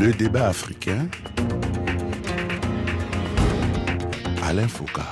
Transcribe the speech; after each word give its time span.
Le 0.00 0.14
débat 0.14 0.48
africain. 0.48 1.08
Alain 4.42 4.66
Foucault. 4.66 5.02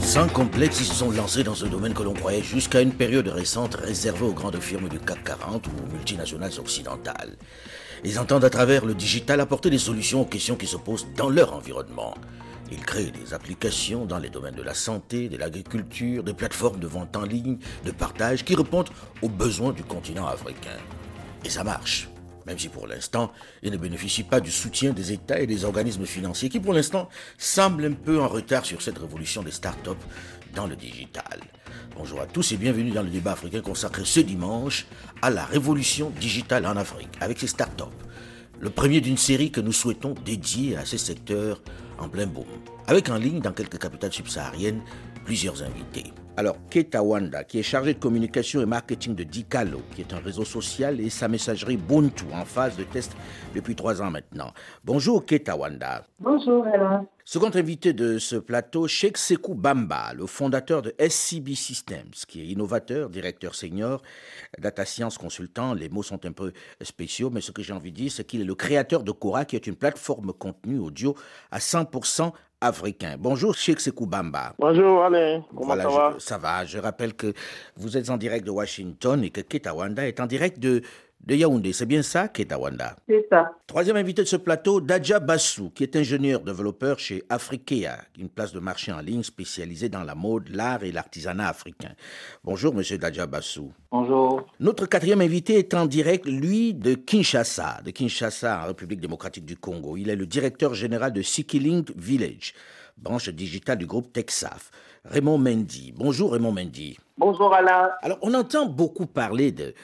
Sans 0.00 0.28
complexe, 0.28 0.80
ils 0.80 0.84
se 0.84 0.96
sont 0.96 1.10
lancés 1.10 1.44
dans 1.44 1.54
ce 1.54 1.64
domaine 1.64 1.94
que 1.94 2.02
l'on 2.02 2.12
croyait 2.12 2.42
jusqu'à 2.42 2.82
une 2.82 2.92
période 2.92 3.26
récente 3.28 3.76
réservé 3.76 4.26
aux 4.26 4.34
grandes 4.34 4.60
firmes 4.60 4.90
du 4.90 4.98
CAC 4.98 5.24
40 5.24 5.66
ou 5.68 5.70
aux 5.70 5.92
multinationales 5.94 6.52
occidentales. 6.58 7.38
Ils 8.04 8.18
entendent 8.18 8.44
à 8.44 8.50
travers 8.50 8.84
le 8.84 8.94
digital 8.94 9.40
apporter 9.40 9.70
des 9.70 9.78
solutions 9.78 10.20
aux 10.20 10.26
questions 10.26 10.56
qui 10.56 10.66
se 10.66 10.76
posent 10.76 11.06
dans 11.16 11.30
leur 11.30 11.54
environnement. 11.54 12.12
Ils 12.70 12.84
créent 12.84 13.10
des 13.10 13.32
applications 13.32 14.04
dans 14.04 14.18
les 14.18 14.28
domaines 14.28 14.56
de 14.56 14.62
la 14.62 14.74
santé, 14.74 15.30
de 15.30 15.38
l'agriculture, 15.38 16.22
des 16.22 16.34
plateformes 16.34 16.80
de 16.80 16.86
vente 16.86 17.16
en 17.16 17.24
ligne, 17.24 17.56
de 17.86 17.92
partage 17.92 18.44
qui 18.44 18.54
répondent 18.54 18.90
aux 19.22 19.30
besoins 19.30 19.72
du 19.72 19.84
continent 19.84 20.26
africain. 20.26 20.76
Et 21.46 21.48
ça 21.48 21.64
marche 21.64 22.10
même 22.48 22.58
si 22.58 22.70
pour 22.70 22.86
l'instant, 22.86 23.30
ils 23.62 23.70
ne 23.70 23.76
bénéficient 23.76 24.22
pas 24.22 24.40
du 24.40 24.50
soutien 24.50 24.92
des 24.92 25.12
États 25.12 25.38
et 25.38 25.46
des 25.46 25.66
organismes 25.66 26.06
financiers 26.06 26.48
qui, 26.48 26.58
pour 26.58 26.72
l'instant, 26.72 27.10
semblent 27.36 27.84
un 27.84 27.92
peu 27.92 28.20
en 28.20 28.26
retard 28.26 28.64
sur 28.64 28.80
cette 28.80 28.98
révolution 28.98 29.42
des 29.42 29.50
startups 29.50 29.90
dans 30.54 30.66
le 30.66 30.74
digital. 30.74 31.40
Bonjour 31.94 32.22
à 32.22 32.26
tous 32.26 32.52
et 32.52 32.56
bienvenue 32.56 32.90
dans 32.90 33.02
le 33.02 33.10
débat 33.10 33.32
africain 33.32 33.60
consacré 33.60 34.02
ce 34.06 34.20
dimanche 34.20 34.86
à 35.20 35.28
la 35.28 35.44
révolution 35.44 36.10
digitale 36.18 36.64
en 36.64 36.76
Afrique 36.76 37.10
avec 37.20 37.38
ces 37.38 37.48
startups. 37.48 37.84
Le 38.60 38.70
premier 38.70 39.02
d'une 39.02 39.18
série 39.18 39.50
que 39.50 39.60
nous 39.60 39.72
souhaitons 39.72 40.14
dédier 40.24 40.76
à 40.78 40.86
ces 40.86 40.98
secteurs 40.98 41.60
en 41.98 42.08
plein 42.08 42.26
boom. 42.26 42.46
Avec 42.86 43.10
en 43.10 43.16
ligne 43.16 43.40
dans 43.40 43.52
quelques 43.52 43.78
capitales 43.78 44.12
subsahariennes 44.12 44.80
plusieurs 45.26 45.62
invités. 45.62 46.14
Alors, 46.38 46.56
Keta 46.70 47.02
Wanda, 47.02 47.42
qui 47.42 47.58
est 47.58 47.64
chargé 47.64 47.94
de 47.94 47.98
communication 47.98 48.60
et 48.60 48.64
marketing 48.64 49.16
de 49.16 49.24
Dicalo, 49.24 49.80
qui 49.96 50.02
est 50.02 50.12
un 50.12 50.20
réseau 50.20 50.44
social, 50.44 51.00
et 51.00 51.10
sa 51.10 51.26
messagerie 51.26 51.76
Buntu, 51.76 52.26
en 52.32 52.44
phase 52.44 52.76
de 52.76 52.84
test 52.84 53.16
depuis 53.56 53.74
trois 53.74 54.00
ans 54.00 54.12
maintenant. 54.12 54.52
Bonjour, 54.84 55.26
Keta 55.26 55.56
Wanda. 55.56 56.04
Bonjour, 56.20 56.64
Alain. 56.64 57.08
Second 57.24 57.50
invité 57.54 57.92
de 57.92 58.18
ce 58.18 58.36
plateau, 58.36 58.86
Sheikh 58.86 59.18
Sekou 59.18 59.54
Bamba, 59.54 60.14
le 60.14 60.26
fondateur 60.26 60.80
de 60.80 60.94
SCB 60.98 61.54
Systems, 61.56 62.12
qui 62.26 62.40
est 62.40 62.46
innovateur, 62.46 63.10
directeur 63.10 63.54
senior, 63.54 64.00
data 64.58 64.86
science 64.86 65.18
consultant. 65.18 65.74
Les 65.74 65.90
mots 65.90 66.02
sont 66.02 66.24
un 66.24 66.32
peu 66.32 66.52
spéciaux, 66.80 67.28
mais 67.28 67.42
ce 67.42 67.50
que 67.50 67.62
j'ai 67.62 67.74
envie 67.74 67.90
de 67.90 67.96
dire, 67.96 68.12
c'est 68.12 68.24
qu'il 68.24 68.40
est 68.40 68.44
le 68.44 68.54
créateur 68.54 69.02
de 69.02 69.10
Cora, 69.10 69.44
qui 69.44 69.56
est 69.56 69.66
une 69.66 69.76
plateforme 69.76 70.32
contenu 70.32 70.78
audio 70.78 71.16
à 71.50 71.58
100% 71.58 72.32
africain. 72.60 73.16
Bonjour 73.18 73.54
Sheikh 73.54 73.80
Sekou 73.80 74.06
Bamba. 74.06 74.54
Bonjour 74.58 75.04
Alain, 75.04 75.44
comment 75.56 75.76
ça 75.76 75.88
va? 75.88 76.14
Ça 76.18 76.38
va, 76.38 76.64
je 76.64 76.78
rappelle 76.78 77.14
que 77.14 77.32
vous 77.76 77.96
êtes 77.96 78.10
en 78.10 78.16
direct 78.16 78.44
de 78.46 78.50
Washington 78.50 79.22
et 79.22 79.30
que 79.30 79.40
Ketawanda 79.40 80.06
est 80.06 80.20
en 80.20 80.26
direct 80.26 80.58
de 80.58 80.82
de 81.24 81.34
Yaoundé. 81.34 81.72
C'est 81.72 81.86
bien 81.86 82.02
ça, 82.02 82.28
Ketawanda 82.28 82.96
C'est 83.08 83.26
ça. 83.30 83.50
Troisième 83.66 83.96
invité 83.96 84.22
de 84.22 84.28
ce 84.28 84.36
plateau, 84.36 84.80
Dadja 84.80 85.20
Bassou, 85.20 85.70
qui 85.70 85.82
est 85.82 85.96
ingénieur 85.96 86.40
développeur 86.40 86.98
chez 86.98 87.22
Afrikea, 87.28 87.98
une 88.18 88.28
place 88.28 88.52
de 88.52 88.60
marché 88.60 88.92
en 88.92 89.00
ligne 89.00 89.22
spécialisée 89.22 89.88
dans 89.88 90.04
la 90.04 90.14
mode, 90.14 90.48
l'art 90.48 90.82
et 90.84 90.92
l'artisanat 90.92 91.48
africain. 91.48 91.92
Bonjour, 92.44 92.74
monsieur 92.74 92.98
Dadja 92.98 93.26
Bassou. 93.26 93.72
Bonjour. 93.90 94.46
Notre 94.60 94.86
quatrième 94.86 95.20
invité 95.20 95.58
est 95.58 95.74
en 95.74 95.86
direct, 95.86 96.26
lui, 96.26 96.74
de 96.74 96.94
Kinshasa, 96.94 97.82
de 97.84 97.90
Kinshasa, 97.90 98.62
en 98.62 98.66
République 98.68 99.00
démocratique 99.00 99.44
du 99.44 99.56
Congo. 99.56 99.96
Il 99.96 100.10
est 100.10 100.16
le 100.16 100.26
directeur 100.26 100.74
général 100.74 101.12
de 101.12 101.22
Sikilink 101.22 101.92
Village, 101.96 102.54
branche 102.96 103.28
digitale 103.28 103.78
du 103.78 103.86
groupe 103.86 104.12
Texaf. 104.12 104.70
Raymond 105.04 105.38
Mendy. 105.38 105.92
Bonjour 105.96 106.32
Raymond 106.32 106.52
Mendy. 106.52 106.98
Bonjour 107.16 107.54
Alain. 107.54 107.90
Alors, 108.02 108.18
on 108.22 108.34
entend 108.34 108.66
beaucoup 108.66 109.06
parler 109.06 109.52
de 109.52 109.74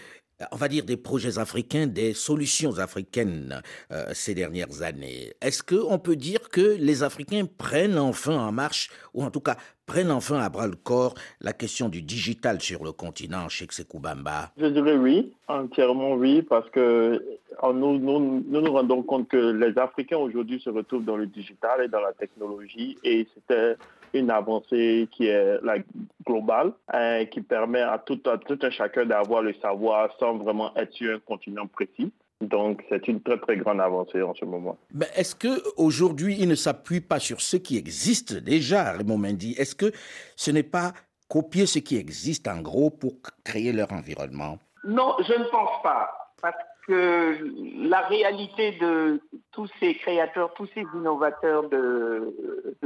on 0.52 0.56
va 0.56 0.68
dire, 0.68 0.84
des 0.84 0.96
projets 0.96 1.38
africains, 1.38 1.86
des 1.86 2.12
solutions 2.12 2.78
africaines 2.78 3.62
euh, 3.92 4.06
ces 4.12 4.34
dernières 4.34 4.82
années. 4.82 5.32
Est-ce 5.40 5.62
qu'on 5.62 5.98
peut 5.98 6.16
dire 6.16 6.48
que 6.48 6.76
les 6.78 7.02
Africains 7.02 7.46
prennent 7.58 7.98
enfin 7.98 8.36
en 8.36 8.52
marche, 8.52 8.90
ou 9.12 9.22
en 9.22 9.30
tout 9.30 9.40
cas 9.40 9.56
prennent 9.86 10.10
enfin 10.10 10.38
à 10.38 10.48
bras 10.48 10.66
le 10.66 10.76
corps 10.76 11.14
la 11.40 11.52
question 11.52 11.88
du 11.88 12.02
digital 12.02 12.60
sur 12.60 12.84
le 12.84 12.92
continent, 12.92 13.48
chez 13.48 13.66
Bamba? 13.94 14.50
Je 14.56 14.66
dirais 14.66 14.96
oui, 14.96 15.32
entièrement 15.46 16.14
oui, 16.14 16.42
parce 16.42 16.68
que 16.70 17.22
nous 17.62 17.98
nous, 17.98 18.44
nous 18.48 18.72
rendons 18.72 19.02
compte 19.02 19.28
que 19.28 19.52
les 19.52 19.78
Africains 19.78 20.18
aujourd'hui 20.18 20.60
se 20.60 20.70
retrouvent 20.70 21.04
dans 21.04 21.16
le 21.16 21.26
digital 21.26 21.82
et 21.84 21.88
dans 21.88 22.00
la 22.00 22.12
technologie, 22.12 22.96
et 23.04 23.26
c'était 23.34 23.76
une 24.14 24.30
avancée 24.30 25.08
qui 25.10 25.26
est 25.26 25.58
globale, 26.26 26.72
hein, 26.92 27.24
qui 27.26 27.40
permet 27.40 27.82
à 27.82 27.98
tout, 27.98 28.20
à 28.26 28.38
tout 28.38 28.58
un 28.62 28.70
chacun 28.70 29.04
d'avoir 29.04 29.42
le 29.42 29.54
savoir 29.54 30.10
sans 30.18 30.36
vraiment 30.38 30.74
être 30.76 30.92
sur 30.92 31.14
un 31.14 31.18
continent 31.18 31.66
précis. 31.66 32.12
Donc, 32.40 32.82
c'est 32.88 33.06
une 33.08 33.22
très, 33.22 33.38
très 33.38 33.56
grande 33.56 33.80
avancée 33.80 34.20
en 34.22 34.34
ce 34.34 34.44
moment. 34.44 34.76
Mais 34.92 35.06
est-ce 35.16 35.34
qu'aujourd'hui, 35.34 36.36
il 36.38 36.48
ne 36.48 36.54
s'appuie 36.54 37.00
pas 37.00 37.18
sur 37.18 37.40
ce 37.40 37.56
qui 37.56 37.76
existe 37.76 38.34
déjà, 38.34 38.92
Raymond 38.92 39.18
Mendy? 39.18 39.54
Est-ce 39.56 39.74
que 39.74 39.92
ce 40.36 40.50
n'est 40.50 40.62
pas 40.62 40.92
copier 41.28 41.66
ce 41.66 41.78
qui 41.78 41.96
existe 41.96 42.48
en 42.48 42.60
gros 42.60 42.90
pour 42.90 43.14
créer 43.44 43.72
leur 43.72 43.92
environnement? 43.92 44.58
Non, 44.84 45.14
je 45.20 45.32
ne 45.32 45.44
pense 45.44 45.82
pas. 45.82 46.10
Parce 46.42 46.56
que 46.86 47.38
la 47.88 48.00
réalité 48.00 48.72
de 48.72 49.20
tous 49.52 49.68
ces 49.80 49.94
créateurs, 49.94 50.52
tous 50.54 50.68
ces 50.74 50.84
innovateurs 50.94 51.68
de, 51.68 52.34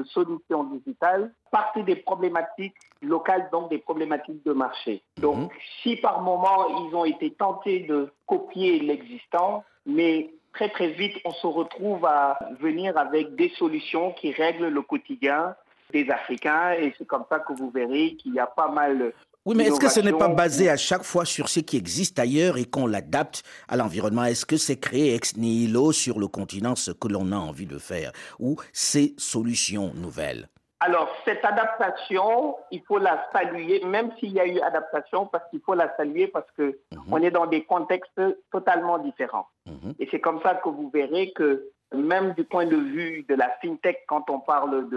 solutions 0.06 0.64
digitales 0.64 1.32
partent 1.50 1.84
des 1.84 1.96
problématiques 1.96 2.76
locales, 3.02 3.48
donc 3.50 3.70
des 3.70 3.78
problématiques 3.78 4.44
de 4.44 4.52
marché. 4.52 5.02
Donc, 5.18 5.36
mhm. 5.36 5.48
si 5.82 5.96
par 5.96 6.22
moment 6.22 6.86
ils 6.86 6.94
ont 6.94 7.04
été 7.04 7.32
tentés 7.32 7.80
de 7.80 8.12
copier 8.26 8.78
l'existant, 8.80 9.64
mais 9.86 10.30
très 10.52 10.68
très 10.68 10.88
vite 10.88 11.16
on 11.24 11.32
se 11.32 11.46
retrouve 11.46 12.04
à 12.06 12.38
venir 12.60 12.96
avec 12.96 13.34
des 13.34 13.50
solutions 13.50 14.12
qui 14.12 14.32
règlent 14.32 14.68
le 14.68 14.82
quotidien 14.82 15.54
des 15.92 16.08
Africains 16.10 16.72
et 16.72 16.94
c'est 16.98 17.06
comme 17.06 17.24
ça 17.28 17.38
que 17.40 17.52
vous 17.54 17.70
verrez 17.70 18.14
qu'il 18.16 18.34
y 18.34 18.38
a 18.38 18.46
pas 18.46 18.68
mal 18.68 19.12
oui, 19.44 19.54
mais 19.56 19.64
est-ce 19.64 19.80
que 19.80 19.88
ce 19.88 20.00
n'est 20.00 20.12
pas 20.12 20.28
basé 20.28 20.68
à 20.68 20.76
chaque 20.76 21.04
fois 21.04 21.24
sur 21.24 21.48
ce 21.48 21.60
qui 21.60 21.76
existe 21.76 22.18
ailleurs 22.18 22.58
et 22.58 22.64
qu'on 22.64 22.86
l'adapte 22.86 23.42
à 23.68 23.76
l'environnement? 23.76 24.24
Est-ce 24.24 24.44
que 24.44 24.56
c'est 24.56 24.78
créé 24.78 25.14
ex 25.14 25.36
nihilo 25.36 25.92
sur 25.92 26.18
le 26.18 26.28
continent 26.28 26.76
ce 26.76 26.90
que 26.90 27.08
l'on 27.08 27.32
a 27.32 27.36
envie 27.36 27.66
de 27.66 27.78
faire 27.78 28.12
ou 28.38 28.56
ces 28.72 29.14
solutions 29.16 29.92
nouvelles? 29.94 30.48
Alors, 30.80 31.08
cette 31.24 31.44
adaptation, 31.44 32.56
il 32.70 32.82
faut 32.82 32.98
la 32.98 33.26
saluer, 33.32 33.82
même 33.84 34.12
s'il 34.18 34.32
y 34.32 34.38
a 34.38 34.46
eu 34.46 34.60
adaptation, 34.60 35.26
parce 35.26 35.48
qu'il 35.50 35.60
faut 35.60 35.74
la 35.74 35.94
saluer 35.96 36.28
parce 36.28 36.48
que 36.56 36.78
mhm. 36.92 37.00
on 37.10 37.22
est 37.22 37.32
dans 37.32 37.46
des 37.46 37.64
contextes 37.64 38.20
totalement 38.52 38.98
différents. 38.98 39.48
Mhm. 39.66 39.94
Et 39.98 40.08
c'est 40.10 40.20
comme 40.20 40.40
ça 40.42 40.54
que 40.54 40.68
vous 40.68 40.88
verrez 40.90 41.32
que 41.32 41.70
même 41.92 42.34
du 42.34 42.44
point 42.44 42.66
de 42.66 42.76
vue 42.76 43.24
de 43.28 43.34
la 43.34 43.50
fintech, 43.62 44.04
quand 44.06 44.30
on 44.30 44.38
parle 44.38 44.88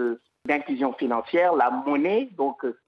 d'inclusion 0.46 0.92
financière, 0.92 1.54
la 1.54 1.70
monnaie, 1.70 2.28
donc 2.36 2.64
euh, 2.64 2.78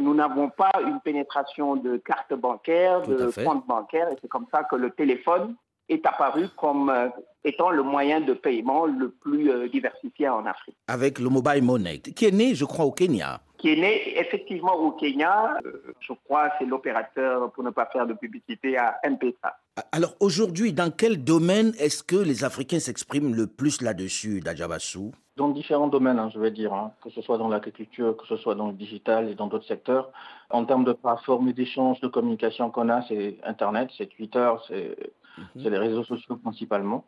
nous 0.00 0.14
n'avons 0.14 0.48
pas 0.48 0.70
une 0.86 1.00
pénétration 1.00 1.76
de 1.76 1.96
cartes 1.96 2.34
bancaires, 2.34 3.02
de 3.02 3.30
comptes 3.44 3.66
bancaires, 3.66 4.08
et 4.10 4.16
c'est 4.20 4.28
comme 4.28 4.46
ça 4.50 4.64
que 4.64 4.76
le 4.76 4.90
téléphone 4.90 5.54
est 5.88 6.06
apparu 6.06 6.48
comme 6.56 6.90
euh, 6.90 7.08
étant 7.44 7.70
le 7.70 7.82
moyen 7.82 8.20
de 8.20 8.34
paiement 8.34 8.86
le 8.86 9.10
plus 9.10 9.50
euh, 9.50 9.68
diversifié 9.68 10.28
en 10.28 10.46
Afrique. 10.46 10.76
Avec 10.88 11.18
le 11.18 11.28
mobile 11.28 11.62
money, 11.62 11.98
qui 11.98 12.24
est 12.24 12.30
né, 12.30 12.54
je 12.54 12.64
crois, 12.64 12.84
au 12.84 12.92
Kenya. 12.92 13.40
Qui 13.62 13.70
est 13.70 13.76
né 13.76 14.18
effectivement 14.18 14.74
au 14.74 14.90
Kenya. 14.90 15.56
je 16.00 16.12
crois 16.24 16.50
c'est 16.58 16.66
l'opérateur, 16.66 17.50
pour 17.52 17.62
ne 17.62 17.70
pas 17.70 17.86
faire 17.86 18.06
de 18.08 18.12
publicité, 18.12 18.76
à 18.76 18.98
M-Pesa. 19.04 19.56
Alors 19.92 20.14
aujourd'hui, 20.18 20.72
dans 20.72 20.90
quel 20.90 21.22
domaine 21.22 21.72
est-ce 21.78 22.02
que 22.02 22.16
les 22.16 22.42
Africains 22.42 22.80
s'expriment 22.80 23.34
le 23.34 23.46
plus 23.46 23.80
là-dessus, 23.80 24.40
Dajabassou 24.40 25.12
dans 25.36 25.48
différents 25.48 25.88
domaines, 25.88 26.18
hein, 26.18 26.30
je 26.32 26.38
vais 26.38 26.50
dire, 26.50 26.74
hein, 26.74 26.92
que 27.02 27.08
ce 27.08 27.22
soit 27.22 27.38
dans 27.38 27.48
l'agriculture, 27.48 28.16
que 28.18 28.26
ce 28.26 28.36
soit 28.36 28.54
dans 28.54 28.66
le 28.66 28.74
digital 28.74 29.30
et 29.30 29.34
dans 29.34 29.46
d'autres 29.46 29.66
secteurs. 29.66 30.10
En 30.50 30.66
termes 30.66 30.84
de 30.84 30.92
plateformes 30.92 31.52
d'échange, 31.52 32.00
de 32.00 32.08
communication 32.08 32.70
qu'on 32.70 32.90
a, 32.90 33.00
c'est 33.08 33.38
Internet, 33.44 33.88
c'est 33.96 34.06
Twitter, 34.06 34.52
c'est 34.68 34.94
mhm. 35.38 35.70
les 35.70 35.78
réseaux 35.78 36.04
sociaux 36.04 36.36
principalement. 36.36 37.04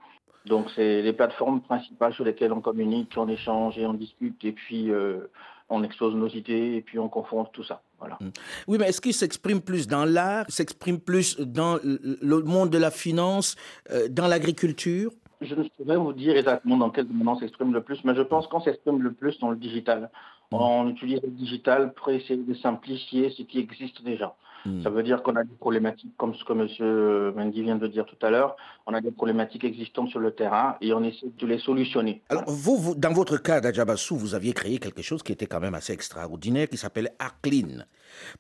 Donc, 0.47 0.71
c'est 0.75 1.03
les 1.03 1.13
plateformes 1.13 1.61
principales 1.61 2.15
sur 2.15 2.25
lesquelles 2.25 2.53
on 2.53 2.61
communique, 2.61 3.13
on 3.17 3.29
échange 3.29 3.79
et 3.79 3.87
on 3.87 3.95
discute, 3.95 4.43
et 4.45 4.53
puis 4.53 4.91
euh, 4.91 5.31
on 5.69 5.83
expose 5.83 6.15
nos 6.15 6.29
idées, 6.29 6.77
et 6.77 6.83
puis 6.83 6.99
on 6.99 7.09
confronte 7.09 7.51
tout 7.53 7.65
ça. 7.65 7.83
Voilà. 7.99 8.19
Mhm. 8.21 8.33
Oui, 8.69 8.79
mais 8.79 8.89
est-ce 8.89 9.01
qu'il 9.01 9.15
s'exprime 9.15 9.61
plus 9.61 9.87
dans 9.87 10.05
l'art, 10.05 10.45
s'exprime 10.49 11.01
plus 11.01 11.39
dans 11.41 11.79
le 11.83 12.43
monde 12.43 12.71
de 12.71 12.79
la 12.79 12.91
finance, 12.91 13.57
euh, 13.91 14.09
dans 14.09 14.27
l'agriculture? 14.27 15.11
Je 15.41 15.55
ne 15.55 15.65
saurais 15.77 15.97
vous 15.97 16.13
dire 16.13 16.37
exactement 16.37 16.77
dans 16.77 16.91
quel 16.91 17.07
domaine 17.07 17.29
on 17.29 17.39
s'exprime 17.39 17.73
le 17.73 17.83
plus, 17.83 18.03
mais 18.05 18.15
je 18.15 18.23
pense 18.23 18.47
qu'on 18.47 18.61
s'exprime 18.61 19.03
le 19.03 19.13
plus 19.13 19.39
dans 19.41 19.51
le 19.51 19.57
digital. 19.57 20.11
Mm. 20.53 20.57
On 20.57 20.89
utilise 20.89 21.21
le 21.23 21.31
digital 21.31 21.93
pour 21.95 22.11
essayer 22.11 22.37
de 22.37 22.55
simplifier 22.55 23.31
ce 23.31 23.43
qui 23.43 23.59
existe 23.59 24.03
déjà. 24.03 24.35
Mm. 24.65 24.83
Ça 24.83 24.91
veut 24.91 25.03
dire 25.03 25.23
qu'on 25.23 25.37
a 25.37 25.45
des 25.45 25.55
problématiques, 25.55 26.15
comme 26.17 26.35
ce 26.35 26.45
que 26.45 26.53
M. 26.53 27.35
Mendy 27.37 27.63
vient 27.63 27.77
de 27.77 27.87
dire 27.87 28.07
tout 28.07 28.27
à 28.27 28.31
l'heure, 28.31 28.57
on 28.87 28.95
a 28.95 29.01
des 29.01 29.11
problématiques 29.11 29.65
existantes 29.65 30.09
sur 30.09 30.21
le 30.21 30.33
terrain 30.33 30.77
et 30.81 30.93
on 30.93 31.03
essaie 31.03 31.27
de 31.39 31.47
les 31.47 31.59
solutionner. 31.59 32.23
Alors, 32.29 32.45
vous, 32.47 32.95
dans 32.95 33.13
votre 33.13 33.37
cas, 33.37 33.61
d'Adjabassou, 33.61 34.17
vous 34.17 34.35
aviez 34.35 34.53
créé 34.53 34.79
quelque 34.79 35.03
chose 35.03 35.23
qui 35.23 35.33
était 35.33 35.47
quand 35.47 35.61
même 35.61 35.75
assez 35.75 35.93
extraordinaire, 35.93 36.69
qui 36.69 36.77
s'appelle 36.77 37.11
Arclean. 37.19 37.85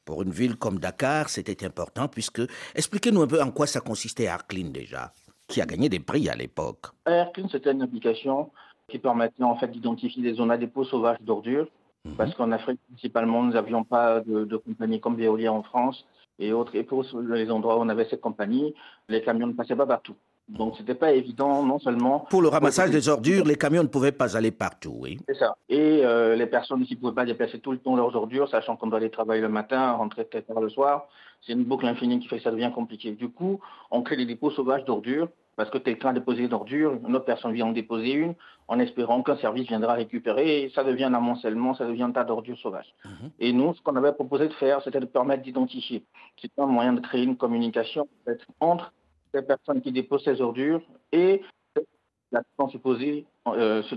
Pour 0.05 0.23
une 0.23 0.31
ville 0.31 0.57
comme 0.57 0.79
Dakar, 0.79 1.29
c'était 1.29 1.65
important 1.65 2.09
puisque... 2.09 2.43
Expliquez-nous 2.75 3.23
un 3.23 3.27
peu 3.27 3.43
en 3.43 3.51
quoi 3.51 3.67
ça 3.67 3.81
consistait 3.81 4.27
Arclean 4.27 4.71
déjà. 4.71 5.13
qui 5.49 5.61
a 5.61 5.67
gagné 5.67 5.89
des 5.89 6.01
prix 6.01 6.29
à 6.29 6.35
l'époque. 6.35 6.87
Airclean, 7.07 7.49
c'était 7.49 7.73
une 7.73 7.83
application 7.83 8.51
qui 8.89 8.99
permettait 8.99 9.43
en 9.43 9.57
fait 9.57 9.69
d'identifier 9.69 10.23
des 10.23 10.35
zones 10.35 10.51
à 10.51 10.57
dépôt 10.57 10.85
sauvages 10.85 11.21
d'ordures. 11.21 11.69
Mhm. 12.05 12.15
Parce 12.17 12.35
qu'en 12.35 12.53
Afrique, 12.53 12.81
principalement, 12.89 13.43
nous 13.43 13.53
n'avions 13.53 13.85
pas 13.85 14.21
de, 14.21 14.45
de 14.45 14.57
compagnies 14.57 15.01
comme 15.01 15.17
Veolia 15.17 15.53
en 15.53 15.63
France 15.63 16.05
et 16.39 16.53
autres. 16.53 16.75
Et 16.75 16.83
pour 16.83 17.05
les 17.29 17.51
endroits 17.51 17.79
où 17.79 17.81
on 17.81 17.89
avait 17.89 18.07
ces 18.09 18.19
compagnies, 18.19 18.75
les 19.09 19.23
camions 19.23 19.47
ne 19.47 19.53
passaient 19.53 19.77
pas 19.77 19.87
partout. 19.87 20.15
Donc, 20.47 20.75
c'était 20.77 20.95
pas 20.95 21.13
évident, 21.13 21.63
non 21.63 21.79
seulement. 21.79 22.27
Pour 22.29 22.43
le 22.43 22.49
ramassage 22.49 22.91
des 22.91 23.09
ordures, 23.09 23.47
les 23.47 23.57
camions 23.57 23.83
ne 23.83 23.89
pouvaient 23.89 24.13
pas 24.13 24.37
aller 24.37 24.51
partout, 24.51 24.95
oui. 24.99 25.19
C'est 25.27 25.39
ça. 25.39 25.57
Et 25.71 26.05
euh, 26.05 26.37
les 26.37 26.45
personnes 26.47 26.83
ici 26.83 26.97
ne 26.97 27.01
pouvaient 27.01 27.15
pas 27.15 27.25
déplacer 27.25 27.61
tout 27.61 27.73
le 27.73 27.79
temps 27.79 27.97
leurs 27.97 28.15
ordures, 28.15 28.47
sachant 28.51 28.77
qu'on 28.77 28.89
doit 28.89 28.99
aller 28.99 29.09
travailler 29.11 29.41
le 29.41 29.49
matin, 29.49 29.93
rentrer 29.93 30.27
très 30.27 30.43
tard 30.43 30.61
le 30.61 30.69
soir. 30.69 31.07
C'est 31.41 31.55
une 31.55 31.65
boucle 31.65 31.87
infinie 31.87 32.21
qui 32.21 32.29
fait 32.29 32.37
que 32.37 32.43
ça 32.43 32.51
devient 32.51 32.71
compliqué. 32.75 33.13
Du 33.13 33.31
coup, 33.31 33.61
on 33.91 34.03
crée 34.03 34.17
des 34.17 34.27
dépôts 34.27 34.51
sauvages 34.51 34.85
d'ordures, 34.85 35.29
parce 35.57 35.71
que 35.71 35.79
quelqu'un 35.79 36.11
a 36.11 36.13
déposé 36.13 36.45
une 36.45 36.53
ordure, 36.53 36.99
une 37.07 37.15
autre 37.17 37.25
personne 37.25 37.53
vient 37.53 37.67
en 37.67 37.73
déposer 37.73 38.13
une, 38.13 38.35
en 38.69 38.79
espérant 38.79 39.23
qu'un 39.23 39.37
service 39.37 39.69
viendra 39.69 39.95
récupérer, 39.95 40.63
et 40.63 40.71
ça 40.71 40.85
devient 40.85 41.05
un 41.05 41.15
amoncellement, 41.15 41.75
ça 41.75 41.87
devient 41.87 42.05
un 42.05 42.13
tas 42.13 42.25
d'ordures 42.25 42.59
sauvages. 42.59 42.95
Mhm. 43.05 43.31
Et 43.41 43.53
nous, 43.53 43.75
ce 43.75 43.83
qu'on 43.83 43.97
avait 43.97 44.13
proposé 44.13 44.49
de 44.49 44.55
faire, 44.55 44.83
c'était 44.83 45.01
de 45.01 45.07
permettre 45.07 45.43
d'identifier. 45.43 46.05
C'est 46.41 46.51
un 46.59 46.67
moyen 46.67 46.95
de 46.95 47.01
créer 47.01 47.25
une 47.25 47.37
communication 47.37 48.09
entre 48.61 48.93
les 49.33 49.43
personnes 49.43 49.81
qui 49.81 49.93
déposent 49.93 50.25
ces 50.25 50.41
ordures 50.41 50.81
et 51.13 51.43
la 52.35 52.43
supposée 52.69 53.27
euh, 53.47 53.83
se 53.85 53.95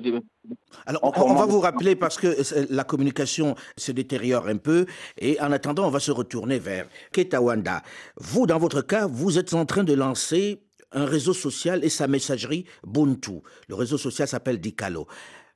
Alors, 0.86 1.01
on, 1.03 1.33
va 1.33 1.45
vous 1.45 1.60
rappeler 1.60 1.95
parce 1.95 2.18
que 2.18 2.36
la 2.69 2.83
communication 2.83 3.56
se 3.77 3.92
détériore 3.92 4.48
un 4.48 4.57
peu 4.57 4.86
et 5.18 5.39
en 5.42 5.51
attendant, 5.51 5.88
on 5.88 5.89
va 5.89 6.00
se 6.00 6.12
retourner 6.12 6.60
vers 6.60 6.88
Ketawanda. 7.12 7.81
Vous, 8.18 8.45
dans 8.45 8.60
votre 8.60 8.81
cas, 8.81 9.07
vous 9.07 9.39
êtes 9.39 9.53
en 9.53 9.65
train 9.65 9.83
de 9.83 9.94
lancer 9.94 10.62
un 10.92 11.06
réseau 11.06 11.34
social 11.34 11.84
et 11.84 11.89
sa 11.89 12.07
messagerie 12.07 12.66
Buntu. 12.84 13.42
Le 13.68 13.75
réseau 13.75 13.98
social 13.98 14.28
s'appelle 14.28 14.60
Dicalo. 14.60 15.07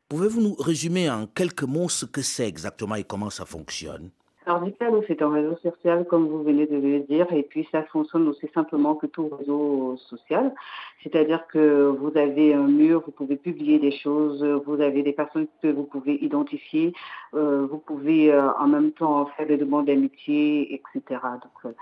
Pouvez-vous 0.10 0.42
nous 0.42 0.56
résumer 0.56 1.10
en 1.10 1.26
quelques 1.26 1.64
mots 1.64 1.90
ce 1.90 2.06
que 2.06 2.22
c'est 2.22 2.48
exactement 2.48 2.96
et 2.96 3.04
comment 3.04 3.30
ça 3.30 3.46
fonctionne? 3.46 4.12
Alors, 4.48 4.62
Dicalo, 4.62 5.04
c'est 5.08 5.22
un 5.22 5.30
réseau 5.30 5.56
social, 5.62 6.06
comme 6.06 6.28
vous 6.28 6.42
venez 6.42 6.66
de 6.66 6.76
le 6.76 7.02
dire, 7.02 7.32
et 7.32 7.44
puis 7.44 7.68
ça 7.72 7.84
fonctionne 7.84 8.28
aussi 8.28 8.48
simplement 8.56 8.96
que 8.96 9.06
tout 9.06 9.30
réseau 9.30 9.98
social. 10.10 10.52
C'est-à-dire 11.04 11.46
que 11.46 11.86
vous 11.88 12.12
avez 12.18 12.56
un 12.56 12.68
mur, 12.68 13.04
vous 13.06 13.12
pouvez 13.12 13.36
publier 13.36 13.78
des 13.78 13.92
choses, 13.92 14.44
vous 14.66 14.82
avez 14.82 15.04
des 15.04 15.14
personnes 15.14 15.46
que 15.62 15.68
vous 15.68 15.84
pouvez 15.84 16.16
identifier, 16.24 16.92
euh, 17.36 17.68
vous 17.70 17.78
pouvez 17.78 18.34
euh, 18.34 18.52
en 18.54 18.68
même 18.68 18.92
temps 18.94 19.28
faire 19.38 19.46
des 19.46 19.58
demandes 19.58 19.86
d'amitié, 19.86 20.74
etc. 20.74 21.22
Donc, 21.22 21.66
euh, 21.66 21.74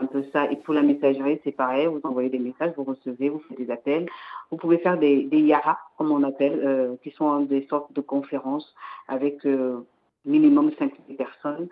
un 0.00 0.06
peu 0.06 0.24
ça. 0.32 0.50
Et 0.50 0.56
pour 0.56 0.74
la 0.74 0.82
messagerie, 0.82 1.40
c'est 1.44 1.52
pareil, 1.52 1.86
vous 1.86 2.00
envoyez 2.04 2.30
des 2.30 2.38
messages, 2.38 2.72
vous 2.76 2.84
recevez, 2.84 3.28
vous 3.28 3.40
faites 3.48 3.58
des 3.58 3.70
appels. 3.70 4.08
Vous 4.50 4.56
pouvez 4.56 4.78
faire 4.78 4.98
des, 4.98 5.24
des 5.24 5.40
yara, 5.40 5.78
comme 5.98 6.10
on 6.12 6.22
appelle, 6.22 6.96
qui 7.02 7.10
sont 7.10 7.40
des 7.40 7.66
sortes 7.68 7.92
de 7.92 8.00
conférences 8.00 8.74
avec 9.08 9.46
minimum 10.26 10.70
5000 10.78 11.16
personnes. 11.16 11.68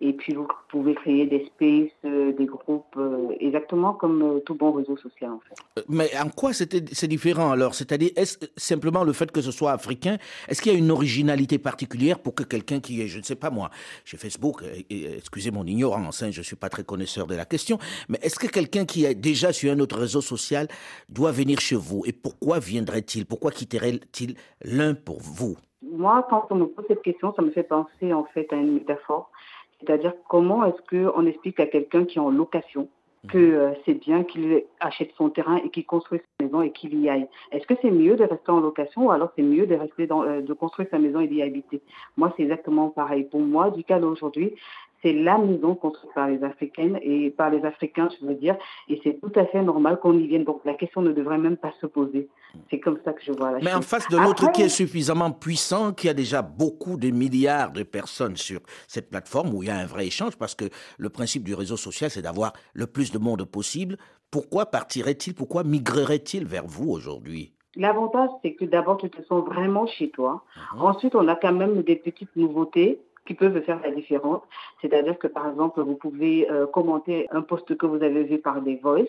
Et 0.00 0.12
puis, 0.12 0.34
vous 0.34 0.46
pouvez 0.68 0.94
créer 0.94 1.26
des 1.26 1.46
spaces, 1.46 1.90
euh, 2.04 2.32
des 2.32 2.44
groupes, 2.44 2.84
euh, 2.98 3.34
exactement 3.40 3.94
comme 3.94 4.22
euh, 4.22 4.40
tout 4.40 4.54
bon 4.54 4.72
réseau 4.72 4.96
social, 4.98 5.30
en 5.30 5.40
fait. 5.40 5.84
Mais 5.88 6.10
en 6.22 6.28
quoi 6.28 6.52
c'est 6.52 7.06
différent 7.06 7.50
alors? 7.50 7.74
C'est-à-dire, 7.74 8.10
est-ce 8.14 8.38
simplement 8.56 9.04
le 9.04 9.14
fait 9.14 9.30
que 9.32 9.40
ce 9.40 9.50
soit 9.50 9.72
africain 9.72 10.18
Est-ce 10.48 10.60
qu'il 10.60 10.72
y 10.72 10.74
a 10.74 10.78
une 10.78 10.90
originalité 10.90 11.58
particulière 11.58 12.18
pour 12.18 12.34
que 12.34 12.42
quelqu'un 12.42 12.80
qui 12.80 13.00
est, 13.00 13.08
je 13.08 13.18
ne 13.18 13.22
sais 13.22 13.36
pas 13.36 13.48
moi, 13.48 13.70
chez 14.04 14.18
Facebook, 14.18 14.62
excusez 14.90 15.50
mon 15.50 15.64
ignorance, 15.64 16.22
hein, 16.22 16.30
je 16.30 16.40
ne 16.40 16.44
suis 16.44 16.56
pas 16.56 16.68
très 16.68 16.84
connaisseur 16.84 17.26
de 17.26 17.34
la 17.34 17.46
question, 17.46 17.78
mais 18.10 18.18
est-ce 18.20 18.38
que 18.38 18.46
quelqu'un 18.46 18.84
qui 18.84 19.06
est 19.06 19.14
déjà 19.14 19.52
sur 19.52 19.72
un 19.72 19.80
autre 19.80 19.98
réseau 19.98 20.20
social 20.20 20.68
doit 21.08 21.32
venir 21.32 21.58
chez 21.58 21.76
vous? 21.76 22.02
Et 22.06 22.12
pourquoi 22.12 22.58
viendrait-il? 22.58 23.24
Pourquoi 23.24 23.50
quitterait-il 23.50 24.34
l'un 24.62 24.94
pour 24.94 25.20
vous? 25.20 25.56
Moi, 25.82 26.26
quand 26.28 26.46
on 26.50 26.56
me 26.56 26.66
pose 26.66 26.84
cette 26.88 27.02
question, 27.02 27.32
ça 27.34 27.42
me 27.42 27.50
fait 27.50 27.62
penser 27.62 28.12
en 28.12 28.24
fait 28.24 28.52
à 28.52 28.56
une 28.56 28.74
métaphore. 28.74 29.30
C'est-à-dire 29.80 30.14
comment 30.28 30.64
est-ce 30.64 30.82
qu'on 30.88 31.26
explique 31.26 31.60
à 31.60 31.66
quelqu'un 31.66 32.04
qui 32.04 32.18
est 32.18 32.22
en 32.22 32.30
location 32.30 32.88
que 33.28 33.38
euh, 33.38 33.72
c'est 33.84 33.94
bien 33.94 34.24
qu'il 34.24 34.62
achète 34.80 35.10
son 35.16 35.30
terrain 35.30 35.56
et 35.56 35.70
qu'il 35.70 35.84
construise 35.84 36.20
sa 36.38 36.44
maison 36.44 36.62
et 36.62 36.70
qu'il 36.70 36.98
y 37.00 37.08
aille. 37.08 37.26
Est-ce 37.52 37.66
que 37.66 37.74
c'est 37.82 37.90
mieux 37.90 38.16
de 38.16 38.24
rester 38.24 38.50
en 38.50 38.60
location 38.60 39.06
ou 39.06 39.10
alors 39.10 39.32
c'est 39.36 39.42
mieux 39.42 39.66
de 39.66 39.74
rester 39.74 40.06
dans, 40.06 40.22
euh, 40.22 40.40
de 40.40 40.52
construire 40.52 40.88
sa 40.90 40.98
maison 40.98 41.20
et 41.20 41.26
d'y 41.26 41.42
habiter? 41.42 41.80
Moi, 42.16 42.32
c'est 42.36 42.44
exactement 42.44 42.88
pareil. 42.90 43.24
Pour 43.24 43.40
moi, 43.40 43.70
du 43.70 43.84
cas 43.84 43.98
d'aujourd'hui, 43.98 44.54
c'est 45.02 45.12
la 45.12 45.38
maison 45.38 45.74
construite 45.74 46.12
par 46.14 46.28
les 46.28 46.42
Africaines 46.42 46.98
et 47.02 47.30
par 47.30 47.50
les 47.50 47.64
Africains, 47.64 48.08
je 48.20 48.26
veux 48.26 48.34
dire, 48.34 48.56
et 48.88 49.00
c'est 49.04 49.20
tout 49.20 49.32
à 49.34 49.44
fait 49.46 49.62
normal 49.62 49.98
qu'on 50.00 50.18
y 50.18 50.26
vienne. 50.26 50.44
Donc 50.44 50.62
la 50.64 50.74
question 50.74 51.02
ne 51.02 51.12
devrait 51.12 51.38
même 51.38 51.56
pas 51.56 51.72
se 51.80 51.86
poser. 51.86 52.28
C'est 52.70 52.80
comme 52.80 52.98
ça 53.04 53.12
que 53.12 53.22
je 53.22 53.32
vois 53.32 53.52
la 53.52 53.58
Mais 53.58 53.72
en 53.72 53.82
face 53.82 54.08
de 54.08 54.16
l'autre 54.16 54.50
qui 54.52 54.62
est 54.62 54.68
suffisamment 54.68 55.30
puissant, 55.30 55.92
qui 55.92 56.08
a 56.08 56.14
déjà 56.14 56.42
beaucoup 56.42 56.96
de 56.96 57.10
milliards 57.10 57.72
de 57.72 57.82
personnes 57.82 58.36
sur 58.36 58.60
cette 58.86 59.10
plateforme 59.10 59.54
où 59.54 59.62
il 59.62 59.68
y 59.68 59.70
a 59.70 59.76
un 59.76 59.86
vrai 59.86 60.06
échange, 60.06 60.36
parce 60.36 60.54
que 60.54 60.66
le 60.98 61.08
principe 61.08 61.44
du 61.44 61.54
réseau 61.54 61.76
social, 61.76 62.10
c'est 62.10 62.22
d'avoir 62.22 62.52
le 62.72 62.86
plus 62.86 63.12
de 63.12 63.18
monde 63.18 63.44
possible. 63.44 63.96
Pourquoi 64.30 64.66
partirait-il 64.66 65.34
Pourquoi 65.34 65.64
migrerait-il 65.64 66.46
vers 66.46 66.66
vous 66.66 66.90
aujourd'hui? 66.90 67.52
L'avantage, 67.76 68.30
c'est 68.42 68.54
que 68.54 68.64
d'abord, 68.64 68.96
tu 68.96 69.10
te 69.10 69.22
sens 69.24 69.44
vraiment 69.44 69.86
chez 69.86 70.10
toi. 70.10 70.44
Uh-huh. 70.56 70.80
Ensuite, 70.80 71.14
on 71.14 71.28
a 71.28 71.36
quand 71.36 71.52
même 71.52 71.82
des 71.82 71.96
petites 71.96 72.34
nouveautés 72.34 73.00
qui 73.26 73.34
peuvent 73.34 73.60
faire 73.62 73.80
la 73.82 73.90
différence. 73.90 74.42
C'est-à-dire 74.80 75.18
que, 75.18 75.26
par 75.26 75.48
exemple, 75.48 75.80
vous 75.82 75.96
pouvez 75.96 76.50
euh, 76.50 76.66
commenter 76.66 77.26
un 77.30 77.42
post 77.42 77.76
que 77.76 77.86
vous 77.86 78.02
avez 78.02 78.24
vu 78.24 78.38
par 78.38 78.62
des 78.62 78.76
voices. 78.76 79.08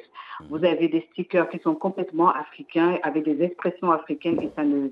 Vous 0.50 0.64
avez 0.66 0.88
des 0.90 1.08
stickers 1.12 1.50
qui 1.50 1.60
sont 1.60 1.76
complètement 1.76 2.30
africains, 2.30 2.98
avec 3.04 3.24
des 3.24 3.42
expressions 3.44 3.92
africaines, 3.92 4.42
et 4.42 4.52
ça 4.56 4.64
ne 4.64 4.90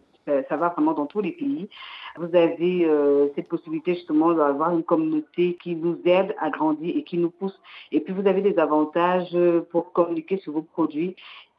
ça, 0.49 0.57
va 0.57 0.69
vraiment 0.69 0.93
dans 0.93 1.05
tous 1.05 1.21
les 1.21 1.31
pays. 1.31 1.69
Vous 2.17 2.35
avez 2.35 2.85
euh, 2.85 3.27
cette 3.35 3.47
possibilité 3.47 3.93
justement 3.93 4.33
d'avoir 4.33 4.71
une 4.71 4.83
communauté 4.83 5.55
qui 5.61 5.75
vous 5.75 5.99
aide 6.05 6.35
à 6.39 6.49
grandir 6.49 6.95
et 6.97 7.03
qui 7.03 7.19
nous 7.19 7.29
pousse. 7.29 7.59
Et 7.91 7.99
puis 7.99 8.11
vous 8.11 8.27
avez 8.27 8.41
des 8.41 8.57
avantages 8.57 9.37
pour 9.69 9.91
communiquer 9.91 10.37
sur 10.37 10.53
vos 10.53 10.63
produits 10.63 11.15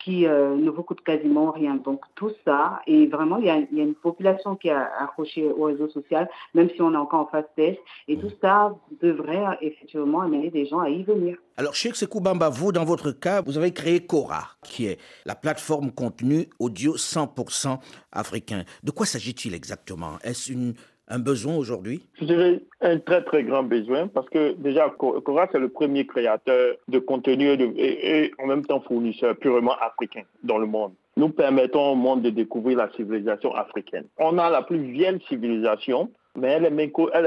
qui 0.06 0.24
euh, 0.24 0.54
ne 0.54 0.70
vous 0.70 0.84
coûte 0.84 1.00
quasiment 1.00 1.50
rien. 1.50 1.74
Donc 1.74 2.02
tout 2.14 2.30
ça, 2.44 2.80
et 2.86 3.08
vraiment, 3.08 3.38
il 3.38 3.46
y 3.46 3.50
a, 3.50 3.56
une 3.56 3.96
population 3.96 4.54
qui 4.54 4.68
est 4.68 4.72
accrochée 5.00 5.44
au 5.44 5.64
réseau 5.64 5.88
social, 5.88 6.30
même 6.54 6.70
si 6.70 6.80
on 6.80 6.94
est 6.94 6.96
encore 6.96 7.22
en 7.22 7.26
phase 7.26 7.44
test, 7.56 7.80
et 8.06 8.16
tout 8.16 8.30
ça 8.40 8.72
devrait 9.02 9.58
effectivement 9.62 10.20
amener 10.20 10.50
des 10.50 10.64
gens 10.64 10.78
à 10.78 10.88
y 10.88 11.02
venir. 11.02 11.38
Alors, 11.56 11.74
Cheikh 11.74 11.96
Sekoubamba, 11.96 12.50
vous, 12.50 12.70
dans 12.70 12.84
votre 12.84 13.10
cas, 13.10 13.42
vous 13.42 13.58
avez 13.58 13.72
créé 13.72 13.98
Cora, 13.98 14.44
qui 14.62 14.86
est 14.86 15.00
la 15.24 15.34
plateforme 15.34 15.90
contenu 15.90 16.50
audio 16.60 16.94
100% 16.94 17.76
africain. 18.12 18.62
De 18.84 18.92
quoi 18.92 19.06
s'agit-il 19.06 19.54
exactement? 19.54 20.18
Est-ce 20.22 20.52
une 20.52 20.74
un 21.08 21.18
besoin 21.18 21.56
aujourd'hui? 21.56 22.02
Je 22.20 22.24
dirais 22.24 22.60
un 22.80 22.98
très 22.98 23.22
très 23.22 23.44
grand 23.44 23.62
besoin 23.62 24.08
parce 24.08 24.28
que 24.28 24.52
déjà 24.54 24.90
Cora 24.98 25.48
c'est 25.52 25.58
le 25.58 25.68
premier 25.68 26.06
créateur 26.06 26.74
de 26.88 26.98
contenu 26.98 27.48
et, 27.76 28.32
en 28.38 28.46
même 28.46 28.64
temps 28.64 28.80
fournisseur 28.80 29.36
purement 29.36 29.76
africain 29.80 30.22
dans 30.42 30.58
le 30.58 30.66
monde. 30.66 30.92
Nous 31.16 31.28
permettons 31.30 31.92
au 31.92 31.94
monde 31.94 32.22
de 32.22 32.30
découvrir 32.30 32.78
la 32.78 32.90
civilisation 32.92 33.54
africaine. 33.54 34.06
On 34.18 34.38
a 34.38 34.50
la 34.50 34.62
plus 34.62 34.78
vieille 34.78 35.20
civilisation, 35.28 36.10
mais 36.36 36.48
elle 36.48 36.64
est, 36.66 36.70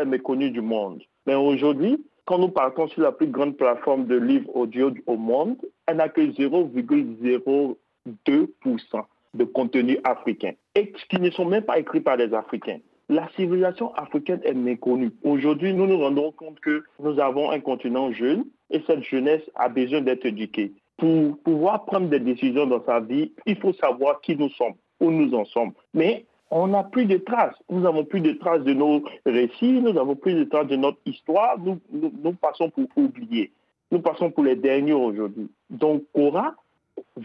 méconnue, 0.06 0.52
du 0.52 0.62
monde. 0.62 1.02
Mais 1.26 1.34
aujourd'hui, 1.36 2.04
quand 2.26 2.38
nous 2.38 2.50
partons 2.50 2.88
sur 2.90 3.02
la 3.02 3.12
plus 3.12 3.28
grande 3.28 3.58
plateforme 3.58 4.06
de 4.06 4.16
livres 4.16 4.56
audio 4.56 4.92
au 5.08 5.18
monde, 5.18 5.58
elle 5.88 5.98
n'a 5.98 6.10
que 6.10 6.22
0,02% 6.22 7.76
de 9.34 9.44
contenu 9.44 9.98
africain 10.04 10.52
et 10.76 10.92
qui 10.92 11.20
ne 11.20 11.32
sont 11.32 11.46
même 11.46 11.64
pas 11.64 11.80
écrits 11.80 12.02
par 12.02 12.18
les 12.18 12.32
Africains. 12.34 12.80
La 13.10 13.28
civilisation 13.36 13.92
africaine 13.96 14.40
est 14.44 14.54
méconnue. 14.54 15.12
Aujourd'hui, 15.24 15.74
nous 15.74 15.88
nous 15.88 15.98
rendons 15.98 16.32
compte 16.32 16.60
que 16.60 16.84
nous 17.00 17.20
avons 17.20 17.50
un 17.50 17.60
continent 17.60 18.12
jeune 18.12 18.46
et 18.70 18.84
cette 18.86 19.04
jeunesse 19.04 19.42
a 19.56 19.68
besoin 19.68 20.02
d'être 20.02 20.28
éduquée. 20.28 20.74
Pour 20.98 21.40
pouvoir 21.40 21.86
prendre 21.86 22.08
des 22.08 22.20
décisions 22.20 22.68
dans 22.68 22.86
sa 22.86 23.00
vie, 23.00 23.32
il 23.48 23.58
faut 23.58 23.74
savoir 23.74 24.22
qui 24.22 24.36
nous 24.36 24.50
sommes, 24.50 24.76
où 25.00 25.10
nous 25.10 25.34
en 25.34 25.46
sommes. 25.46 25.72
Mais 25.96 26.26
on 26.52 26.68
n'a 26.68 26.84
plus 26.84 27.06
de 27.06 27.18
traces. 27.18 27.56
Nous 27.72 27.80
n'avons 27.80 28.06
plus 28.06 28.22
de 28.22 28.34
traces 28.34 28.64
de 28.64 28.74
nos 28.74 29.04
récits, 29.26 29.82
nous 29.82 29.94
n'avons 29.94 30.16
plus 30.16 30.36
de 30.36 30.44
traces 30.44 30.68
de 30.68 30.76
notre 30.76 31.00
histoire. 31.08 31.58
Nous, 31.58 32.34
passons 32.34 32.70
pour 32.70 32.86
oublier. 32.96 33.52
Nous 33.92 34.02
passons 34.02 34.30
pour 34.30 34.44
les 34.44 34.56
derniers 34.56 34.94
aujourd'hui. 34.94 35.50
Donc, 35.72 36.04
Cora 36.14 36.54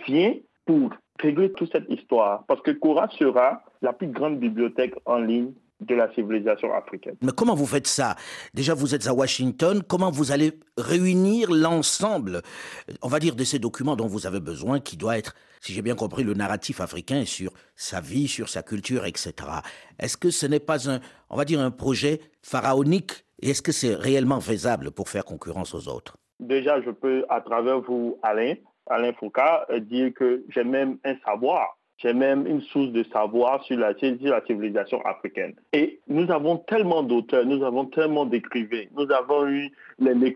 vient 0.06 0.34
pour 0.64 0.90
régler 1.20 1.52
toute 1.52 1.70
cette 1.72 1.90
histoire 1.90 2.44
parce 2.48 2.62
que 2.62 2.70
Cora 2.70 3.08
sera 3.18 3.62
la 3.82 3.92
plus 3.92 4.08
grande 4.08 4.38
bibliothèque 4.38 4.94
en 5.04 5.18
ligne 5.18 5.52
de 5.80 5.94
la 5.94 6.12
civilisation 6.14 6.72
africaine. 6.72 7.16
Mais 7.22 7.32
comment 7.36 7.54
vous 7.54 7.66
faites 7.66 7.86
ça? 7.86 8.16
Déjà, 8.54 8.74
vous 8.74 8.94
êtes 8.94 9.06
à 9.06 9.14
Washington. 9.14 9.82
Comment 9.82 10.10
vous 10.10 10.32
allez 10.32 10.52
réunir 10.78 11.50
l'ensemble, 11.50 12.42
on 13.02 13.08
va 13.08 13.18
dire, 13.18 13.34
de 13.36 13.44
ces 13.44 13.58
documents 13.58 13.96
dont 13.96 14.06
vous 14.06 14.26
avez 14.26 14.40
besoin, 14.40 14.80
qui 14.80 14.96
doit 14.96 15.18
être, 15.18 15.34
si 15.60 15.72
j'ai 15.72 15.82
bien 15.82 15.94
compris, 15.94 16.24
le 16.24 16.34
narratif 16.34 16.80
africain 16.80 17.24
sur 17.24 17.52
sa 17.74 18.00
vie, 18.00 18.28
sur 18.28 18.48
sa 18.48 18.62
culture, 18.62 19.04
etc. 19.04 19.32
Est-ce 19.98 20.16
que 20.16 20.30
ce 20.30 20.46
n'est 20.46 20.60
pas 20.60 20.88
un, 20.90 21.00
on 21.28 21.36
va 21.36 21.44
dire, 21.44 21.60
un 21.60 21.70
projet 21.70 22.20
pharaonique? 22.42 23.24
Et 23.42 23.50
est-ce 23.50 23.62
que 23.62 23.72
c'est 23.72 23.94
réellement 23.94 24.40
faisable 24.40 24.90
pour 24.90 25.08
faire 25.08 25.24
concurrence 25.24 25.74
aux 25.74 25.88
autres? 25.88 26.16
Déjà, 26.40 26.80
je 26.82 26.90
peux, 26.90 27.24
à 27.28 27.40
travers 27.40 27.80
vous, 27.80 28.18
Alain, 28.22 28.54
Alain 28.86 29.12
Foucault, 29.14 29.64
dire 29.80 30.12
que 30.14 30.44
j'ai 30.48 30.64
même 30.64 30.98
un 31.04 31.16
savoir 31.24 31.76
j'ai 31.98 32.12
même 32.12 32.46
une 32.46 32.60
source 32.60 32.90
de 32.90 33.04
savoir 33.04 33.62
sur 33.64 33.78
la, 33.78 33.94
civilisation 33.94 35.00
africaine. 35.02 35.54
Et 35.72 36.00
nous 36.08 36.30
avons 36.30 36.58
tellement 36.58 37.02
d'auteurs, 37.02 37.46
nous 37.46 37.64
avons 37.64 37.86
tellement 37.86 38.26
d'écrivains, 38.26 38.84
nous 38.96 39.10
avons 39.12 39.46
eu 39.48 39.70
les, 39.98 40.14
les 40.14 40.32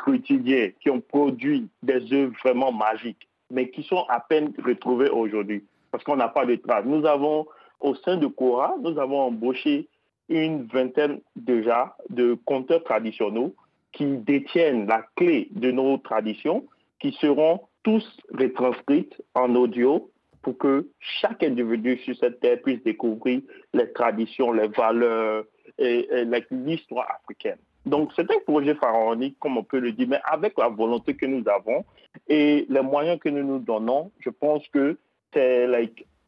qui 0.81 0.91
ont 0.91 1.01
produit 1.01 1.69
des 1.83 2.13
œuvres 2.13 2.35
vraiment 2.43 2.73
magiques, 2.73 3.29
mais 3.51 3.69
qui 3.71 3.83
sont 3.83 4.05
à 4.09 4.21
peine 4.21 4.53
retrouvées 4.65 5.11
aujourd'hui 5.11 5.65
parce 5.91 6.05
qu'on 6.05 6.17
n'a 6.17 6.29
pas 6.29 6.47
de 6.47 6.57
traces. 6.57 6.85
Nous 6.85 7.07
avons, 7.07 7.47
au 7.81 7.95
sein 7.95 8.17
de 8.17 8.27
Cora, 8.27 8.75
nous 8.83 8.99
avons 8.99 9.21
embauché 9.21 9.89
une 10.29 10.67
vingtaine 10.67 11.21
déjà 11.37 11.97
de 12.11 12.35
conteurs 12.45 12.85
traditionnels 12.85 13.53
qui 13.93 14.05
détiennent 14.05 14.87
la 14.87 15.05
clé 15.17 15.49
de 15.53 15.71
nos 15.71 15.97
traditions, 15.99 16.67
qui 17.01 17.13
seront 17.21 17.61
tous 17.83 18.05
retranscrites 18.35 19.23
en 19.35 19.55
audio 19.55 20.11
pour 20.43 20.57
que 20.59 20.89
chaque 20.99 21.43
individu 21.43 21.99
sur 21.99 22.17
cette 22.17 22.41
terre 22.41 22.61
puisse 22.63 22.83
découvrir 22.83 23.41
les 23.73 23.93
traditions, 23.93 24.53
les 24.53 24.69
valeurs 24.69 25.45
et, 25.79 26.09
l'histoire 26.51 27.09
africaine. 27.21 27.59
Donc, 27.87 28.11
c'est 28.15 28.31
un 28.31 28.41
projet 28.47 28.75
pharaonique, 28.75 29.39
comme 29.39 29.57
on 29.57 29.63
peut 29.63 29.79
le 29.79 29.93
dire, 29.93 30.09
mais 30.09 30.21
avec 30.25 30.59
la 30.59 30.69
volonté 30.69 31.15
que 31.15 31.27
nous 31.27 31.45
avons 31.49 31.85
et 32.29 32.67
les 32.69 32.83
moyens 32.83 33.19
que 33.19 33.29
nous 33.29 33.45
nous 33.45 33.59
donnons, 33.59 34.11
je 34.21 34.31
pense 34.31 34.67
que 34.69 34.99
c'est 35.33 35.67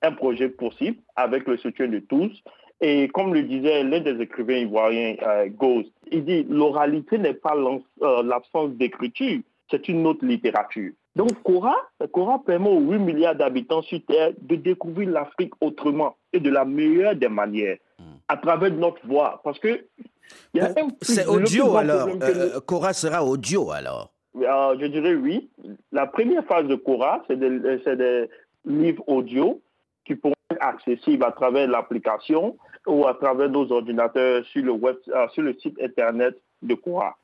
un 0.03 0.13
projet 0.13 0.49
possible 0.49 0.99
avec 1.17 1.47
le 1.47 1.57
soutien 1.59 1.89
de 1.89 1.99
tous. 1.99 2.33
Et 2.81 3.09
comme 3.09 3.35
le 3.35 3.43
disait 3.43 3.85
l'un 3.85 4.01
des 4.01 4.19
écrivains 4.23 4.55
ivoiriens, 4.55 5.17
euh, 5.23 5.49
Ghost, 5.49 5.91
il 6.11 6.25
dit 6.25 6.45
l'oralité 6.49 7.19
n'est 7.19 7.35
pas 7.35 7.55
euh, 7.55 8.23
l'absence 8.23 8.71
d'écriture, 8.73 9.41
c'est 9.71 9.87
une 9.89 10.07
autre 10.07 10.25
littérature. 10.25 10.93
Donc, 11.17 11.43
Cora, 11.43 11.75
Cora 12.13 12.39
permet 12.45 12.69
aux 12.69 12.81
8 12.81 12.99
milliards 12.99 13.35
d'habitants 13.35 13.83
sur 13.83 14.01
Terre 14.07 14.33
de 14.41 14.57
découvrir 14.57 15.11
l'Afrique 15.11 15.53
autrement 15.61 16.17
et 16.33 16.39
de 16.39 16.51
la 16.51 16.65
meilleure 16.65 17.17
des 17.17 17.29
manières, 17.29 17.79
à 18.29 18.37
travers 18.37 18.71
notre 18.71 19.05
voix. 19.07 19.41
Parce 19.43 19.59
que. 19.59 19.85
C'est 21.03 21.27
audio 21.27 21.77
alors. 21.77 22.09
Euh, 22.23 22.61
Cora 22.61 22.93
sera 22.93 23.25
audio 23.25 23.73
alors. 23.73 24.13
Euh, 24.37 24.77
je 24.81 24.87
dirais 24.87 25.15
oui. 25.15 25.51
La 25.91 26.07
première 26.07 26.45
phase 26.45 26.69
de 26.69 26.77
Cora, 26.77 27.25
c'est 27.27 27.37
des, 27.37 27.59
des, 27.59 28.29
livres 28.65 29.03
audio 29.09 29.61
qui 30.05 30.15
pourront 30.15 30.35
être 30.53 30.63
accessibles 30.63 31.25
à 31.25 31.33
travers 31.33 31.67
l'application 31.67 32.57
ou 32.87 33.09
à 33.09 33.15
travers 33.15 33.49
nos 33.49 33.73
ordinateurs 33.73 34.45
sur 34.47 34.63
le, 34.65 34.71
web, 34.71 34.97
euh, 35.09 35.27
sur 35.31 35.43
le 35.43 35.55
site 35.59 35.77
internet 35.83 36.41
de 36.63 36.75
Cora, 36.75 37.17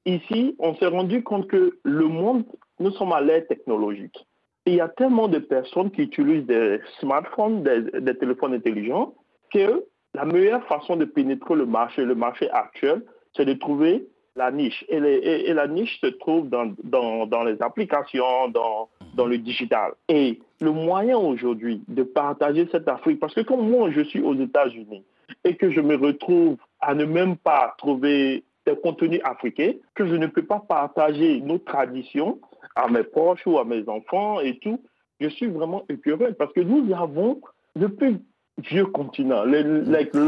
ici, 0.07 0.57
on 0.59 0.75
s'est 0.77 0.87
rendu 0.87 1.23
compte 1.23 1.47
que 1.47 1.79
le 1.85 2.07
monde, 2.07 2.45
nous 2.81 2.91
sommes 2.93 3.13
à 3.13 3.21
l'ère 3.21 3.47
technologique. 3.47 4.27
il 4.67 4.75
y 4.75 4.81
a 4.81 4.89
tellement 4.89 5.29
de 5.29 5.39
personnes 5.39 5.91
qui 5.91 6.03
utilisent 6.03 6.47
des 6.47 6.81
smartphones, 6.99 7.63
des, 7.63 8.17
téléphones 8.17 8.55
intelligents, 8.55 9.15
que 9.53 9.85
la 10.15 10.25
meilleure 10.25 10.65
façon 10.65 10.97
de 10.97 11.05
pénétrer 11.05 11.55
le 11.55 11.67
marché, 11.67 12.05
le 12.05 12.15
marché 12.15 12.51
actuel, 12.51 13.03
c'est 13.37 13.45
de 13.45 13.53
trouver 13.55 14.07
la 14.37 14.51
niche. 14.51 14.85
Et, 14.89 15.53
la 15.53 15.67
niche 15.69 16.01
se 16.01 16.07
trouve 16.07 16.49
dans, 16.49 17.45
les 17.45 17.63
applications, 17.63 18.49
dans, 18.49 18.89
dans 19.15 19.27
le 19.27 19.39
digital. 19.39 19.93
Et 20.09 20.41
le 20.61 20.73
moyen 20.73 21.19
aujourd'hui 21.19 21.83
de 21.89 22.03
partager 22.03 22.69
cette 22.73 22.89
Afrique, 22.89 23.21
parce 23.21 23.35
que 23.35 23.43
comme 23.43 23.69
moi, 23.69 23.91
je 23.91 24.03
suis 24.03 24.23
aux 24.23 24.35
États-Unis 24.35 25.05
et 25.45 25.57
que 25.57 25.71
je 25.71 25.81
me 25.81 25.97
retrouve 25.97 26.57
à 26.81 26.95
ne 26.95 27.05
même 27.05 27.37
pas 27.37 27.75
trouver 27.79 28.45
des 28.67 28.77
contenus 28.77 29.21
africains, 29.25 29.73
que 29.95 30.07
je 30.07 30.15
ne 30.15 30.27
peux 30.27 30.45
pas 30.45 30.61
partager 30.61 31.41
nos 31.41 31.59
traditions 31.59 32.41
à 32.77 32.89
mes 32.89 33.05
proches 33.05 33.47
ou 33.47 33.59
à 33.59 33.65
mes 33.65 33.89
enfants 33.89 34.41
et 34.41 34.59
tout, 34.59 34.83
je 35.21 35.29
suis 35.29 35.47
vraiment 35.47 35.85
écœuré 35.89 36.33
parce 36.35 36.53
que 36.53 36.61
nous 36.61 36.93
avons, 36.95 37.41
depuis 37.77 38.19
vieux 38.61 38.87
continent. 38.87 39.45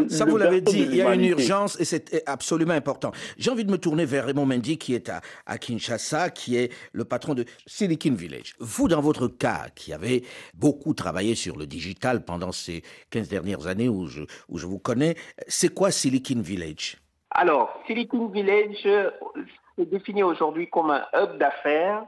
Ça, 0.09 0.25
vous 0.25 0.37
l'avez 0.37 0.61
dit, 0.61 0.81
il 0.81 0.97
y 0.97 1.03
a 1.03 1.15
une 1.15 1.25
urgence 1.25 1.81
et 1.81 1.85
c'est 1.85 2.23
absolument 2.29 2.75
important. 2.75 3.13
J'ai 3.37 3.51
envie 3.51 3.65
de 3.65 3.71
me 3.71 3.79
tourner 3.79 4.05
vers 4.05 4.27
Raymond 4.27 4.47
Mendy 4.47 4.79
qui 4.79 4.95
est 4.95 5.09
à, 5.09 5.21
à, 5.47 5.59
Kinshasa, 5.59 6.31
qui 6.31 6.57
est 6.57 6.73
le 6.93 7.05
patron 7.05 7.35
de 7.35 7.45
Silicon 7.67 8.15
Village. 8.15 8.55
Vous, 8.59 8.89
dans 8.89 9.01
votre 9.01 9.29
cas, 9.29 9.67
qui 9.75 9.93
avez 9.93 10.25
beaucoup 10.55 10.95
travaillé 10.95 11.35
sur 11.35 11.57
le 11.57 11.67
digital 11.67 12.25
pendant 12.25 12.53
ces 12.53 12.83
15 13.11 13.29
dernières 13.29 13.67
années 13.67 13.89
où 13.89 14.07
je, 14.07 14.23
où 14.49 14.59
je 14.59 14.67
vous 14.67 14.79
connais, 14.79 15.15
c'est 15.47 15.73
quoi 15.73 15.91
Silicon 15.91 16.41
Village? 16.41 16.97
Alors, 17.31 17.83
Silicon 17.87 18.29
Village 18.29 18.87
est 18.87 19.87
défini 19.87 20.23
aujourd'hui 20.23 20.69
comme 20.69 20.91
un 20.91 21.05
hub 21.15 21.39
d'affaires 21.39 22.05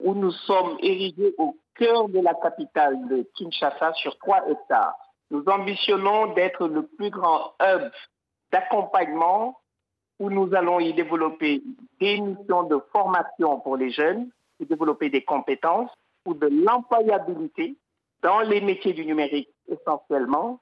où 0.00 0.14
nous 0.14 0.32
sommes 0.32 0.76
érigés 0.80 1.34
au 1.38 1.56
cœur 1.76 2.08
de 2.08 2.20
la 2.20 2.34
capitale 2.34 2.96
de 3.08 3.26
Kinshasa 3.36 3.92
sur 3.94 4.18
3 4.18 4.48
hectares. 4.50 4.96
Nous 5.30 5.44
ambitionnons 5.46 6.34
d'être 6.34 6.68
le 6.68 6.86
plus 6.86 7.10
grand 7.10 7.54
hub 7.60 7.90
d'accompagnement 8.52 9.60
où 10.18 10.30
nous 10.30 10.54
allons 10.54 10.80
y 10.80 10.94
développer 10.94 11.62
des 12.00 12.20
missions 12.20 12.62
de 12.62 12.78
formation 12.92 13.60
pour 13.60 13.76
les 13.76 13.90
jeunes, 13.90 14.30
et 14.60 14.64
développer 14.64 15.10
des 15.10 15.22
compétences 15.22 15.90
ou 16.24 16.34
de 16.34 16.46
l'employabilité 16.46 17.76
dans 18.22 18.40
les 18.40 18.60
métiers 18.60 18.92
du 18.92 19.04
numérique 19.04 19.50
essentiellement, 19.68 20.60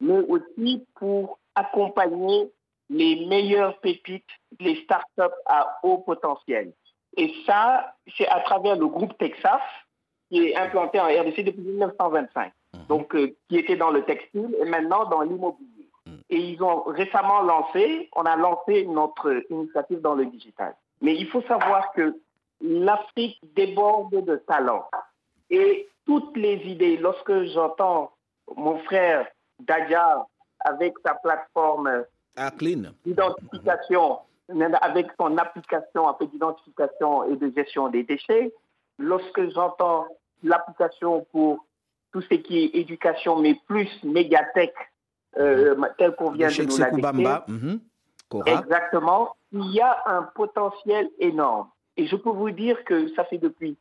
mais 0.00 0.18
aussi 0.28 0.86
pour 0.94 1.38
accompagner 1.54 2.50
les 2.88 3.26
meilleures 3.26 3.78
pépites, 3.80 4.24
les 4.58 4.82
startups 4.84 5.34
à 5.46 5.78
haut 5.82 5.98
potentiel. 5.98 6.72
Et 7.16 7.32
ça, 7.46 7.94
c'est 8.16 8.28
à 8.28 8.40
travers 8.40 8.76
le 8.76 8.86
groupe 8.86 9.16
Texas, 9.18 9.62
qui 10.28 10.48
est 10.48 10.56
implanté 10.56 11.00
en 11.00 11.06
RDC 11.06 11.42
depuis 11.42 11.62
1925. 11.62 12.52
Donc 12.90 13.14
euh, 13.14 13.36
qui 13.48 13.56
était 13.56 13.76
dans 13.76 13.92
le 13.92 14.02
textile 14.02 14.52
et 14.60 14.64
maintenant 14.64 15.04
dans 15.08 15.22
l'immobilier. 15.22 15.88
Mhm. 16.06 16.22
Et 16.28 16.38
ils 16.38 16.60
ont 16.60 16.82
récemment 16.82 17.40
lancé, 17.42 18.10
on 18.16 18.22
a 18.22 18.34
lancé 18.34 18.84
notre 18.86 19.44
initiative 19.48 20.00
dans 20.00 20.14
le 20.14 20.26
digital. 20.26 20.74
Mais 21.00 21.14
il 21.14 21.28
faut 21.28 21.42
savoir 21.42 21.92
que 21.92 22.16
l'Afrique 22.60 23.38
déborde 23.54 24.24
de 24.24 24.36
talents. 24.36 24.88
Et 25.50 25.88
toutes 26.04 26.36
les 26.36 26.56
idées, 26.66 26.96
lorsque 26.96 27.44
j'entends 27.44 28.10
mon 28.56 28.78
frère 28.80 29.28
Dadia 29.60 30.26
avec 30.58 30.94
sa 31.06 31.14
plateforme 31.14 32.04
d'identification, 33.06 34.18
avec 34.82 35.06
son 35.16 35.38
application 35.38 36.16
d'identification 36.20 37.24
et 37.30 37.36
de 37.36 37.52
gestion 37.56 37.88
des 37.88 38.02
déchets, 38.02 38.52
lorsque 38.98 39.48
j'entends 39.50 40.08
l'application 40.42 41.24
pour 41.30 41.64
tout 42.12 42.20
ce 42.22 42.34
qui 42.34 42.58
est 42.58 42.70
éducation, 42.74 43.36
mais 43.40 43.56
plus 43.66 43.88
médiathèque, 44.02 44.74
euh, 45.38 45.76
mhm. 45.76 45.88
tel 45.98 46.14
qu'on 46.16 46.30
vient 46.32 46.48
de 46.48 46.62
nous 46.64 47.22
la 47.22 47.44
mhm. 47.46 47.80
Exactement. 48.46 49.36
Il 49.52 49.72
y 49.72 49.80
a 49.80 50.02
un 50.06 50.22
potentiel 50.22 51.10
énorme. 51.18 51.68
Et 51.96 52.06
je 52.06 52.16
peux 52.16 52.30
vous 52.30 52.50
dire 52.50 52.82
que 52.84 53.08
ça 53.14 53.24
fait 53.24 53.38
depuis, 53.38 53.76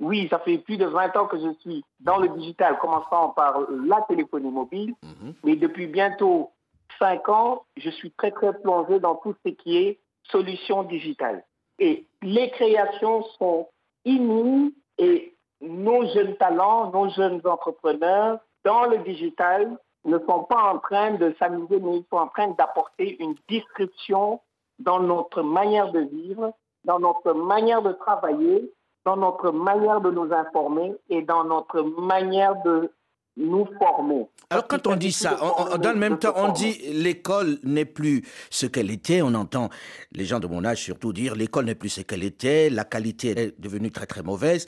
oui, 0.00 0.28
ça 0.30 0.38
fait 0.38 0.58
plus 0.58 0.76
de 0.76 0.86
20 0.86 1.16
ans 1.16 1.26
que 1.26 1.38
je 1.38 1.52
suis 1.60 1.84
dans 2.00 2.18
le 2.18 2.28
digital, 2.28 2.78
commençant 2.78 3.30
par 3.30 3.60
la 3.70 4.02
téléphonie 4.02 4.50
mobile, 4.50 4.94
mhm. 5.02 5.34
mais 5.44 5.56
depuis 5.56 5.86
bientôt 5.86 6.50
5 6.98 7.28
ans, 7.28 7.64
je 7.76 7.90
suis 7.90 8.10
très, 8.12 8.30
très 8.30 8.58
plongé 8.60 9.00
dans 9.00 9.16
tout 9.16 9.34
ce 9.44 9.50
qui 9.50 9.76
est 9.76 9.98
solutions 10.24 10.82
digitales. 10.82 11.44
Et 11.78 12.06
les 12.22 12.50
créations 12.50 13.22
sont 13.38 13.68
inouïes 14.04 14.74
et 14.98 15.34
nos 15.60 16.06
jeunes 16.12 16.36
talents, 16.36 16.90
nos 16.92 17.08
jeunes 17.10 17.40
entrepreneurs 17.44 18.38
dans 18.64 18.86
le 18.86 18.98
digital 18.98 19.76
ne 20.04 20.18
sont 20.20 20.44
pas 20.44 20.72
en 20.72 20.78
train 20.78 21.12
de 21.12 21.34
s'amuser, 21.38 21.78
mais 21.80 21.98
ils 21.98 22.04
sont 22.10 22.18
en 22.18 22.28
train 22.28 22.48
d'apporter 22.48 23.16
une 23.22 23.34
disruption 23.48 24.40
dans 24.78 25.00
notre 25.00 25.42
manière 25.42 25.90
de 25.92 26.00
vivre, 26.00 26.52
dans 26.84 26.98
notre 26.98 27.32
manière 27.32 27.82
de 27.82 27.92
travailler, 27.92 28.72
dans 29.04 29.16
notre 29.16 29.50
manière 29.50 30.00
de 30.00 30.10
nous 30.10 30.32
informer 30.32 30.94
et 31.08 31.22
dans 31.22 31.44
notre 31.44 31.82
manière 31.82 32.62
de 32.62 32.90
nous 33.36 33.66
former. 33.78 34.28
Alors 34.50 34.66
quand 34.66 34.86
on 34.86 34.96
dit 34.96 35.12
ça, 35.12 35.38
dans 35.80 35.92
le 35.92 35.98
même 35.98 36.18
temps, 36.18 36.32
on 36.36 36.52
dit 36.52 36.78
l'école 36.92 37.58
n'est 37.62 37.84
plus 37.84 38.24
ce 38.50 38.66
qu'elle 38.66 38.90
était. 38.90 39.22
On 39.22 39.34
entend 39.34 39.68
les 40.12 40.24
gens 40.24 40.40
de 40.40 40.46
mon 40.46 40.64
âge 40.64 40.82
surtout 40.82 41.12
dire 41.12 41.34
l'école 41.34 41.66
n'est 41.66 41.74
plus 41.74 41.90
ce 41.90 42.00
qu'elle 42.00 42.24
était, 42.24 42.68
la 42.68 42.84
qualité 42.84 43.38
est 43.38 43.60
devenue 43.60 43.90
très 43.90 44.06
très 44.06 44.22
mauvaise. 44.22 44.66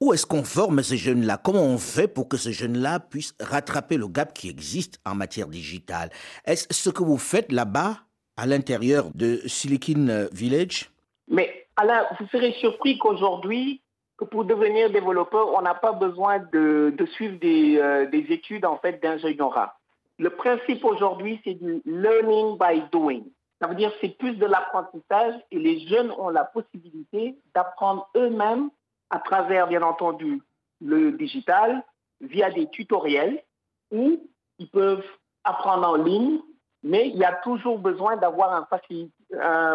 Où 0.00 0.12
est-ce 0.12 0.26
qu'on 0.26 0.44
forme 0.44 0.80
ces 0.84 0.96
jeunes-là? 0.96 1.38
Comment 1.38 1.64
on 1.64 1.76
fait 1.76 2.06
pour 2.06 2.28
que 2.28 2.36
ces 2.36 2.52
jeunes-là 2.52 3.00
puissent 3.00 3.34
rattraper 3.40 3.96
le 3.96 4.06
gap 4.06 4.32
qui 4.32 4.48
existe 4.48 5.00
en 5.04 5.16
matière 5.16 5.48
digitale? 5.48 6.10
Est-ce 6.44 6.66
ce 6.70 6.90
que 6.90 7.02
vous 7.02 7.18
faites 7.18 7.50
là-bas, 7.50 7.96
à 8.36 8.46
l'intérieur 8.46 9.10
de 9.16 9.40
Silicon 9.48 10.28
Village? 10.32 10.92
Mais 11.26 11.66
Alain, 11.74 12.06
vous 12.20 12.26
serez 12.28 12.52
surpris 12.60 12.96
qu'aujourd'hui, 12.98 13.82
pour 14.30 14.44
devenir 14.44 14.90
développeur, 14.90 15.52
on 15.54 15.62
n'a 15.62 15.74
pas 15.74 15.92
besoin 15.92 16.38
de, 16.52 16.94
suivre 17.14 17.36
euh, 17.42 18.06
des, 18.06 18.26
études 18.30 18.64
en 18.64 18.78
fait 18.78 19.02
d'ingénierat. 19.02 19.76
Le 20.18 20.30
principe 20.30 20.84
aujourd'hui, 20.84 21.40
c'est 21.44 21.54
du 21.54 21.82
learning 21.84 22.56
by 22.58 22.82
doing. 22.92 23.22
Ça 23.60 23.66
veut 23.66 23.74
dire 23.74 23.90
que 23.90 23.96
c'est 24.00 24.16
plus 24.16 24.34
de 24.34 24.46
l'apprentissage 24.46 25.34
et 25.50 25.58
les 25.58 25.86
jeunes 25.88 26.12
ont 26.12 26.28
la 26.28 26.44
possibilité 26.44 27.36
d'apprendre 27.54 28.08
eux-mêmes 28.16 28.70
à 29.10 29.18
travers, 29.18 29.66
bien 29.66 29.82
entendu, 29.82 30.42
le 30.80 31.12
digital, 31.12 31.82
via 32.20 32.50
des 32.50 32.68
tutoriels, 32.68 33.42
ou 33.90 34.20
ils 34.58 34.68
peuvent 34.68 35.04
apprendre 35.44 35.88
en 35.88 35.96
ligne, 35.96 36.40
mais 36.82 37.08
il 37.08 37.16
y 37.16 37.24
a 37.24 37.32
toujours 37.34 37.78
besoin 37.78 38.16
d'avoir 38.16 38.52
un, 38.52 38.66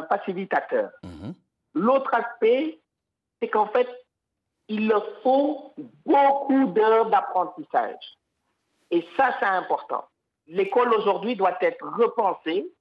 facilitateur. 0.10 0.92
Mhm. 1.04 1.34
L'autre 1.74 2.14
aspect, 2.14 2.80
c'est 3.42 3.50
qu'en 3.50 3.68
fait, 3.68 3.90
il 4.68 4.88
leur 4.88 5.06
faut 5.22 5.74
beaucoup 6.06 6.66
d'heures 6.68 7.10
d'apprentissage. 7.10 8.18
Et 8.92 9.06
ça, 9.18 9.36
c'est 9.40 9.46
important. 9.46 10.06
L'école 10.48 10.94
aujourd'hui 10.94 11.36
doit 11.36 11.58
être 11.62 11.86
repensée 11.98 12.72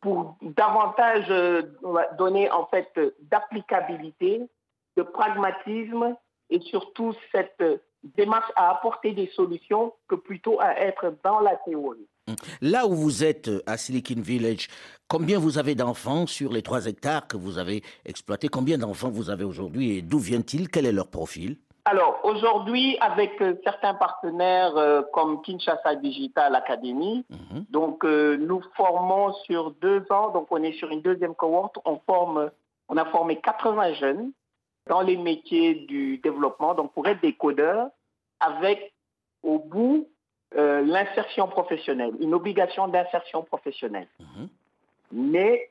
pour 0.00 0.36
davantage 0.42 1.26
euh, 1.30 1.62
donner 2.18 2.50
en 2.50 2.66
fait 2.66 2.88
d'applicabilité, 3.22 4.48
de 4.96 5.02
pragmatisme 5.02 6.16
et 6.50 6.60
surtout 6.60 7.12
cette 7.32 7.62
démarche 8.16 8.50
à 8.56 8.70
apporter 8.70 9.12
des 9.12 9.28
solutions 9.34 9.92
que 10.08 10.14
plutôt 10.14 10.60
à 10.60 10.78
être 10.78 11.14
dans 11.24 11.40
la 11.40 11.56
théorie. 11.56 12.06
Là 12.60 12.86
où 12.86 12.94
vous 12.94 13.24
êtes 13.24 13.50
à 13.66 13.76
Silicon 13.76 14.20
Village, 14.20 14.68
combien 15.08 15.38
vous 15.38 15.58
avez 15.58 15.74
d'enfants 15.74 16.26
sur 16.26 16.52
les 16.52 16.62
trois 16.62 16.86
hectares 16.86 17.28
que 17.28 17.36
vous 17.36 17.58
avez 17.58 17.82
exploités? 18.04 18.48
Combien 18.48 18.78
d'enfants 18.78 19.10
vous 19.10 19.30
avez 19.30 19.44
aujourd'hui 19.44 19.98
et 19.98 20.02
d'où 20.02 20.18
viennent-ils? 20.18 20.68
Quel 20.68 20.86
est 20.86 20.92
leur 20.92 21.08
profil? 21.08 21.56
Alors 21.84 22.18
aujourd'hui, 22.24 22.98
avec 23.00 23.40
euh, 23.40 23.54
certains 23.62 23.94
partenaires 23.94 24.76
euh, 24.76 25.02
comme 25.12 25.40
Kinshasa 25.42 25.94
Digital 25.94 26.56
Academy, 26.56 27.24
mhm. 27.30 27.64
donc 27.70 28.04
euh, 28.04 28.36
nous 28.36 28.60
formons 28.76 29.32
sur 29.44 29.70
deux 29.70 30.04
ans, 30.10 30.30
donc 30.30 30.48
on 30.50 30.60
est 30.64 30.72
sur 30.72 30.90
une 30.90 31.00
deuxième 31.00 31.36
cohorte, 31.36 31.76
on 31.84 32.00
forme, 32.04 32.50
on 32.88 32.96
a 32.96 33.04
formé 33.04 33.40
80 33.40 33.94
jeunes 33.94 34.32
dans 34.86 35.00
les 35.00 35.16
métiers 35.16 35.74
du 35.74 36.18
développement, 36.18 36.74
donc 36.74 36.92
pour 36.92 37.06
être 37.06 37.20
des 37.20 37.34
codeurs, 37.34 37.88
avec 38.40 38.92
au 39.42 39.58
bout 39.58 40.08
l'insertion 40.54 41.48
professionnelle, 41.48 42.14
une 42.18 42.32
obligation 42.32 42.88
d'insertion 42.88 43.42
professionnelle. 43.42 44.08
Mhm. 44.20 44.48
Mais 45.12 45.70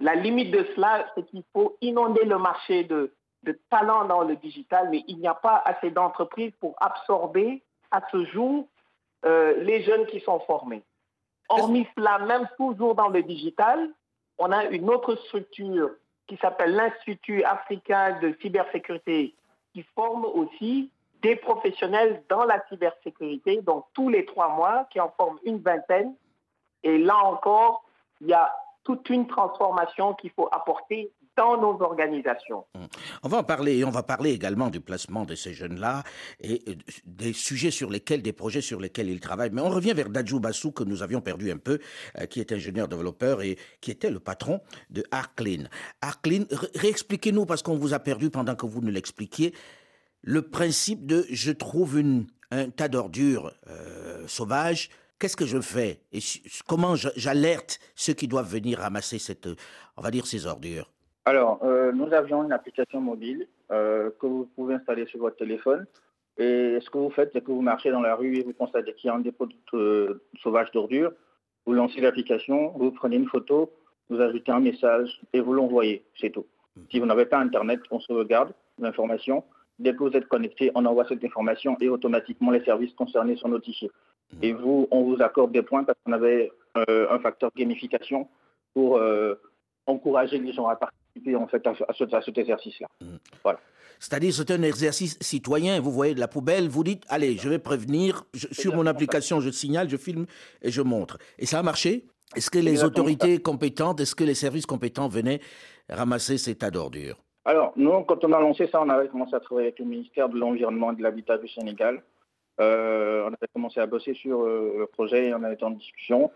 la 0.00 0.14
limite 0.14 0.50
de 0.50 0.66
cela, 0.74 1.04
c'est 1.14 1.24
qu'il 1.26 1.42
faut 1.52 1.76
inonder 1.82 2.24
le 2.24 2.38
marché 2.38 2.84
de 2.84 3.12
de 3.44 3.58
talents 3.70 4.06
dans 4.06 4.22
le 4.22 4.36
digital, 4.36 4.88
mais 4.90 5.04
il 5.06 5.18
n'y 5.18 5.28
a 5.28 5.34
pas 5.34 5.62
assez 5.64 5.90
d'entreprises 5.90 6.52
pour 6.60 6.74
absorber 6.80 7.62
à 7.90 8.00
ce 8.10 8.24
jour 8.26 8.66
euh, 9.24 9.62
les 9.62 9.82
jeunes 9.82 10.06
qui 10.06 10.20
sont 10.20 10.40
formés. 10.40 10.82
Hormis 11.48 11.86
cela, 11.96 12.18
même 12.20 12.48
toujours 12.56 12.94
dans 12.94 13.08
le 13.08 13.22
digital, 13.22 13.90
on 14.38 14.50
a 14.50 14.64
une 14.64 14.90
autre 14.90 15.14
structure 15.26 15.90
qui 16.26 16.36
s'appelle 16.38 16.74
l'Institut 16.74 17.42
africain 17.44 18.18
de 18.20 18.34
cybersécurité, 18.40 19.34
qui 19.72 19.82
forme 19.94 20.24
aussi 20.24 20.90
des 21.22 21.36
professionnels 21.36 22.22
dans 22.28 22.44
la 22.44 22.62
cybersécurité, 22.68 23.62
donc 23.62 23.86
tous 23.94 24.08
les 24.08 24.24
trois 24.24 24.48
mois, 24.48 24.86
qui 24.90 25.00
en 25.00 25.10
forment 25.16 25.38
une 25.44 25.58
vingtaine. 25.58 26.14
Et 26.82 26.98
là 26.98 27.16
encore, 27.24 27.84
il 28.20 28.28
y 28.28 28.34
a 28.34 28.54
toute 28.84 29.08
une 29.08 29.26
transformation 29.26 30.14
qu'il 30.14 30.30
faut 30.30 30.48
apporter 30.52 31.10
dans 31.36 31.60
nos 31.60 31.80
organisations. 31.82 32.64
On 33.22 33.28
va 33.28 33.38
en 33.38 33.44
parler 33.44 33.78
et 33.78 33.84
on 33.84 33.90
va 33.90 34.02
parler 34.02 34.30
également 34.30 34.70
du 34.70 34.80
placement 34.80 35.24
de 35.24 35.34
ces 35.34 35.52
jeunes-là 35.52 36.02
et 36.40 36.62
euh, 36.68 36.74
des 37.04 37.32
sujets 37.32 37.70
sur 37.70 37.90
lesquels, 37.90 38.22
des 38.22 38.32
projets 38.32 38.60
sur 38.60 38.80
lesquels 38.80 39.08
ils 39.08 39.20
travaillent. 39.20 39.50
Mais 39.50 39.62
on 39.62 39.70
revient 39.70 39.94
vers 39.94 40.10
Dajou 40.10 40.40
Bassou 40.40 40.72
que 40.72 40.84
nous 40.84 41.02
avions 41.02 41.20
perdu 41.20 41.50
un 41.50 41.56
peu, 41.56 41.78
euh, 42.18 42.26
qui 42.26 42.40
est 42.40 42.52
ingénieur 42.52 42.88
développeur 42.88 43.42
et 43.42 43.58
qui 43.80 43.90
était 43.90 44.10
le 44.10 44.20
patron 44.20 44.60
de 44.90 45.04
Arclean. 45.10 45.64
Arclean, 46.00 46.44
réexpliquez-nous 46.74 47.46
parce 47.46 47.62
qu'on 47.62 47.76
vous 47.76 47.94
a 47.94 47.98
perdu 47.98 48.30
pendant 48.30 48.54
que 48.54 48.66
vous 48.66 48.80
nous 48.80 48.92
l'expliquiez. 48.92 49.54
Le 50.22 50.42
principe 50.42 51.06
de 51.06 51.26
je 51.30 51.52
trouve 51.52 52.02
un 52.50 52.70
tas 52.70 52.88
d'ordures 52.88 53.52
euh, 53.68 54.26
sauvages, 54.26 54.88
qu'est-ce 55.18 55.36
que 55.36 55.46
je 55.46 55.60
fais? 55.60 56.00
Et 56.12 56.20
comment 56.66 56.94
j'alerte 56.96 57.78
ceux 57.94 58.14
qui 58.14 58.28
doivent 58.28 58.50
venir 58.50 58.78
ramasser 58.78 59.18
cette, 59.18 59.48
on 59.96 60.02
va 60.02 60.10
dire, 60.10 60.26
ces 60.26 60.46
ordures? 60.46 60.93
Alors, 61.26 61.60
euh, 61.62 61.90
nous 61.92 62.12
avions 62.12 62.44
une 62.44 62.52
application 62.52 63.00
mobile 63.00 63.48
euh, 63.70 64.10
que 64.20 64.26
vous 64.26 64.46
pouvez 64.54 64.74
installer 64.74 65.06
sur 65.06 65.20
votre 65.20 65.36
téléphone. 65.36 65.86
Et 66.36 66.78
ce 66.80 66.90
que 66.90 66.98
vous 66.98 67.10
faites, 67.10 67.30
c'est 67.32 67.42
que 67.42 67.50
vous 67.50 67.62
marchez 67.62 67.90
dans 67.90 68.02
la 68.02 68.14
rue 68.14 68.36
et 68.36 68.42
vous 68.42 68.52
constatez 68.52 68.92
qu'il 68.92 69.08
y 69.08 69.10
a 69.10 69.14
un 69.14 69.20
dépôt 69.20 69.46
de, 69.46 69.54
euh, 69.74 70.22
sauvage 70.42 70.70
d'ordures. 70.72 71.12
Vous 71.64 71.72
lancez 71.72 72.00
l'application, 72.02 72.72
vous 72.76 72.90
prenez 72.90 73.16
une 73.16 73.28
photo, 73.28 73.72
vous 74.10 74.20
ajoutez 74.20 74.52
un 74.52 74.60
message 74.60 75.18
et 75.32 75.40
vous 75.40 75.54
l'envoyez. 75.54 76.04
C'est 76.20 76.28
tout. 76.28 76.44
Mhm. 76.76 76.84
Si 76.90 77.00
vous 77.00 77.06
n'avez 77.06 77.24
pas 77.24 77.38
Internet, 77.38 77.80
on 77.90 78.00
sauvegarde 78.00 78.52
l'information. 78.78 79.44
Dès 79.78 79.92
que 79.92 80.00
vous 80.00 80.14
êtes 80.14 80.28
connecté, 80.28 80.72
on 80.74 80.84
envoie 80.84 81.06
cette 81.08 81.24
information 81.24 81.78
et 81.80 81.88
automatiquement 81.88 82.50
les 82.50 82.62
services 82.64 82.92
concernés 82.92 83.36
sont 83.36 83.48
notifiés. 83.48 83.90
Mhm. 84.34 84.38
Et 84.42 84.52
vous, 84.52 84.88
on 84.90 85.04
vous 85.04 85.22
accorde 85.22 85.52
des 85.52 85.62
points 85.62 85.84
parce 85.84 85.98
qu'on 86.04 86.12
avait 86.12 86.52
un 86.74 87.20
facteur 87.20 87.50
gamification 87.56 88.28
pour 88.74 89.00
encourager 89.86 90.38
les 90.38 90.52
gens 90.52 90.66
à 90.66 90.74
participer 90.74 91.03
en 91.36 91.46
fait 91.46 91.66
à, 91.66 92.22
cet 92.22 92.38
exercice-là. 92.38 92.88
Mm. 93.00 93.16
Voilà. 93.42 93.60
C'est-à-dire, 94.00 94.34
c'est 94.34 94.50
un 94.50 94.62
exercice 94.62 95.16
citoyen. 95.20 95.80
Vous 95.80 95.90
voyez 95.90 96.14
de 96.14 96.20
la 96.20 96.28
poubelle, 96.28 96.68
vous 96.68 96.84
dites, 96.84 97.04
allez, 97.08 97.36
je 97.36 97.48
vais 97.48 97.58
prévenir. 97.58 98.24
sur 98.34 98.74
mon 98.74 98.86
application, 98.86 99.40
je 99.40 99.50
signale, 99.50 99.88
je 99.88 99.96
filme 99.96 100.26
et 100.62 100.70
je 100.70 100.82
montre. 100.82 101.18
Et 101.38 101.46
ça 101.46 101.60
a 101.60 101.62
marché? 101.62 102.04
Est-ce 102.36 102.50
que 102.50 102.58
les 102.58 102.82
autorités 102.82 103.38
compétentes, 103.38 104.00
est-ce 104.00 104.14
que 104.14 104.24
les 104.24 104.34
services 104.34 104.66
compétents 104.66 105.08
venaient 105.08 105.40
ramasser 105.88 106.36
ces 106.36 106.56
tas 106.56 106.70
d'ordures 106.70 107.16
Alors, 107.44 107.72
nous, 107.76 108.02
quand 108.02 108.24
on 108.24 108.32
a 108.32 108.40
lancé 108.40 108.66
ça, 108.66 108.82
on 108.82 108.88
avait 108.88 109.08
commencé 109.08 109.34
à 109.36 109.40
travailler 109.40 109.68
avec 109.68 109.78
le 109.78 109.84
ministère 109.84 110.28
de 110.28 110.38
l'Environnement 110.38 110.92
et 110.92 110.96
de 110.96 111.02
l'Habitat 111.02 111.38
du 111.38 111.48
Sénégal. 111.48 112.02
Euh, 112.60 113.22
on 113.24 113.28
avait 113.28 113.48
commencé 113.52 113.80
à 113.80 113.86
bosser 113.86 114.14
sur 114.14 114.42
euh, 114.42 114.74
le 114.78 114.86
projet 114.86 115.28
et 115.28 115.34
on 115.34 115.42
avait 115.42 115.54
été 115.54 115.64
en 115.64 115.70
discussion. 115.70 116.30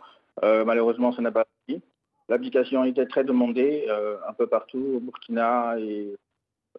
Euh, 0.44 0.64
malheureusement, 0.64 1.12
ça 1.12 1.22
n'a 1.22 1.32
pas 1.32 1.46
pris. 1.66 1.82
L'application 2.28 2.84
était 2.84 3.06
très 3.06 3.24
demandée 3.24 3.86
euh, 3.88 4.16
un 4.28 4.32
peu 4.34 4.46
partout, 4.46 4.84
au 4.96 5.00
Burkina 5.00 5.78
et 5.78 6.14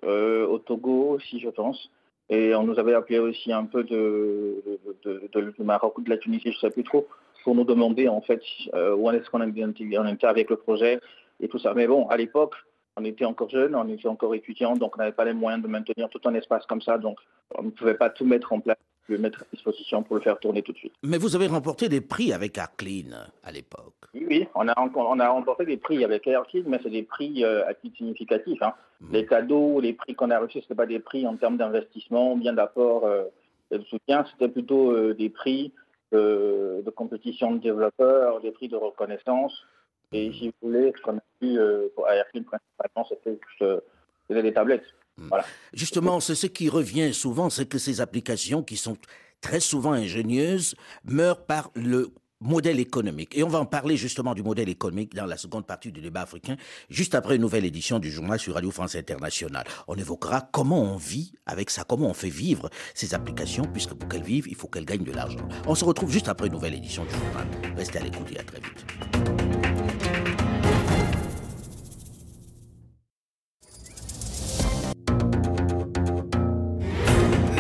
euh, 0.04 0.46
au 0.46 0.60
Togo 0.60 1.16
aussi, 1.16 1.40
je 1.40 1.50
pense. 1.50 1.92
Et 2.30 2.54
on 2.54 2.64
nous 2.64 2.78
avait 2.78 2.94
appelé 2.94 3.18
aussi 3.18 3.52
un 3.52 3.66
peu 3.66 3.84
de, 3.84 4.62
du 5.04 5.64
Maroc 5.64 5.98
ou 5.98 6.02
de 6.02 6.10
la 6.10 6.18
Tunisie, 6.18 6.52
je 6.52 6.58
ne 6.58 6.60
sais 6.60 6.70
plus 6.70 6.84
trop, 6.84 7.08
pour 7.44 7.56
nous 7.56 7.64
demander 7.64 8.08
en 8.08 8.22
fait 8.22 8.42
euh, 8.76 8.96
où 8.96 9.10
est-ce 9.10 9.30
qu'on 9.32 9.42
était 9.42 10.28
avec 10.28 10.50
le 10.52 10.56
projet 10.58 11.00
et 11.40 11.48
tout 11.48 11.58
ça. 11.58 11.74
Mais 11.74 11.88
bon, 11.88 12.08
à 12.10 12.18
l'époque, 12.18 12.54
on 12.98 13.06
était 13.06 13.26
encore 13.26 13.50
jeunes, 13.50 13.76
on 13.76 13.88
était 13.88 14.08
encore 14.08 14.36
étudiants, 14.36 14.76
donc 14.76 14.96
on 14.96 15.00
n'avait 15.00 15.14
pas 15.14 15.26
les 15.26 15.34
moyens 15.34 15.64
de 15.64 15.68
maintenir 15.68 16.10
tout 16.10 16.22
un 16.26 16.36
espace 16.36 16.66
comme 16.68 16.82
ça, 16.82 17.00
donc 17.00 17.18
on 17.56 17.64
ne 17.64 17.72
pouvait 17.72 17.96
pas 17.96 18.12
tout 18.12 18.26
mettre 18.26 18.54
en 18.54 18.60
place 18.60 18.78
mettre 19.18 19.42
à 19.42 19.46
disposition 19.52 20.04
pour 20.04 20.16
le 20.16 20.22
faire 20.22 20.40
tourner 20.40 20.62
tout 20.62 20.72
de 20.72 20.78
suite. 20.78 20.94
Mais 21.04 21.18
vous 21.18 21.36
avez 21.36 21.48
remporté 21.48 21.90
des 21.90 22.02
prix 22.02 22.34
avec 22.34 22.58
Arclean 22.58 23.12
à 23.44 23.52
l'époque. 23.52 23.96
Oui, 24.14 24.48
on 24.56 24.68
a, 24.68 24.74
on 24.96 25.20
a 25.20 25.30
remporté 25.30 25.66
des 25.66 25.78
prix 25.78 26.04
avec 26.04 26.28
Arclean, 26.28 26.64
mais 26.68 26.80
c'est 26.82 26.90
des 26.90 27.04
prix 27.04 27.44
euh, 27.44 27.68
à 27.68 27.74
titre 27.74 27.98
significatif. 27.98 28.62
Hein. 28.62 28.74
Hmm. 29.02 29.14
Les 29.14 29.26
cadeaux, 29.26 29.80
les 29.80 29.94
prix 29.94 30.16
qu'on 30.16 30.32
a 30.32 30.40
reçus, 30.40 30.62
ce 30.68 30.74
pas 30.74 30.86
des 30.86 31.00
prix 31.00 31.28
en 31.28 31.36
termes 31.36 31.58
d'investissement, 31.58 32.36
bien 32.36 32.54
d'apport 32.54 33.06
euh, 33.06 33.26
et 33.72 33.78
de 33.78 33.84
soutien, 33.84 34.26
c'était 34.32 34.50
plutôt 34.50 34.92
euh, 34.92 35.14
des 35.14 35.30
prix 35.30 35.74
de 36.12 36.92
compétition 36.96 37.52
de 37.52 37.60
développeurs, 37.60 38.42
des 38.42 38.50
prix 38.50 38.68
de 38.68 38.76
reconnaissance. 38.76 39.64
Et 40.12 40.30
hmm. 40.30 40.34
si 40.34 40.48
vous 40.48 40.70
voulez, 40.70 40.92
ce 40.98 41.02
qu'on 41.04 41.18
a 41.18 41.22
eu 41.42 41.60
pour 41.96 42.10
Airclean 42.10 42.44
principalement, 42.44 43.08
c'était 43.08 44.42
des 44.42 44.54
tablettes. 44.54 44.86
Hmm. 45.20 45.30
Justement, 45.74 46.20
c'est 46.20 46.36
ce 46.36 46.48
qui 46.48 46.70
revient 46.70 47.14
souvent, 47.14 47.50
c'est 47.50 47.68
que 47.68 47.78
ces 47.78 48.02
applications 48.02 48.64
qui 48.64 48.78
sont 48.78 48.98
très 49.42 49.60
souvent 49.60 49.94
ingénieuses 49.94 50.76
meurent 51.06 51.46
par 51.46 51.72
le 51.76 52.14
modèle 52.42 52.80
économique. 52.80 53.38
Et 53.38 53.44
on 53.44 53.50
va 53.50 53.60
en 53.60 53.66
parler 53.66 53.98
justement 53.98 54.34
du 54.34 54.44
modèle 54.44 54.70
économique 54.70 55.14
dans 55.14 55.26
la 55.26 55.38
seconde 55.38 55.66
partie 55.66 55.92
du 55.92 56.02
débat 56.02 56.22
africain, 56.22 56.56
juste 56.90 57.16
après 57.16 57.36
une 57.36 57.42
nouvelle 57.42 57.66
édition 57.66 58.00
du 58.00 58.10
journal 58.10 58.40
sur 58.40 58.54
Radio 58.54 58.72
France 58.72 58.96
Internationale. 58.96 59.66
On 59.88 59.96
évoquera 59.96 60.48
comment 60.52 60.82
on 60.82 60.98
vit 60.98 61.34
avec 61.46 61.70
ça, 61.70 61.84
comment 61.84 62.08
on 62.08 62.14
fait 62.14 62.30
vivre 62.30 62.70
ces 62.94 63.14
applications, 63.14 63.64
puisque 63.66 63.94
pour 63.94 64.08
qu'elles 64.08 64.24
vivent, 64.24 64.48
il 64.48 64.56
faut 64.56 64.68
qu'elles 64.68 64.86
gagnent 64.86 65.04
de 65.04 65.12
l'argent. 65.12 65.48
On 65.68 65.76
se 65.76 65.86
retrouve 65.86 66.12
juste 66.12 66.30
après 66.30 66.48
une 66.48 66.54
nouvelle 66.54 66.76
édition 66.76 67.04
du 67.04 67.12
journal. 67.12 67.48
Restez 67.76 68.00
à 68.00 68.04
l'écoute 68.04 68.32
et 68.32 68.40
à 68.40 68.44
très 68.44 68.60
vite. 68.60 69.69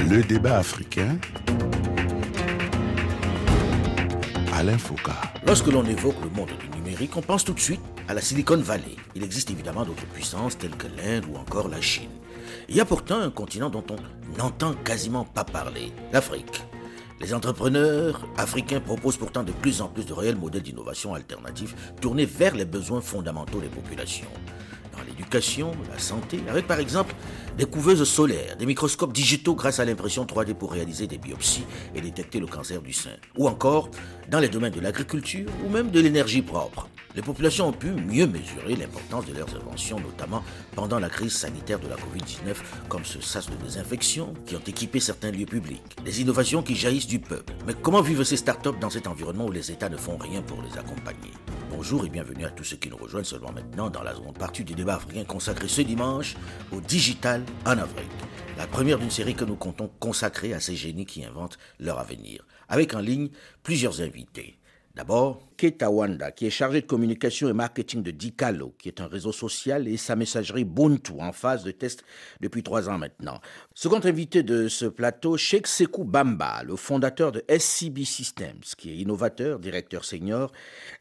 Le 0.09 0.23
débat 0.23 0.57
africain. 0.57 1.19
Alain 4.53 4.79
Foucault. 4.79 5.11
Lorsque 5.45 5.67
l'on 5.67 5.85
évoque 5.85 6.15
le 6.23 6.31
monde 6.31 6.49
du 6.59 6.67
numérique, 6.75 7.15
on 7.15 7.21
pense 7.21 7.45
tout 7.45 7.53
de 7.53 7.59
suite 7.59 7.79
à 8.07 8.15
la 8.15 8.21
Silicon 8.21 8.57
Valley. 8.57 8.95
Il 9.13 9.23
existe 9.23 9.51
évidemment 9.51 9.85
d'autres 9.85 10.07
puissances 10.07 10.57
telles 10.57 10.75
que 10.75 10.87
l'Inde 10.87 11.25
ou 11.31 11.37
encore 11.37 11.67
la 11.67 11.79
Chine. 11.79 12.09
Il 12.69 12.75
y 12.75 12.81
a 12.81 12.85
pourtant 12.85 13.19
un 13.19 13.29
continent 13.29 13.69
dont 13.69 13.83
on 13.91 14.37
n'entend 14.39 14.73
quasiment 14.83 15.25
pas 15.25 15.43
parler, 15.43 15.91
l'Afrique. 16.11 16.63
Les 17.21 17.35
entrepreneurs 17.35 18.25
africains 18.35 18.79
proposent 18.79 19.17
pourtant 19.17 19.43
de 19.43 19.51
plus 19.51 19.79
en 19.79 19.89
plus 19.89 20.07
de 20.07 20.13
réels 20.13 20.37
modèles 20.37 20.63
d'innovation 20.63 21.13
alternatifs 21.13 21.75
tournés 22.01 22.25
vers 22.25 22.55
les 22.55 22.65
besoins 22.65 23.01
fondamentaux 23.01 23.59
des 23.61 23.67
populations. 23.67 24.29
L'éducation, 25.19 25.73
la 25.91 25.99
santé, 25.99 26.39
avec 26.49 26.65
par 26.65 26.79
exemple 26.79 27.13
des 27.57 27.65
couveuses 27.65 28.05
solaires, 28.05 28.55
des 28.55 28.65
microscopes 28.65 29.11
digitaux 29.11 29.53
grâce 29.53 29.81
à 29.81 29.85
l'impression 29.85 30.23
3D 30.23 30.53
pour 30.53 30.71
réaliser 30.71 31.07
des 31.07 31.17
biopsies 31.17 31.65
et 31.93 31.99
détecter 31.99 32.39
le 32.39 32.47
cancer 32.47 32.81
du 32.81 32.93
sein, 32.93 33.17
ou 33.37 33.49
encore 33.49 33.89
dans 34.29 34.39
les 34.39 34.47
domaines 34.47 34.71
de 34.71 34.79
l'agriculture 34.79 35.49
ou 35.65 35.69
même 35.69 35.91
de 35.91 35.99
l'énergie 35.99 36.41
propre. 36.41 36.87
Les 37.15 37.23
populations 37.23 37.69
ont 37.69 37.73
pu 37.73 37.87
mieux 37.87 38.27
mesurer 38.27 38.75
l'importance 38.75 39.25
de 39.25 39.33
leurs 39.33 39.55
inventions, 39.55 39.99
notamment 39.99 40.43
pendant 40.75 40.99
la 40.99 41.09
crise 41.09 41.33
sanitaire 41.33 41.79
de 41.79 41.87
la 41.87 41.95
Covid-19, 41.95 42.55
comme 42.87 43.03
ce 43.03 43.19
sas 43.19 43.49
de 43.49 43.55
désinfection 43.55 44.35
qui 44.45 44.55
ont 44.55 44.61
équipé 44.67 44.99
certains 44.99 45.31
lieux 45.31 45.47
publics. 45.47 45.81
Des 46.05 46.21
innovations 46.21 46.61
qui 46.61 46.75
jaillissent 46.75 47.07
du 47.07 47.17
peuple. 47.17 47.53
Mais 47.65 47.73
comment 47.73 48.01
vivent 48.01 48.23
ces 48.23 48.37
startups 48.37 48.77
dans 48.79 48.91
cet 48.91 49.07
environnement 49.07 49.47
où 49.47 49.51
les 49.51 49.71
États 49.71 49.89
ne 49.89 49.97
font 49.97 50.17
rien 50.17 50.43
pour 50.43 50.61
les 50.61 50.77
accompagner? 50.77 51.31
Bonjour 51.71 52.05
et 52.05 52.09
bienvenue 52.09 52.45
à 52.45 52.51
tous 52.51 52.63
ceux 52.63 52.77
qui 52.77 52.89
nous 52.89 52.97
rejoignent 52.97 53.23
seulement 53.23 53.51
maintenant 53.51 53.89
dans 53.89 54.03
la 54.03 54.13
seconde 54.13 54.37
partie 54.37 54.63
du 54.63 54.75
débat 54.75 54.95
africain 54.95 55.23
consacré 55.23 55.67
ce 55.67 55.81
dimanche 55.81 56.35
au 56.71 56.79
digital 56.79 57.43
en 57.65 57.71
Afrique. 57.71 58.11
La 58.55 58.67
première 58.67 58.99
d'une 58.99 59.09
série 59.09 59.33
que 59.33 59.45
nous 59.45 59.55
comptons 59.55 59.89
consacrer 59.99 60.53
à 60.53 60.59
ces 60.59 60.75
génies 60.75 61.07
qui 61.07 61.25
inventent 61.25 61.57
leur 61.79 61.97
avenir. 61.97 62.45
Avec 62.67 62.93
en 62.93 62.99
ligne 62.99 63.29
plusieurs 63.63 64.01
invités. 64.01 64.59
D'abord, 64.95 65.48
Keta 65.59 65.91
Wanda, 65.91 66.31
qui 66.31 66.45
est 66.45 66.51
chargé 66.51 66.79
de 66.79 66.85
communication 66.85 67.49
et 67.49 67.53
marketing 67.53 68.01
de 68.01 68.11
Dicalo, 68.11 68.73
qui 68.79 68.87
est 68.87 69.01
un 69.01 69.07
réseau 69.07 69.33
social 69.33 69.89
et 69.89 69.97
sa 69.97 70.15
messagerie 70.15 70.63
Buntu 70.63 71.11
en 71.19 71.33
phase 71.33 71.65
de 71.65 71.71
test 71.71 72.05
depuis 72.39 72.63
trois 72.63 72.87
ans 72.87 72.97
maintenant. 72.97 73.41
Second 73.73 73.99
invité 74.05 74.41
de 74.41 74.69
ce 74.69 74.85
plateau, 74.85 75.35
Sheikh 75.35 75.67
Sekou 75.67 76.05
Bamba, 76.05 76.63
le 76.63 76.77
fondateur 76.77 77.33
de 77.33 77.43
SCB 77.49 78.05
Systems, 78.05 78.61
qui 78.77 78.89
est 78.89 78.95
innovateur, 78.95 79.59
directeur 79.59 80.05
senior, 80.05 80.53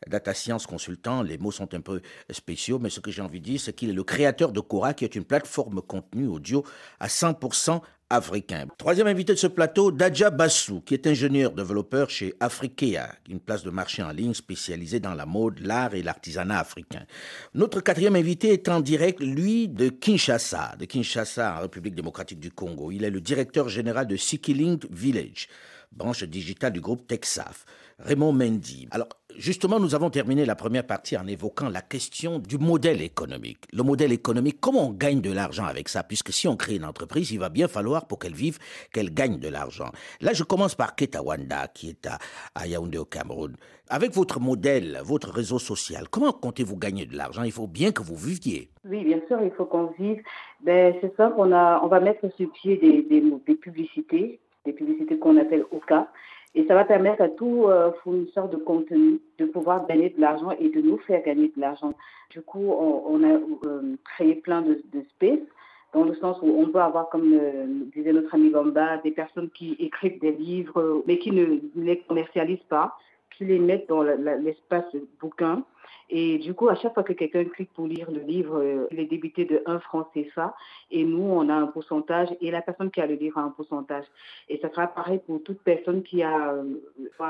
data 0.09 0.35
science 0.35 0.66
consultant. 0.66 1.23
Les 1.23 1.38
mots 1.38 1.53
sont 1.53 1.73
un 1.73 1.81
peu 1.81 2.01
spéciaux, 2.29 2.81
mais 2.81 2.90
ce 2.90 2.99
que 2.99 3.12
j'ai 3.12 3.23
envie 3.23 3.38
de 3.38 3.44
dire, 3.44 3.61
c'est 3.61 3.73
qu'il 3.73 3.90
est 3.90 3.92
le 3.92 4.03
créateur 4.03 4.51
de 4.51 4.59
Cora, 4.59 4.92
qui 4.92 5.05
est 5.05 5.14
une 5.14 5.25
plateforme 5.25 5.81
contenu 5.83 6.27
audio 6.27 6.64
à 6.99 7.07
100% 7.07 7.81
africain. 8.11 8.66
Troisième 8.79 9.07
invité 9.07 9.33
de 9.35 9.38
ce 9.38 9.47
plateau, 9.47 9.90
Dadja 9.92 10.31
Bassou, 10.31 10.81
qui 10.81 10.94
est 10.94 11.07
ingénieur 11.07 11.53
développeur 11.53 12.09
chez 12.09 12.35
Afrikea, 12.40 13.14
une 13.29 13.40
place 13.40 13.62
de 13.62 13.71
marché 13.71 14.03
en 14.03 14.11
ligne 14.11 14.33
spécialisée 14.49 14.99
dans 14.99 15.13
la 15.13 15.27
mode, 15.27 15.61
l'art 15.61 15.93
et 15.93 16.03
l'artisanat 16.03 16.61
africain. 16.61 17.05
Notre 17.53 17.83
quatrième 17.83 18.17
invité 18.17 18.55
est 18.55 18.71
en 18.71 18.81
direct, 18.81 19.21
lui, 19.21 19.69
de 19.69 19.91
Kinshasa, 19.91 20.75
de 20.79 20.87
Kinshasa 20.87 21.59
en 21.59 21.61
République 21.61 21.95
démocratique 21.95 22.41
du 22.41 22.51
Congo. 22.51 22.91
Il 22.91 23.05
est 23.05 23.11
le 23.11 23.21
directeur 23.21 23.69
général 23.69 24.07
de 24.07 24.17
Sikilink 24.17 24.87
Village, 24.91 25.49
branche 25.93 26.25
digitale 26.25 26.73
du 26.73 26.81
groupe 26.81 27.07
Texaf. 27.07 27.67
Raymond 27.99 28.33
Mendy. 28.33 28.89
Alors, 28.91 29.09
justement, 29.37 29.79
nous 29.81 29.95
avons 29.95 30.11
terminé 30.11 30.45
la 30.45 30.55
première 30.55 30.87
partie 30.87 31.17
en 31.17 31.27
évoquant 31.27 31.69
la 31.69 31.81
question 31.81 32.38
du 32.38 32.59
modèle 32.59 33.03
économique. 33.03 33.64
Le 33.73 33.83
modèle 33.83 34.12
économique, 34.12 34.59
comment 34.61 34.88
on 34.88 34.93
gagne 34.93 35.21
de 35.21 35.33
l'argent 35.33 35.64
avec 35.64 35.88
ça? 35.88 36.03
Puisque 36.03 36.33
si 36.33 36.49
on 36.49 36.57
crée 36.57 36.77
une 36.77 36.85
entreprise, 36.85 37.31
il 37.31 37.38
va 37.38 37.49
bien 37.49 37.69
falloir 37.69 38.07
pour 38.07 38.19
qu'elle 38.19 38.35
vive, 38.35 38.59
qu'elle 38.93 39.12
gagne 39.12 39.38
de 39.38 39.49
l'argent. 39.49 39.91
Là, 40.21 40.33
je 40.33 40.45
commence 40.45 40.75
par 40.75 40.95
Ketawanda, 40.95 41.69
qui 41.69 41.91
est 41.91 42.09
à, 42.55 42.67
Yaoundé 42.67 42.99
au 42.99 43.05
Cameroun. 43.05 43.57
Avec 43.88 44.12
votre 44.12 44.41
modèle, 44.41 45.01
votre 45.05 45.31
réseau 45.31 45.59
social, 45.59 46.09
comment 46.11 46.33
comptez-vous 46.33 46.77
gagner 46.77 47.07
de 47.07 47.17
l'argent? 47.17 47.43
Il 47.43 47.53
faut 47.53 47.67
bien 47.67 47.93
que 47.93 48.03
vous 48.03 48.17
viviez. 48.17 48.71
Oui, 48.85 49.05
bien 49.05 49.21
sûr, 49.29 49.38
il 49.43 49.51
faut 49.53 49.64
qu'on 49.64 49.93
vive. 49.99 50.23
Ben, 50.61 50.95
c'est 51.01 51.14
ça 51.17 51.31
qu'on 51.31 51.53
a, 51.53 51.81
on 51.83 51.88
va 51.88 52.01
mettre 52.01 52.21
sur 52.37 52.51
pied 52.53 52.77
des 52.77 53.55
publicités, 53.55 54.41
des 54.64 54.73
publicités 54.73 55.19
qu'on 55.19 55.37
appelle 55.38 55.64
OCA 55.71 56.09
et 56.55 56.67
ça 56.67 56.75
va 56.75 56.85
permettre 56.85 57.23
à 57.23 57.29
tout 57.29 57.67
euh, 57.67 57.93
fournisseur 58.03 58.49
de 58.49 58.57
contenu 58.57 59.21
de 59.39 59.45
pouvoir 59.45 59.87
gagner 59.87 60.11
de 60.11 60.21
l'argent 60.21 60.51
et 60.59 60.69
de 60.69 60.81
nous 60.81 60.99
faire 60.99 61.23
gagner 61.23 61.53
de 61.55 61.61
l'argent. 61.61 61.93
Du 62.31 62.41
coup, 62.43 62.73
on, 62.73 63.23
a 63.23 63.39
euh, 63.67 63.97
créé 64.05 64.35
plein 64.35 64.63
de, 64.63 64.83
de 64.93 65.03
space 65.15 65.47
dans 65.93 66.05
le 66.05 66.15
sens 66.17 66.39
où 66.43 66.47
on 66.47 66.69
peut 66.69 66.81
avoir, 66.81 67.09
comme 67.11 67.33
euh, 67.33 67.67
disait 67.95 68.13
notre 68.13 68.35
ami 68.35 68.51
Gamba, 68.51 68.99
des 68.99 69.11
personnes 69.11 69.51
qui 69.51 69.77
écrivent 69.79 70.21
des 70.21 70.33
livres, 70.33 71.03
mais 71.07 71.19
qui 71.19 71.33
ne 71.33 71.61
les 71.77 72.01
commercialisent 72.01 72.59
pas, 72.69 72.97
qui 73.37 73.45
les 73.45 73.59
mettent 73.59 73.88
dans 73.88 74.03
l'espace 74.03 74.85
bouquin 75.21 75.64
et 76.11 76.38
du 76.38 76.55
coup, 76.55 76.69
à 76.69 76.75
chaque 76.75 76.95
fois 76.95 77.03
que 77.03 77.12
quelqu'un 77.12 77.45
clique 77.45 77.71
pour 77.75 77.87
lire 77.87 78.11
le 78.11 78.21
livre, 78.21 78.59
euh, 78.59 78.88
il 78.91 78.99
est 78.99 79.05
débité 79.05 79.45
de 79.45 79.62
1 79.67 79.79
franc 79.81 80.09
CFA. 80.14 80.55
Et 80.91 81.05
nous, 81.05 81.23
on 81.23 81.49
a 81.51 81.55
un 81.55 81.67
pourcentage 81.67 82.29
et 82.41 82.51
la 82.51 82.62
personne 82.62 82.91
qui 82.91 83.01
a 83.01 83.07
le 83.07 83.14
livre 83.14 83.37
a 83.38 83.43
un 83.43 83.51
pourcentage. 83.51 84.05
Et 84.49 84.59
ça 84.59 84.71
sera 84.71 84.87
pareil 84.87 85.21
pour 85.27 85.43
toute 85.43 85.61
personne 85.61 86.03
qui 86.03 86.23
a... 86.23 86.53
Euh, 86.53 86.64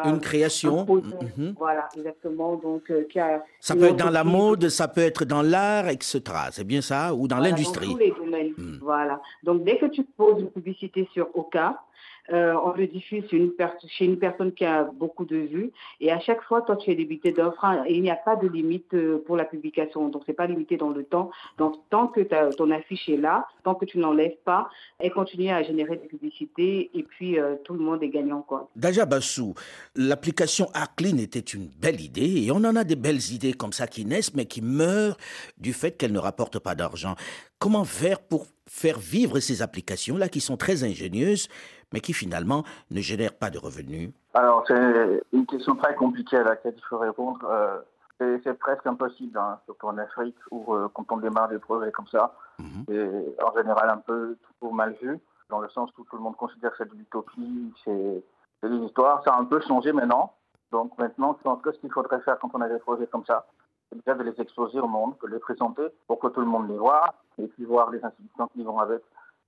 une 0.04 0.20
création. 0.20 0.86
Mhm. 0.86 1.54
Voilà, 1.58 1.88
exactement. 1.96 2.54
Donc, 2.54 2.88
euh, 2.90 3.04
qui 3.10 3.18
a 3.18 3.44
ça 3.58 3.74
peut 3.74 3.84
être 3.84 3.96
dans 3.96 4.10
la 4.10 4.22
mode, 4.22 4.68
ça 4.68 4.86
peut 4.86 5.00
être 5.00 5.24
dans 5.24 5.42
l'art, 5.42 5.88
etc. 5.88 6.22
C'est 6.52 6.66
bien 6.66 6.80
ça? 6.80 7.14
Ou 7.14 7.26
dans 7.26 7.38
l'industrie 7.38 7.88
Dans 7.88 7.92
tous 7.94 7.98
les 7.98 8.12
domaines. 8.12 8.52
Hmm. 8.56 8.78
Voilà. 8.80 9.20
Donc, 9.42 9.64
dès 9.64 9.78
que 9.78 9.86
tu 9.86 10.04
poses 10.04 10.40
une 10.40 10.50
publicité 10.50 11.08
sur 11.12 11.28
Oka, 11.34 11.82
euh, 12.32 12.54
on 12.62 12.72
le 12.72 12.86
diffuse 12.86 13.24
chez 13.30 13.36
une, 14.04 14.18
personne 14.18 14.52
qui 14.52 14.64
a 14.64 14.84
beaucoup 14.84 15.24
de 15.24 15.36
vues. 15.36 15.72
Et 16.00 16.10
à 16.12 16.20
chaque 16.20 16.42
fois, 16.42 16.62
toi, 16.62 16.76
tu 16.76 16.90
es 16.90 16.94
débité 16.94 17.32
d'un 17.32 17.52
franc. 17.52 17.84
Et 17.84 17.94
il 17.94 18.02
n'y 18.02 18.10
a 18.10 18.16
pas 18.16 18.36
de 18.36 18.46
limite 18.46 18.92
euh, 18.94 19.22
pour 19.26 19.36
la 19.36 19.44
publication. 19.44 20.08
Donc, 20.08 20.22
c'est 20.26 20.34
pas 20.34 20.46
limité 20.46 20.76
dans 20.76 20.90
le 20.90 21.04
temps. 21.04 21.30
Donc, 21.56 21.76
tant 21.90 22.08
que 22.08 22.20
ton 22.52 22.70
affiche 22.70 23.08
est 23.08 23.16
là, 23.16 23.46
tant 23.64 23.74
que 23.74 23.84
tu 23.84 23.98
n'enlèves 23.98 24.36
pas, 24.44 24.68
elle 24.98 25.12
continue 25.12 25.50
à 25.50 25.62
générer 25.62 25.96
des 25.96 26.06
publicités. 26.06 26.90
Et 26.94 27.02
puis, 27.02 27.38
euh, 27.38 27.56
tout 27.64 27.74
le 27.74 27.80
monde 27.80 28.02
est 28.02 28.10
gagnant, 28.10 28.42
quoi. 28.42 28.68
Daja 28.76 29.06
Bassou, 29.06 29.54
l'application 29.94 30.68
Arclean 30.74 31.16
était 31.18 31.40
une 31.40 31.68
belle 31.80 32.00
idée. 32.00 32.44
Et 32.44 32.50
on 32.50 32.56
en 32.56 32.76
a 32.76 32.84
des 32.84 32.96
belles 32.96 33.32
idées 33.32 33.54
comme 33.54 33.72
ça 33.72 33.86
qui 33.86 34.04
naissent, 34.04 34.34
mais 34.34 34.46
qui 34.46 34.60
meurent 34.60 35.16
du 35.56 35.72
fait 35.72 35.92
qu'elles 35.92 36.12
ne 36.12 36.18
rapportent 36.18 36.58
pas 36.58 36.74
d'argent. 36.74 37.14
Comment 37.58 37.84
faire 37.84 38.20
pour 38.20 38.46
faire 38.68 38.98
vivre 38.98 39.40
ces 39.40 39.62
applications-là 39.62 40.28
qui 40.28 40.40
sont 40.40 40.56
très 40.56 40.84
ingénieuses, 40.84 41.48
mais 41.92 42.00
qui 42.00 42.12
finalement 42.12 42.64
ne 42.90 43.00
génèrent 43.00 43.36
pas 43.36 43.50
de 43.50 43.58
revenus 43.58 44.10
Alors, 44.34 44.64
c'est 44.66 45.22
une 45.32 45.46
question 45.46 45.76
très 45.76 45.94
compliquée 45.94 46.36
à 46.36 46.44
laquelle 46.44 46.74
il 46.76 46.84
faut 46.84 46.98
répondre. 46.98 47.40
Euh, 47.50 47.78
c'est 48.18 48.58
presque 48.58 48.86
impossible, 48.86 49.38
hein, 49.38 49.58
surtout 49.64 49.86
en 49.86 49.98
Afrique, 49.98 50.36
où 50.50 50.74
euh, 50.74 50.88
quand 50.92 51.04
on 51.10 51.18
démarre 51.18 51.48
des 51.48 51.58
projets 51.58 51.92
comme 51.92 52.08
ça, 52.08 52.34
mhm. 52.58 52.84
c'est 52.88 53.42
en 53.42 53.56
général 53.56 53.90
un 53.90 53.98
peu 53.98 54.36
trop 54.60 54.72
mal 54.72 54.96
vu, 55.00 55.18
dans 55.48 55.60
le 55.60 55.68
sens 55.70 55.90
où 55.96 56.04
tout 56.04 56.16
le 56.16 56.22
monde 56.22 56.36
considère 56.36 56.72
que 56.72 56.78
c'est 56.78 56.90
de 56.90 56.96
l'utopie, 56.96 57.72
c'est 57.84 58.22
des 58.68 58.76
histoires. 58.84 59.22
Ça 59.24 59.34
a 59.34 59.38
un 59.38 59.44
peu 59.44 59.60
changé 59.60 59.92
maintenant. 59.92 60.32
Donc 60.72 60.98
maintenant, 60.98 61.36
je 61.38 61.42
pense 61.42 61.62
que 61.62 61.72
ce 61.72 61.78
qu'il 61.78 61.92
faudrait 61.92 62.20
faire 62.20 62.38
quand 62.38 62.50
on 62.54 62.60
a 62.60 62.68
des 62.68 62.78
projets 62.78 63.06
comme 63.06 63.24
ça, 63.24 63.46
c'est 63.88 63.98
déjà 64.04 64.14
de 64.18 64.24
les 64.24 64.38
exposer 64.40 64.80
au 64.80 64.88
monde, 64.88 65.14
de 65.22 65.28
les 65.28 65.38
présenter 65.38 65.86
pour 66.06 66.18
que 66.18 66.26
tout 66.28 66.40
le 66.40 66.46
monde 66.46 66.68
les 66.68 66.76
voit, 66.76 67.14
et 67.38 67.46
puis 67.46 67.64
voir 67.64 67.90
les 67.90 68.04
institutions 68.04 68.48
qui 68.48 68.62
vont 68.62 68.78
avec 68.78 69.00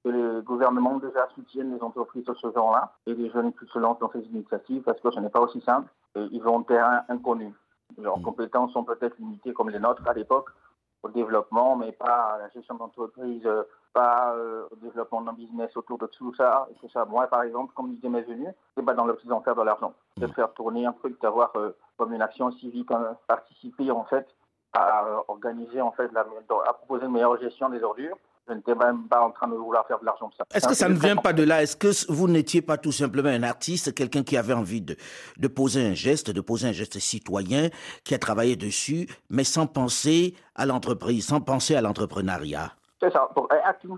que 0.05 0.09
les 0.11 0.43
gouvernements 0.43 0.99
déjà 0.99 1.29
soutiennent 1.35 1.75
les 1.75 1.83
entreprises 1.83 2.25
de 2.25 2.35
ce 2.35 2.51
genre-là 2.53 2.93
et 3.07 3.15
les 3.15 3.31
jeunes 3.31 3.53
qui 3.53 3.67
se 3.67 3.79
lancent 3.79 3.99
dans 3.99 4.11
ces 4.13 4.25
initiatives 4.27 4.83
parce 4.83 5.01
que 5.01 5.11
ce 5.11 5.21
n'est 5.21 5.31
pas 5.31 5.41
aussi 5.41 5.61
simple. 5.61 5.91
Et 6.15 6.27
ils 6.33 6.43
vont 6.43 6.63
terrain 6.63 7.03
inconnu. 7.09 7.53
Leurs 7.99 8.19
mm. 8.19 8.23
compétences 8.23 8.73
sont 8.73 8.85
peut-être 8.85 9.17
limitées 9.19 9.53
comme 9.53 9.71
les 9.71 9.79
nôtres 9.79 10.07
à 10.07 10.15
l'époque 10.15 10.51
au 11.03 11.09
développement, 11.09 11.77
mais 11.77 11.93
pas 11.93 12.35
à 12.35 12.39
la 12.39 12.49
gestion 12.51 12.75
d'entreprise, 12.75 13.49
pas 13.95 14.35
euh, 14.35 14.67
au 14.71 14.77
développement 14.77 15.23
d'un 15.23 15.33
business 15.33 15.75
autour 15.75 15.97
de 15.97 16.07
tout 16.07 16.35
ça. 16.35 16.69
Et 16.71 16.75
tout 16.75 16.91
ça. 16.91 17.07
Moi, 17.07 17.27
par 17.27 17.43
exemple, 17.43 17.73
comme 17.75 17.95
disait 17.95 18.11
mes 18.11 18.23
venus, 18.23 18.53
c'est 18.77 18.85
pas 18.85 18.93
dans 18.95 19.07
l'optique 19.07 19.29
d'en 19.29 19.41
faire 19.41 19.57
de 19.57 19.63
l'argent. 19.63 19.95
De 20.19 20.27
mm. 20.27 20.33
faire 20.33 20.53
tourner 20.53 20.87
un 20.87 20.93
truc, 20.93 21.21
d'avoir 21.21 21.53
euh, 21.57 21.75
comme 21.97 22.13
une 22.13 22.23
action 22.23 22.51
civique, 22.53 22.91
hein, 22.91 23.17
participer 23.27 23.91
en 23.91 24.05
fait 24.05 24.27
à 24.73 25.05
euh, 25.05 25.17
organiser 25.29 25.81
en 25.81 25.93
fait, 25.93 26.13
la, 26.13 26.21
à 26.21 26.73
proposer 26.75 27.07
une 27.07 27.13
meilleure 27.13 27.41
gestion 27.41 27.69
des 27.71 27.83
ordures 27.83 28.17
je 28.49 28.55
n'étais 28.55 28.75
même 28.75 29.07
pas 29.09 29.21
en 29.21 29.31
train 29.31 29.49
de 29.49 29.55
vouloir 29.55 29.87
faire 29.87 30.01
de 30.01 30.05
l'argent 30.05 30.29
pour 30.29 30.37
ça. 30.37 30.45
Est-ce 30.53 30.67
que 30.67 30.75
ça 30.75 30.89
ne 30.89 30.95
vient 30.95 31.17
pas 31.17 31.33
de 31.33 31.43
là? 31.43 31.63
Est-ce 31.63 31.77
que 31.77 32.13
vous 32.13 32.29
n'étiez 32.29 32.63
pas 32.63 32.79
tout 32.79 32.93
simplement 32.93 33.29
un 33.29 33.43
artiste, 33.43 33.95
quelqu'un 33.95 34.23
qui 34.25 34.37
avait 34.37 34.55
envie 34.55 34.83
de, 34.83 34.97
de 35.37 35.49
poser 35.49 35.87
un 35.87 35.95
geste, 35.95 36.31
de 36.31 36.41
poser 36.41 36.69
un 36.69 36.73
geste 36.73 36.99
citoyen, 36.99 37.69
qui 38.05 38.15
a 38.15 38.19
travaillé 38.19 38.57
dessus, 38.57 39.09
mais 39.29 39.45
sans 39.45 39.67
penser 39.67 40.35
à 40.55 40.67
l'entreprise, 40.67 41.27
sans 41.27 41.41
penser 41.41 41.77
à 41.77 41.81
l'entrepreneuriat? 41.81 42.73
C'est 43.01 43.13
ça. 43.13 43.31
Pour 43.35 43.49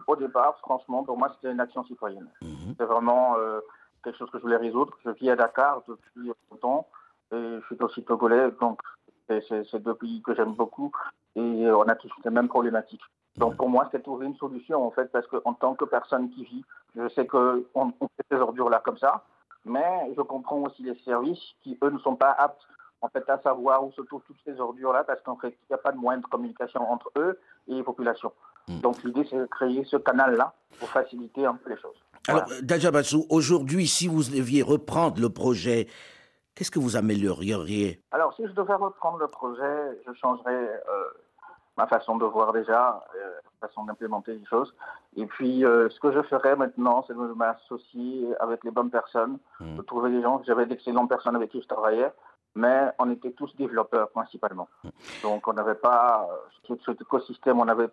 au 0.07 0.17
départ, 0.17 0.59
franchement, 0.59 1.03
pour 1.03 1.17
moi, 1.17 1.35
c'était 1.35 1.53
une 1.53 1.61
action 1.61 1.85
citoyenne. 1.85 2.29
Mhm. 2.41 2.75
C'est 2.79 2.85
vraiment 2.85 3.37
euh, 3.37 3.61
quelque 4.05 4.19
chose 4.19 4.31
que 4.31 4.39
je 4.39 4.43
voulais 4.43 4.57
résoudre. 4.57 4.93
Je 5.05 5.11
vis 5.11 5.31
à 5.31 5.37
Dakar 5.37 5.83
depuis 5.89 6.33
longtemps 6.51 6.87
et 7.33 7.37
je 7.37 7.75
suis 7.75 7.83
aussi 7.83 8.05
togolais, 8.05 8.51
donc 8.61 8.81
c'est 9.29 9.83
deux 9.83 9.95
pays 9.95 10.21
que 10.23 10.35
j'aime 10.35 10.53
beaucoup 10.53 10.93
et 11.35 11.41
on 11.41 11.83
a 11.83 11.95
tous 11.95 12.11
les 12.25 12.31
mêmes 12.31 12.49
problématiques. 12.49 13.01
Donc 13.37 13.57
pour 13.57 13.69
moi, 13.69 13.89
c'est 13.91 14.03
trouver 14.03 14.27
une 14.27 14.37
solution 14.37 14.87
en 14.87 14.91
fait, 14.91 15.11
parce 15.11 15.27
qu'en 15.27 15.55
tant 15.55 15.75
que 15.75 15.85
personne 15.85 16.31
qui 16.31 16.45
vit, 16.45 16.65
je 16.97 17.09
sais 17.09 17.27
qu'on 17.27 17.65
on 17.75 17.91
fait 17.91 18.27
ces 18.31 18.37
ordures-là 18.37 18.83
comme 18.85 18.99
ça, 18.99 19.25
mais 19.65 20.13
je 20.17 20.23
comprends 20.23 20.61
aussi 20.63 20.83
les 20.83 20.97
services 21.05 21.43
qui, 21.63 21.79
eux, 21.83 21.91
ne 21.91 21.99
sont 21.99 22.17
pas 22.17 22.33
aptes 22.33 22.67
en 23.03 23.09
fait, 23.09 23.29
à 23.29 23.39
savoir 23.41 23.85
où 23.85 23.93
se 23.93 24.01
trouvent 24.03 24.23
toutes 24.27 24.39
ces 24.47 24.61
ordures-là, 24.61 25.03
parce 25.05 25.21
qu'en 25.23 25.37
fait, 25.37 25.49
il 25.49 25.67
n'y 25.71 25.75
a 25.75 25.79
pas 25.79 25.91
de 25.91 25.97
moyen 25.97 26.21
de 26.21 26.27
communication 26.27 26.89
entre 26.89 27.11
eux 27.17 27.39
et 27.69 27.75
les 27.75 27.83
populations. 27.83 28.33
Mm. 28.69 28.81
Donc 28.81 29.03
l'idée, 29.03 29.27
c'est 29.29 29.39
de 29.39 29.47
créer 29.47 29.85
ce 29.85 29.97
canal-là 29.97 30.55
pour 30.79 30.89
faciliter 30.89 31.45
un 31.45 31.55
peu 31.55 31.71
les 31.71 31.77
choses. 31.77 31.97
Alors, 32.29 32.45
Dajabassou, 32.63 33.27
aujourd'hui, 33.29 33.89
si 33.89 34.07
vous 34.07 34.23
deviez 34.23 34.63
reprendre 34.63 35.21
le 35.21 35.31
projet, 35.31 35.89
qu'est-ce 36.55 36.71
que 36.71 36.79
vous 36.79 36.97
amélioreriez 36.97 38.01
Alors, 38.13 38.35
si 38.35 38.47
je 38.47 38.53
devais 38.53 38.75
reprendre 38.75 39.19
le 39.19 39.27
projet, 39.27 39.99
je 40.07 40.13
changerais 40.13 40.81
ma 41.77 41.87
façon 41.87 42.17
de 42.17 42.25
voir 42.25 42.53
déjà, 42.53 43.03
ma 43.61 43.69
façon 43.69 43.85
d'implémenter 43.85 44.35
les 44.35 44.45
choses. 44.45 44.75
Et 45.17 45.27
puis, 45.27 45.61
ce 45.63 46.01
que 46.01 46.13
je 46.13 46.23
ferais 46.23 46.55
maintenant, 46.57 47.05
c'est 47.07 47.15
de 47.15 47.33
m'associer 47.35 48.29
avec 48.41 48.63
les 48.65 48.71
bonnes 48.71 48.91
personnes, 48.91 49.39
mmh. 49.61 49.77
de 49.77 49.83
trouver 49.83 50.11
des 50.11 50.23
gens. 50.23 50.43
J'avais 50.47 50.67
d'excellentes 50.67 51.09
personnes 51.09 51.37
avec 51.37 51.51
qui 51.51 51.63
je 51.63 51.69
travaillais 51.69 52.13
mais 52.55 52.91
on 52.99 53.11
était 53.11 53.33
tous 53.33 53.55
développeurs 53.57 54.11
principalement. 54.11 54.69
Donc 55.23 55.47
on 55.49 55.53
n'avait 55.53 55.75
pas 55.75 56.29
euh, 56.69 56.77
cet 56.85 57.01
écosystème, 57.01 57.61
on 57.61 57.69
avait 57.69 57.89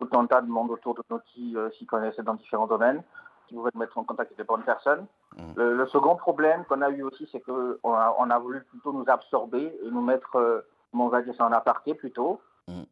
tout 0.00 0.08
un 0.18 0.26
tas 0.26 0.40
de 0.40 0.48
monde 0.48 0.70
autour 0.70 0.94
de 0.94 1.02
nous 1.10 1.20
qui 1.32 1.56
euh, 1.56 1.70
s'y 1.72 1.86
connaissaient 1.86 2.22
dans 2.22 2.34
différents 2.34 2.66
domaines, 2.66 3.02
qui 3.46 3.54
pouvaient 3.54 3.70
mettre 3.74 3.98
en 3.98 4.04
contact 4.04 4.30
avec 4.30 4.38
les 4.38 4.44
bonnes 4.44 4.62
personnes. 4.62 5.06
Mm. 5.36 5.52
Le, 5.56 5.86
second 5.88 6.16
problème 6.16 6.64
qu'on 6.64 6.82
a 6.82 6.90
eu 6.90 7.02
aussi, 7.02 7.28
c'est 7.30 7.40
qu'on 7.40 7.76
a, 7.84 8.14
on 8.18 8.30
a 8.30 8.38
voulu 8.38 8.62
plutôt 8.64 8.92
nous 8.92 9.04
absorber 9.08 9.78
et 9.82 9.90
nous 9.90 10.02
mettre, 10.02 10.36
euh, 10.36 10.60
on 10.92 11.08
va 11.08 11.22
dire 11.22 11.34
ça 11.34 11.46
en 11.46 11.52
aparté 11.52 11.94
plutôt. 11.94 12.40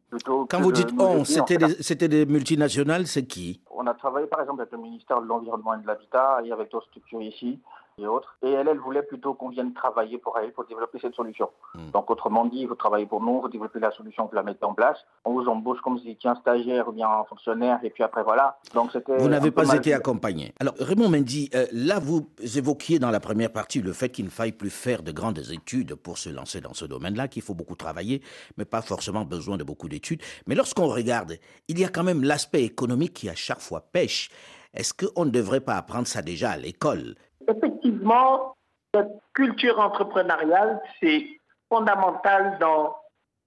Plutôt 0.09 0.45
Quand 0.49 0.61
vous 0.61 0.71
dites 0.71 0.89
on, 0.97 1.23
c'était 1.23 1.57
des, 1.57 1.83
c'était 1.83 2.07
des 2.07 2.25
multinationales, 2.25 3.07
c'est 3.07 3.25
qui? 3.25 3.61
On 3.69 3.85
a 3.87 3.93
travaillé 3.93 4.27
par 4.27 4.41
exemple 4.41 4.61
avec 4.61 4.71
le 4.71 4.79
ministère 4.79 5.21
de 5.21 5.27
l'Environnement 5.27 5.75
et 5.75 5.81
de 5.81 5.87
l'Habitat 5.87 6.39
et 6.43 6.51
avec 6.51 6.71
d'autres 6.71 6.87
structures 6.87 7.21
ici 7.21 7.59
et 7.99 8.07
autres. 8.07 8.35
Et 8.43 8.51
elle, 8.51 8.67
elle 8.67 8.77
voulait 8.77 9.01
plutôt 9.01 9.33
qu'on 9.33 9.49
vienne 9.49 9.73
travailler 9.73 10.17
pour 10.17 10.37
elle, 10.37 10.51
pour 10.51 10.65
développer 10.65 10.99
cette 11.01 11.15
solution. 11.15 11.49
Hmm. 11.73 11.89
Donc, 11.91 12.09
autrement 12.09 12.45
dit, 12.45 12.65
vous 12.65 12.75
travaillez 12.75 13.05
pour 13.05 13.21
nous, 13.21 13.41
vous 13.41 13.49
développez 13.49 13.79
la 13.79 13.91
solution, 13.91 14.27
vous 14.27 14.35
la 14.35 14.43
mettez 14.43 14.65
en 14.65 14.73
place. 14.73 14.97
On 15.25 15.33
vous 15.33 15.47
embauche 15.47 15.81
comme 15.81 15.97
si 15.97 16.05
vous 16.05 16.11
étiez 16.11 16.29
un 16.29 16.35
stagiaire 16.35 16.87
ou 16.87 16.91
bien 16.91 17.09
un 17.09 17.23
fonctionnaire, 17.25 17.79
et 17.83 17.89
puis 17.89 18.03
après, 18.03 18.23
voilà. 18.23 18.57
Donc, 18.73 18.91
c'était. 18.91 19.17
Vous 19.17 19.29
n'avez 19.29 19.51
pas 19.51 19.75
été 19.75 19.93
accompagné. 19.93 20.53
Alors, 20.59 20.75
Raymond 20.79 21.09
Mendy, 21.09 21.49
euh, 21.55 21.65
là, 21.71 21.99
vous 21.99 22.29
évoquiez 22.55 22.99
dans 22.99 23.11
la 23.11 23.19
première 23.19 23.51
partie 23.51 23.81
le 23.81 23.93
fait 23.93 24.09
qu'il 24.09 24.25
ne 24.25 24.29
faille 24.29 24.51
plus 24.51 24.69
faire 24.69 25.01
de 25.01 25.11
grandes 25.11 25.39
études 25.51 25.95
pour 25.95 26.17
se 26.17 26.29
lancer 26.29 26.61
dans 26.61 26.73
ce 26.73 26.85
domaine-là, 26.85 27.27
qu'il 27.27 27.41
faut 27.41 27.55
beaucoup 27.55 27.75
travailler, 27.75 28.21
mais 28.57 28.65
pas 28.65 28.81
forcément 28.81 29.25
besoin 29.25 29.57
de 29.57 29.63
beaucoup 29.63 29.89
d'études. 29.89 30.21
Mais 30.45 30.55
lorsqu'on 30.55 30.87
regarde, 30.87 31.37
il 31.67 31.79
y 31.79 31.85
a 31.85 31.89
quand 31.89 32.03
même 32.03 32.23
l'aspect 32.23 32.63
économique 32.63 33.13
qui 33.13 33.29
à 33.29 33.35
chaque 33.35 33.61
fois 33.61 33.81
pêche. 33.81 34.29
Est-ce 34.73 34.93
qu'on 34.93 35.25
ne 35.25 35.31
devrait 35.31 35.61
pas 35.61 35.75
apprendre 35.75 36.07
ça 36.07 36.21
déjà 36.21 36.51
à 36.51 36.57
l'école? 36.57 37.15
Effectivement, 37.47 38.55
cette 38.93 39.11
culture 39.33 39.79
entrepreneuriale, 39.79 40.81
c'est 40.99 41.27
fondamental 41.69 42.57
dans, 42.59 42.95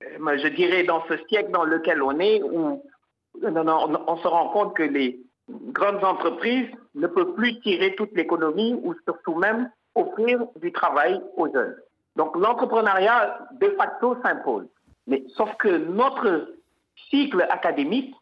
euh, 0.02 0.38
je 0.38 0.48
dirais, 0.48 0.84
dans 0.84 1.02
ce 1.08 1.16
siècle 1.28 1.50
dans 1.50 1.64
lequel 1.64 2.02
on 2.02 2.18
est, 2.18 2.42
où 2.42 2.82
on 3.42 4.16
se 4.16 4.28
rend 4.28 4.48
compte 4.50 4.76
que 4.76 4.82
les 4.82 5.20
grandes 5.72 6.04
entreprises 6.04 6.68
ne 6.94 7.06
peuvent 7.06 7.34
plus 7.34 7.60
tirer 7.60 7.94
toute 7.94 8.12
l'économie 8.12 8.74
ou 8.82 8.94
surtout 9.04 9.34
même 9.34 9.70
offrir 9.94 10.44
du 10.56 10.72
travail 10.72 11.20
aux 11.36 11.50
jeunes. 11.52 11.76
Donc 12.16 12.36
l'entrepreneuriat, 12.36 13.38
de 13.60 13.70
facto, 13.70 14.16
s'impose. 14.22 14.66
Mais 15.06 15.24
sauf 15.36 15.50
que 15.56 15.68
notre 15.68 16.48
cycle 17.08 17.42
académique 17.50 18.14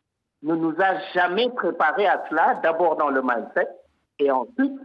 ne 0.43 0.55
nous 0.55 0.75
a 0.79 0.99
jamais 1.15 1.51
préparé 1.51 2.07
à 2.07 2.25
cela, 2.29 2.61
d'abord 2.63 2.97
dans 2.97 3.09
le 3.09 3.23
mindset 3.23 3.69
et 4.19 4.31
ensuite 4.31 4.79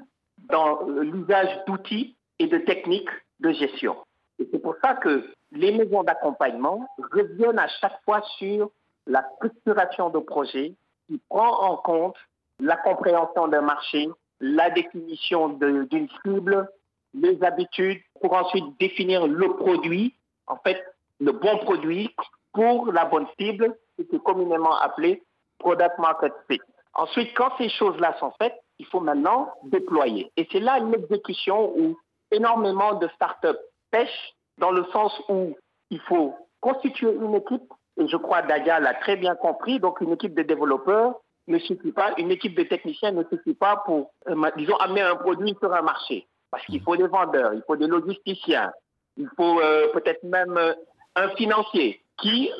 dans 0.49 0.83
l'usage 0.87 1.49
d'outils 1.67 2.15
et 2.39 2.47
de 2.47 2.57
techniques 2.57 3.09
de 3.39 3.51
gestion. 3.51 3.97
Et 4.39 4.47
c'est 4.51 4.59
pour 4.59 4.75
ça 4.83 4.95
que 4.95 5.25
les 5.51 5.71
maisons 5.71 6.03
d'accompagnement 6.03 6.87
reviennent 7.11 7.59
à 7.59 7.67
chaque 7.67 8.01
fois 8.05 8.21
sur 8.37 8.71
la 9.05 9.23
structuration 9.35 10.09
de 10.09 10.19
projet 10.19 10.73
qui 11.07 11.21
prend 11.29 11.61
en 11.61 11.77
compte 11.77 12.15
la 12.59 12.77
compréhension 12.77 13.47
d'un 13.47 13.61
marché, 13.61 14.09
la 14.39 14.69
définition 14.69 15.49
d'une 15.49 16.07
cible, 16.23 16.69
les 17.13 17.43
habitudes, 17.43 18.01
pour 18.21 18.33
ensuite 18.33 18.65
définir 18.79 19.27
le 19.27 19.49
produit, 19.55 20.15
en 20.47 20.57
fait, 20.57 20.83
le 21.19 21.31
bon 21.31 21.57
produit 21.59 22.15
pour 22.53 22.91
la 22.91 23.05
bonne 23.05 23.27
cible, 23.39 23.75
ce 23.97 24.03
qui 24.03 24.15
est 24.15 24.23
communément 24.23 24.75
appelé 24.77 25.23
product 25.59 25.97
market 25.99 26.33
fit. 26.49 26.61
Ensuite, 26.93 27.33
quand 27.35 27.51
ces 27.57 27.69
choses-là 27.69 28.15
sont 28.19 28.31
faites, 28.39 28.55
il 28.83 28.89
faut 28.89 28.99
maintenant 28.99 29.53
déployer. 29.63 30.29
Et 30.35 30.45
c'est 30.51 30.59
là 30.59 30.77
une 30.77 30.93
exécution 30.93 31.71
où 31.77 31.97
énormément 32.31 32.95
de 32.95 33.07
startups 33.15 33.63
pêchent 33.91 34.33
dans 34.57 34.71
le 34.71 34.83
sens 34.91 35.13
où 35.29 35.55
il 35.89 36.01
faut 36.01 36.35
constituer 36.59 37.13
une 37.13 37.35
équipe, 37.35 37.71
et 37.97 38.07
je 38.07 38.17
crois 38.17 38.41
Daga 38.41 38.81
l'a 38.81 38.93
très 38.95 39.15
bien 39.15 39.35
compris, 39.35 39.79
donc 39.79 40.01
une 40.01 40.11
équipe 40.11 40.33
de 40.33 40.43
développeurs 40.43 41.15
ne 41.47 41.59
suffit 41.59 41.91
pas, 41.93 42.13
une 42.17 42.31
équipe 42.31 42.57
de 42.57 42.63
techniciens 42.63 43.11
ne 43.11 43.23
suffit 43.23 43.53
pas 43.53 43.83
pour, 43.85 44.11
euh, 44.27 44.49
disons, 44.57 44.75
amener 44.77 45.01
un 45.01 45.15
produit 45.15 45.55
sur 45.59 45.73
un 45.73 45.81
marché. 45.81 46.27
Parce 46.51 46.65
qu'il 46.65 46.81
faut 46.81 46.97
des 46.97 47.07
vendeurs, 47.07 47.53
il 47.53 47.63
faut 47.65 47.75
des 47.77 47.87
logisticiens, 47.87 48.71
il 49.17 49.29
faut 49.37 49.59
euh, 49.61 49.87
peut-être 49.93 50.23
même 50.23 50.57
euh, 50.57 50.73
un 51.15 51.29
financier 51.29 52.01
qui 52.17 52.51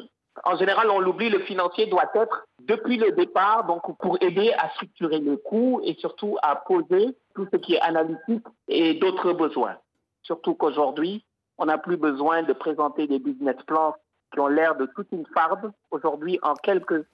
en 0.43 0.58
général, 0.58 0.89
on 0.89 1.00
l'oublie, 1.00 1.30
le 1.30 1.39
financier 1.39 1.86
doit 1.86 2.10
être 2.15 2.48
depuis 2.62 2.98
le 2.98 3.12
départ, 3.12 3.65
donc 3.65 3.98
pour 4.00 4.17
aider 4.22 4.52
à 4.58 4.69
structurer 4.72 5.19
les 5.19 5.38
coûts 5.38 5.82
et 5.84 5.93
surtout 5.96 6.38
à 6.41 6.56
poser 6.56 7.15
tout 7.36 7.48
ce 7.52 7.58
qui 7.58 7.76
est 7.76 7.82
analytique 7.82 8.46
et 8.67 8.96
d'autres 8.96 9.34
besoins. 9.34 9.78
Surtout 10.24 10.56
qu'aujourd'hui, 10.56 11.24
on 11.58 11.65
n'a 11.65 11.78
plus 11.78 11.98
besoin 11.98 12.43
de 12.43 12.54
présenter 12.54 13.08
des 13.08 13.19
business 13.19 13.58
plans 13.67 13.96
qui 14.34 14.39
ont 14.39 14.48
l'air 14.48 14.76
de 14.76 14.88
toute 14.96 15.12
une 15.12 15.26
farde. 15.28 15.72
Aujourd'hui, 15.91 16.39
en 16.41 16.56
quelques 16.56 17.06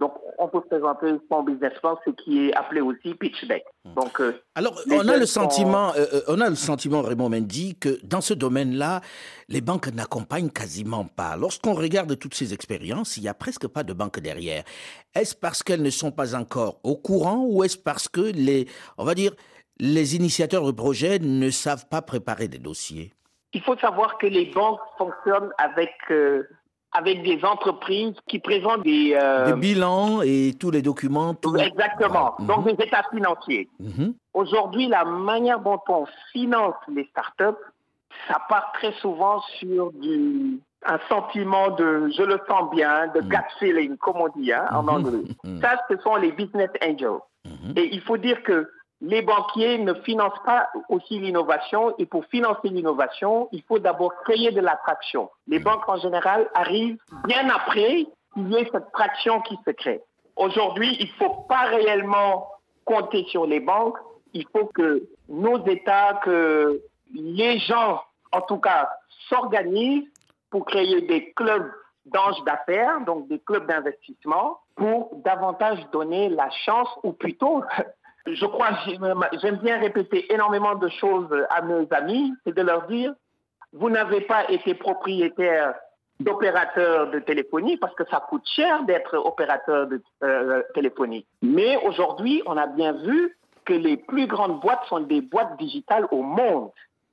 donc, 0.00 0.12
on 0.38 0.48
peut 0.48 0.60
présenter 0.60 1.14
son 1.30 1.42
business 1.42 1.72
plan, 1.80 1.98
ce 2.04 2.10
qui 2.10 2.46
est 2.46 2.54
appelé 2.54 2.80
aussi 2.80 3.14
pitch 3.14 3.46
deck. 3.46 3.64
Hmm. 3.84 3.94
Donc, 3.94 4.20
euh, 4.20 4.42
alors, 4.54 4.78
on 4.90 5.08
a 5.08 5.16
le 5.16 5.26
sentiment, 5.26 5.92
euh, 5.94 6.04
euh, 6.12 6.20
on 6.28 6.40
a 6.40 6.50
le 6.50 6.54
sentiment, 6.54 7.00
Raymond 7.00 7.30
Mendy, 7.30 7.76
que 7.76 7.98
dans 8.04 8.20
ce 8.20 8.34
domaine-là, 8.34 9.00
les 9.48 9.60
banques 9.60 9.88
n'accompagnent 9.88 10.50
quasiment 10.50 11.04
pas. 11.04 11.36
Lorsqu'on 11.36 11.72
regarde 11.72 12.18
toutes 12.18 12.34
ces 12.34 12.52
expériences, 12.52 13.16
il 13.16 13.22
n'y 13.22 13.28
a 13.28 13.34
presque 13.34 13.66
pas 13.66 13.84
de 13.84 13.92
banque 13.94 14.20
derrière. 14.20 14.64
Est-ce 15.14 15.34
parce 15.34 15.62
qu'elles 15.62 15.82
ne 15.82 15.90
sont 15.90 16.12
pas 16.12 16.34
encore 16.34 16.80
au 16.82 16.96
courant 16.96 17.44
ou 17.46 17.64
est-ce 17.64 17.78
parce 17.78 18.08
que 18.08 18.20
les, 18.20 18.68
on 18.98 19.04
va 19.04 19.14
dire, 19.14 19.32
les 19.80 20.14
initiateurs 20.14 20.66
de 20.66 20.72
projets 20.72 21.18
ne 21.20 21.50
savent 21.50 21.88
pas 21.88 22.02
préparer 22.02 22.48
des 22.48 22.58
dossiers? 22.58 23.12
Il 23.54 23.62
faut 23.62 23.78
savoir 23.78 24.18
que 24.18 24.26
les 24.26 24.46
banques 24.46 24.80
fonctionnent 24.98 25.52
avec 25.56 25.90
avec 26.92 27.22
des 27.22 27.44
entreprises 27.44 28.14
qui 28.26 28.38
présentent 28.38 28.82
des... 28.82 29.16
Euh, 29.20 29.52
des 29.52 29.60
bilans 29.60 30.22
et 30.22 30.54
tous 30.58 30.70
les 30.70 30.82
documents. 30.82 31.34
Exactement. 31.58 32.34
Donc 32.40 32.64
mhm. 32.64 32.76
des 32.76 32.84
états 32.84 33.04
financiers. 33.12 33.68
Mhm. 33.78 34.14
Aujourd'hui, 34.34 34.88
la 34.88 35.04
manière 35.04 35.60
dont 35.60 35.80
on 35.88 36.06
finance 36.32 36.74
les 36.94 37.04
startups, 37.10 37.62
ça 38.26 38.40
part 38.48 38.72
très 38.72 38.92
souvent 38.94 39.40
sur 39.58 39.92
du, 39.92 40.60
un 40.86 40.98
sentiment 41.08 41.70
de 41.70 42.10
je 42.16 42.22
le 42.22 42.40
sens 42.48 42.70
bien, 42.70 43.08
de 43.08 43.20
mhm. 43.20 43.28
gut 43.28 43.48
feeling, 43.58 43.96
comme 43.98 44.16
on 44.16 44.28
dit 44.40 44.52
hein, 44.52 44.66
en 44.70 44.88
anglais. 44.88 45.24
Ça, 45.60 45.78
ce 45.90 45.98
sont 45.98 46.16
les 46.16 46.32
business 46.32 46.70
angels. 46.82 47.20
Et 47.76 47.94
il 47.94 48.00
faut 48.02 48.18
dire 48.18 48.42
que 48.42 48.68
les 49.00 49.22
banquiers 49.22 49.78
ne 49.78 49.94
financent 49.94 50.42
pas 50.44 50.68
aussi 50.88 51.18
l'innovation 51.18 51.94
et 51.98 52.06
pour 52.06 52.24
financer 52.26 52.68
l'innovation, 52.68 53.48
il 53.52 53.62
faut 53.62 53.78
d'abord 53.78 54.14
créer 54.24 54.50
de 54.50 54.60
l'attraction. 54.60 55.30
Les 55.46 55.60
banques 55.60 55.88
en 55.88 55.98
général 55.98 56.48
arrivent 56.54 56.98
bien 57.26 57.48
après 57.48 58.06
qu'il 58.34 58.52
y 58.52 58.56
ait 58.56 58.68
cette 58.72 58.90
traction 58.92 59.40
qui 59.42 59.56
se 59.64 59.70
crée. 59.70 60.02
Aujourd'hui, 60.36 60.96
il 60.98 61.06
ne 61.06 61.12
faut 61.12 61.42
pas 61.48 61.64
réellement 61.64 62.48
compter 62.84 63.24
sur 63.28 63.46
les 63.46 63.60
banques. 63.60 63.98
Il 64.32 64.46
faut 64.52 64.66
que 64.66 65.08
nos 65.28 65.64
États, 65.66 66.14
que 66.24 66.80
les 67.14 67.58
gens, 67.60 68.02
en 68.32 68.40
tout 68.42 68.58
cas, 68.58 68.90
s'organisent 69.28 70.08
pour 70.50 70.64
créer 70.64 71.02
des 71.02 71.32
clubs 71.32 71.70
d'anges 72.06 72.42
d'affaires, 72.44 73.00
donc 73.02 73.28
des 73.28 73.38
clubs 73.38 73.66
d'investissement, 73.66 74.60
pour 74.76 75.10
davantage 75.24 75.78
donner 75.92 76.28
la 76.28 76.50
chance, 76.50 76.88
ou 77.02 77.12
plutôt 77.12 77.62
je 78.34 78.46
crois, 78.46 78.70
j'aime 79.42 79.56
bien 79.56 79.78
répéter 79.78 80.32
énormément 80.32 80.74
de 80.74 80.88
choses 80.88 81.28
à 81.50 81.62
mes 81.62 81.86
amis, 81.90 82.32
c'est 82.44 82.54
de 82.54 82.62
leur 82.62 82.86
dire, 82.86 83.14
vous 83.72 83.90
n'avez 83.90 84.22
pas 84.22 84.50
été 84.50 84.74
propriétaire 84.74 85.74
d'opérateur 86.20 87.10
de 87.10 87.20
téléphonie 87.20 87.76
parce 87.76 87.94
que 87.94 88.04
ça 88.10 88.24
coûte 88.28 88.42
cher 88.56 88.82
d'être 88.84 89.14
opérateur 89.16 89.86
de 89.86 90.02
euh, 90.24 90.62
téléphonie. 90.74 91.24
Mais 91.42 91.76
aujourd'hui, 91.84 92.42
on 92.46 92.56
a 92.56 92.66
bien 92.66 92.92
vu 92.92 93.36
que 93.64 93.72
les 93.72 93.96
plus 93.96 94.26
grandes 94.26 94.60
boîtes 94.60 94.84
sont 94.88 95.00
des 95.00 95.20
boîtes 95.20 95.56
digitales 95.58 96.08
au 96.10 96.22
monde 96.22 96.70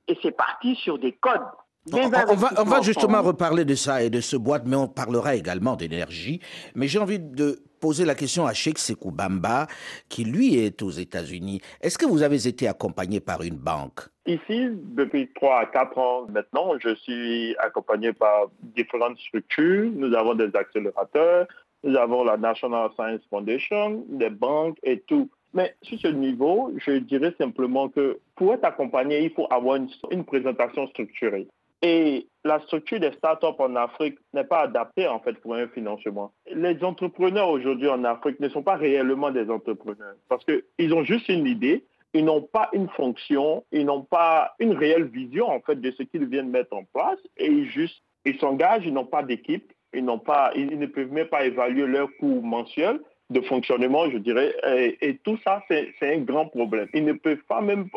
et 0.08 0.18
c'est 0.22 0.36
parti 0.36 0.74
sur 0.76 0.98
des 0.98 1.12
codes. 1.12 1.46
On, 1.92 2.08
va, 2.08 2.24
on 2.58 2.64
va 2.64 2.80
justement 2.80 3.22
reparler 3.22 3.64
de 3.64 3.76
ça 3.76 4.02
et 4.02 4.10
de 4.10 4.20
ce 4.20 4.36
boîte, 4.36 4.64
mais 4.66 4.74
on 4.74 4.88
parlera 4.88 5.36
également 5.36 5.76
d'énergie. 5.76 6.40
Mais 6.74 6.88
j'ai 6.88 6.98
envie 6.98 7.20
de 7.20 7.60
poser 7.80 8.04
la 8.04 8.14
question 8.14 8.46
à 8.46 8.52
Sheikh 8.52 8.78
Sekou 8.78 9.10
Bamba, 9.10 9.66
qui 10.08 10.24
lui 10.24 10.56
est 10.56 10.82
aux 10.82 10.90
États-Unis. 10.90 11.60
Est-ce 11.80 11.98
que 11.98 12.06
vous 12.06 12.22
avez 12.22 12.46
été 12.46 12.68
accompagné 12.68 13.20
par 13.20 13.42
une 13.42 13.56
banque? 13.56 14.00
Ici, 14.26 14.68
depuis 14.72 15.30
3 15.34 15.60
à 15.60 15.66
4 15.66 15.98
ans 15.98 16.26
maintenant, 16.28 16.72
je 16.78 16.94
suis 16.96 17.56
accompagné 17.58 18.12
par 18.12 18.50
différentes 18.60 19.18
structures. 19.18 19.90
Nous 19.94 20.12
avons 20.14 20.34
des 20.34 20.50
accélérateurs, 20.54 21.46
nous 21.84 21.96
avons 21.96 22.24
la 22.24 22.36
National 22.36 22.90
Science 22.96 23.20
Foundation, 23.30 24.04
des 24.08 24.30
banques 24.30 24.78
et 24.82 25.00
tout. 25.00 25.30
Mais 25.54 25.74
sur 25.82 25.98
ce 25.98 26.08
niveau, 26.08 26.72
je 26.84 26.98
dirais 26.98 27.34
simplement 27.38 27.88
que 27.88 28.18
pour 28.34 28.52
être 28.52 28.64
accompagné, 28.64 29.24
il 29.24 29.30
faut 29.30 29.46
avoir 29.50 29.76
une, 30.10 30.24
présentation 30.24 30.86
structurée. 30.88 31.48
Et 31.82 32.28
la 32.44 32.60
structure 32.60 33.00
des 33.00 33.12
startups 33.12 33.58
en 33.58 33.76
Afrique 33.76 34.18
n'est 34.32 34.44
pas 34.44 34.60
adaptée 34.62 35.06
en 35.06 35.20
fait 35.20 35.34
pour 35.34 35.54
un 35.54 35.68
financement. 35.68 36.32
Les 36.52 36.82
entrepreneurs 36.82 37.48
aujourd'hui 37.48 37.88
en 37.88 38.02
Afrique 38.04 38.40
ne 38.40 38.48
sont 38.48 38.62
pas 38.62 38.76
réellement 38.76 39.30
des 39.30 39.50
entrepreneurs 39.50 40.14
parce 40.28 40.44
qu'ils 40.44 40.94
ont 40.94 41.04
juste 41.04 41.28
une 41.28 41.46
idée, 41.46 41.84
ils 42.14 42.24
n'ont 42.24 42.42
pas 42.42 42.70
une 42.72 42.88
fonction, 42.90 43.64
ils 43.72 43.84
n'ont 43.84 44.04
pas 44.04 44.54
une 44.58 44.72
réelle 44.72 45.04
vision 45.04 45.48
en 45.48 45.60
fait 45.60 45.80
de 45.80 45.90
ce 45.90 46.02
qu'ils 46.02 46.26
viennent 46.26 46.50
mettre 46.50 46.74
en 46.74 46.84
place 46.84 47.18
et 47.36 47.46
ils 47.46 47.68
juste 47.68 48.02
ils 48.26 48.38
s'engagent, 48.38 48.84
ils 48.84 48.92
n'ont 48.92 49.06
pas 49.06 49.22
d'équipe, 49.22 49.72
ils 49.94 50.04
n'ont 50.04 50.18
pas, 50.18 50.52
ils 50.54 50.78
ne 50.78 50.86
peuvent 50.86 51.12
même 51.12 51.28
pas 51.28 51.46
évaluer 51.46 51.86
leur 51.86 52.08
coût 52.18 52.40
mensuel 52.42 53.00
de 53.30 53.40
fonctionnement, 53.40 54.08
je 54.10 54.18
dirais, 54.18 54.54
et, 55.00 55.16
tout 55.24 55.38
ça, 55.42 55.62
c'est 55.68 55.94
un 56.02 56.18
grand 56.18 56.46
problème. 56.46 56.88
Ils 56.94 57.04
ne 57.04 57.12
peuvent 57.12 57.42
pas 57.48 57.60
même 57.60 57.88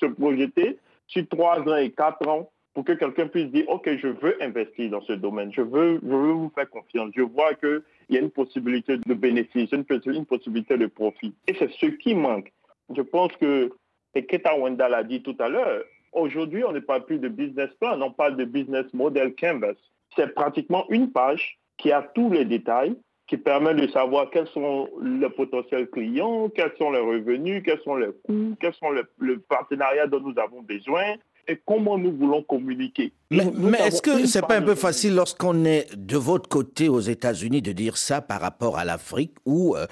se 0.00 0.06
projeter 0.06 0.78
sur 1.08 1.28
trois 1.28 1.60
ans 1.60 1.76
et 1.76 1.90
quatre 1.90 2.26
ans 2.26 2.50
pour 2.76 2.84
que 2.84 2.92
quelqu'un 2.92 3.26
puisse 3.26 3.46
dire, 3.46 3.66
OK, 3.68 3.88
je 3.96 4.08
veux 4.08 4.36
investir 4.42 4.90
dans 4.90 5.00
ce 5.00 5.14
domaine, 5.14 5.50
je 5.50 5.62
veux, 5.62 5.98
je 6.02 6.08
veux 6.14 6.32
vous 6.32 6.52
faire 6.54 6.68
confiance, 6.68 7.10
je 7.16 7.22
vois 7.22 7.54
qu'il 7.54 7.80
y 8.10 8.18
a 8.18 8.20
une 8.20 8.30
possibilité 8.30 8.98
de 8.98 9.14
bénéfice, 9.14 9.72
une, 9.72 9.86
possibilité 10.26 10.76
de 10.76 10.84
profit. 10.84 11.32
Et 11.46 11.54
c'est 11.58 11.70
ce 11.70 11.86
qui 11.86 12.14
manque. 12.14 12.52
Je 12.94 13.00
pense 13.00 13.32
que, 13.40 13.72
et 14.14 14.26
Keta 14.26 14.58
Wendell 14.58 14.90
l'a 14.90 15.04
dit 15.04 15.22
tout 15.22 15.34
à 15.38 15.48
l'heure, 15.48 15.84
aujourd'hui, 16.12 16.64
on 16.64 16.72
ne 16.72 16.80
parle 16.80 17.06
plus 17.06 17.18
de 17.18 17.28
business 17.28 17.70
plan, 17.80 17.98
on 18.02 18.12
parle 18.12 18.36
de 18.36 18.44
business 18.44 18.84
model 18.92 19.34
canvas. 19.36 19.72
C'est 20.14 20.34
pratiquement 20.34 20.84
une 20.90 21.10
page 21.10 21.58
qui 21.78 21.92
a 21.92 22.02
tous 22.02 22.30
les 22.30 22.44
détails, 22.44 22.94
qui 23.26 23.38
permet 23.38 23.72
de 23.72 23.86
savoir 23.86 24.28
quels 24.28 24.48
sont 24.48 24.90
les 25.00 25.30
potentiels 25.30 25.88
clients, 25.88 26.50
quels 26.50 26.74
sont 26.76 26.90
les 26.90 27.00
revenus, 27.00 27.62
quels 27.64 27.80
sont 27.80 27.96
les 27.96 28.10
coûts, 28.24 28.54
quels 28.60 28.74
sont 28.74 28.90
les, 28.90 29.02
le 29.18 29.38
partenariat 29.38 30.06
dont 30.06 30.20
nous 30.20 30.38
avons 30.38 30.60
besoin 30.60 31.14
et 31.48 31.60
comment 31.64 31.98
nous 31.98 32.12
voulons 32.12 32.42
communiquer. 32.42 33.12
Mais, 33.30 33.44
est-ce 33.86 34.02
que 34.02 34.26
c'est 34.26 34.46
pas 34.46 34.56
un 34.56 34.62
peu 34.62 34.74
facile 34.74 35.14
lorsqu'on 35.14 35.64
est 35.64 35.94
de 35.96 36.16
votre 36.16 36.48
côté 36.48 36.88
aux 36.88 37.00
États-Unis 37.00 37.62
de 37.62 37.72
dire 37.72 37.96
ça 37.96 38.20
par 38.20 38.40
rapport 38.40 38.78
à 38.78 38.84
l'Afrique 38.84 39.34
ou 39.44 39.76
euh, 39.76 39.86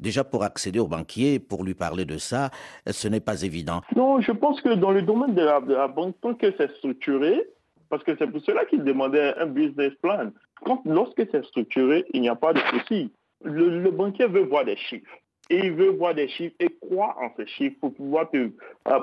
déjà 0.00 0.24
pour 0.24 0.44
accéder 0.44 0.78
au 0.78 0.86
banquier, 0.86 1.38
pour 1.38 1.64
lui 1.64 1.74
parler 1.74 2.04
de 2.04 2.18
ça, 2.18 2.50
ce 2.86 3.08
n'est 3.08 3.20
pas 3.20 3.42
évident? 3.42 3.80
Non, 3.96 4.20
je 4.20 4.32
pense 4.32 4.60
que 4.60 4.74
dans 4.74 4.90
le 4.90 5.02
domaine 5.02 5.34
de 5.34 5.42
la, 5.42 5.60
de 5.60 5.74
la 5.74 5.88
banque, 5.88 6.16
tant 6.20 6.34
que 6.34 6.52
c'est 6.56 6.74
structuré, 6.76 7.42
parce 7.88 8.04
que 8.04 8.12
c'est 8.18 8.26
pour 8.26 8.42
cela 8.42 8.64
qu'il 8.64 8.84
demandait 8.84 9.34
un 9.38 9.46
business 9.46 9.92
plan. 10.02 10.30
Quand, 10.64 10.82
lorsque 10.84 11.22
c'est 11.30 11.44
structuré, 11.46 12.04
il 12.12 12.20
n'y 12.20 12.28
a 12.28 12.34
pas 12.34 12.52
de 12.52 12.60
souci. 12.70 13.10
Le, 13.44 13.90
banquier 13.90 14.26
veut 14.26 14.44
voir 14.44 14.64
des 14.64 14.76
chiffres. 14.76 15.06
Et 15.50 15.58
il 15.64 15.72
veut 15.72 15.90
voir 15.90 16.14
des 16.14 16.28
chiffres 16.28 16.54
et 16.60 16.68
croire 16.80 17.16
en 17.18 17.30
ces 17.36 17.46
chiffres 17.46 17.76
pour 17.80 17.94
pouvoir, 17.94 18.26
euh, 18.34 18.50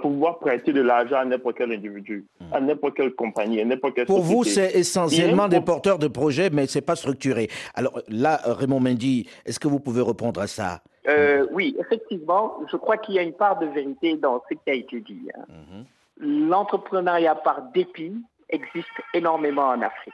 pouvoir 0.02 0.38
prêter 0.38 0.74
de 0.74 0.82
l'argent 0.82 1.18
à 1.18 1.26
n'importe 1.26 1.58
quel 1.58 1.72
individu, 1.72 2.26
à 2.52 2.60
n'importe 2.60 2.96
quelle 2.96 3.16
compagnie, 3.16 3.60
à 3.62 3.66
n'importe 3.66 3.96
quelle 3.96 4.06
Pour 4.06 4.22
vous, 4.22 4.44
c'est 4.44 4.76
essentiellement 4.76 5.48
des 5.48 5.62
porteurs 5.62 5.98
de 5.98 6.08
projets, 6.08 6.52
mais 6.52 6.68
ce 6.68 6.78
n'est 6.78 6.84
pas 6.84 6.96
structuré. 6.96 7.50
Alors 7.74 8.00
là, 8.10 8.40
Raymond 8.46 8.80
Mendy, 8.80 9.28
est-ce 9.46 9.60
que 9.60 9.68
vous 9.68 9.80
pouvez 9.80 10.04
répondre 10.04 10.40
à 10.40 10.46
ça? 10.46 10.82
Euh, 11.08 11.48
Oui, 11.52 11.76
effectivement, 11.80 12.60
je 12.72 12.78
crois 12.78 12.98
qu'il 12.98 13.16
y 13.16 13.20
a 13.20 13.24
une 13.24 13.34
part 13.34 13.58
de 13.58 13.66
vérité 13.66 14.16
dans 14.16 14.44
ce 14.48 14.54
qui 14.54 14.70
a 14.70 14.74
été 14.74 15.00
dit. 15.00 15.30
Hein. 15.36 15.46
Mhm. 15.50 16.48
L'entrepreneuriat 16.50 17.36
par 17.36 17.64
dépit 17.74 18.14
existe 18.50 18.88
énormément 19.16 19.70
en 19.70 19.82
Afrique. 19.82 20.14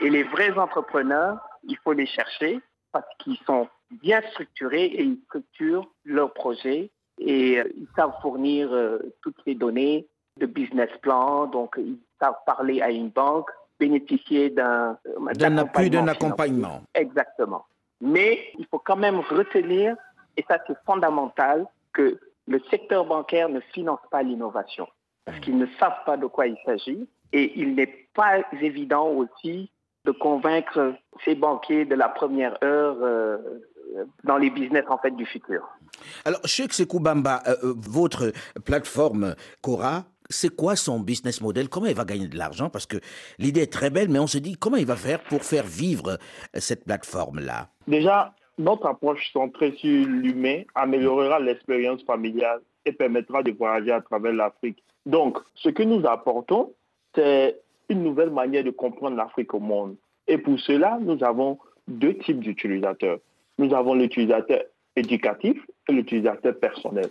Et 0.00 0.10
les 0.10 0.22
vrais 0.22 0.52
entrepreneurs, 0.58 1.38
il 1.66 1.76
faut 1.82 1.92
les 1.92 2.06
chercher 2.06 2.60
parce 2.94 3.08
qu'ils 3.18 3.36
sont 3.44 3.68
bien 3.90 4.22
structurés 4.30 4.86
et 4.86 5.02
ils 5.02 5.20
structurent 5.26 5.86
leurs 6.04 6.32
projets 6.32 6.90
et 7.18 7.58
euh, 7.58 7.64
ils 7.76 7.88
savent 7.96 8.14
fournir 8.22 8.72
euh, 8.72 8.98
toutes 9.20 9.44
les 9.46 9.56
données 9.56 10.06
de 10.40 10.46
business 10.46 10.90
plan, 11.02 11.46
donc 11.46 11.74
ils 11.76 11.98
savent 12.20 12.38
parler 12.46 12.80
à 12.80 12.90
une 12.90 13.08
banque, 13.08 13.50
bénéficier 13.80 14.50
d'un 14.50 14.96
euh, 15.06 15.32
d'un 15.34 15.58
appui, 15.58 15.90
d'un 15.90 16.06
accompagnement. 16.06 16.82
Exactement. 16.94 17.66
Mais 18.00 18.38
il 18.58 18.66
faut 18.70 18.78
quand 18.78 18.96
même 18.96 19.18
retenir, 19.18 19.96
et 20.36 20.44
ça 20.48 20.58
c'est 20.66 20.78
fondamental, 20.86 21.66
que 21.92 22.20
le 22.46 22.60
secteur 22.70 23.04
bancaire 23.06 23.48
ne 23.48 23.60
finance 23.60 24.00
pas 24.10 24.22
l'innovation 24.22 24.86
parce 25.24 25.40
qu'ils 25.40 25.56
ne 25.56 25.66
savent 25.80 26.04
pas 26.04 26.16
de 26.16 26.26
quoi 26.26 26.46
il 26.46 26.56
s'agit 26.64 27.08
et 27.32 27.52
il 27.56 27.74
n'est 27.74 28.08
pas 28.14 28.40
évident 28.60 29.08
aussi 29.08 29.70
de 30.04 30.12
convaincre 30.12 30.94
ces 31.24 31.34
banquiers 31.34 31.84
de 31.84 31.94
la 31.94 32.08
première 32.08 32.56
heure 32.62 32.96
euh, 33.02 33.38
dans 34.24 34.36
les 34.36 34.50
business 34.50 34.84
en 34.88 34.98
fait 34.98 35.12
du 35.12 35.24
futur. 35.24 35.62
Alors, 36.24 36.40
Cheikh 36.44 36.72
Sekoubamba, 36.72 37.42
euh, 37.46 37.56
euh, 37.62 37.74
votre 37.76 38.32
plateforme 38.64 39.34
Cora, 39.62 40.04
c'est 40.28 40.54
quoi 40.54 40.74
son 40.76 41.00
business 41.00 41.40
model? 41.40 41.68
Comment 41.68 41.86
il 41.86 41.94
va 41.94 42.04
gagner 42.04 42.28
de 42.28 42.36
l'argent? 42.36 42.70
Parce 42.70 42.86
que 42.86 42.96
l'idée 43.38 43.62
est 43.62 43.72
très 43.72 43.90
belle, 43.90 44.08
mais 44.08 44.18
on 44.18 44.26
se 44.26 44.38
dit 44.38 44.56
comment 44.56 44.76
il 44.76 44.86
va 44.86 44.96
faire 44.96 45.22
pour 45.22 45.42
faire 45.42 45.64
vivre 45.64 46.18
cette 46.54 46.84
plateforme-là? 46.84 47.68
Déjà, 47.86 48.34
notre 48.58 48.86
approche 48.86 49.32
centrée 49.32 49.74
sur 49.76 50.06
l'humain 50.06 50.62
améliorera 50.74 51.40
l'expérience 51.40 52.02
familiale 52.04 52.60
et 52.86 52.92
permettra 52.92 53.42
de 53.42 53.52
voyager 53.52 53.92
à 53.92 54.00
travers 54.00 54.32
l'Afrique. 54.32 54.82
Donc, 55.06 55.38
ce 55.54 55.68
que 55.68 55.82
nous 55.82 56.06
apportons, 56.06 56.72
c'est 57.14 57.60
une 57.88 58.02
nouvelle 58.02 58.30
manière 58.30 58.64
de 58.64 58.70
comprendre 58.70 59.16
l'Afrique 59.16 59.54
au 59.54 59.60
monde. 59.60 59.96
Et 60.26 60.38
pour 60.38 60.58
cela, 60.60 60.98
nous 61.00 61.22
avons 61.22 61.58
deux 61.88 62.14
types 62.18 62.40
d'utilisateurs. 62.40 63.18
Nous 63.58 63.74
avons 63.74 63.94
l'utilisateur 63.94 64.62
éducatif 64.96 65.56
et 65.88 65.92
l'utilisateur 65.92 66.58
personnel. 66.58 67.08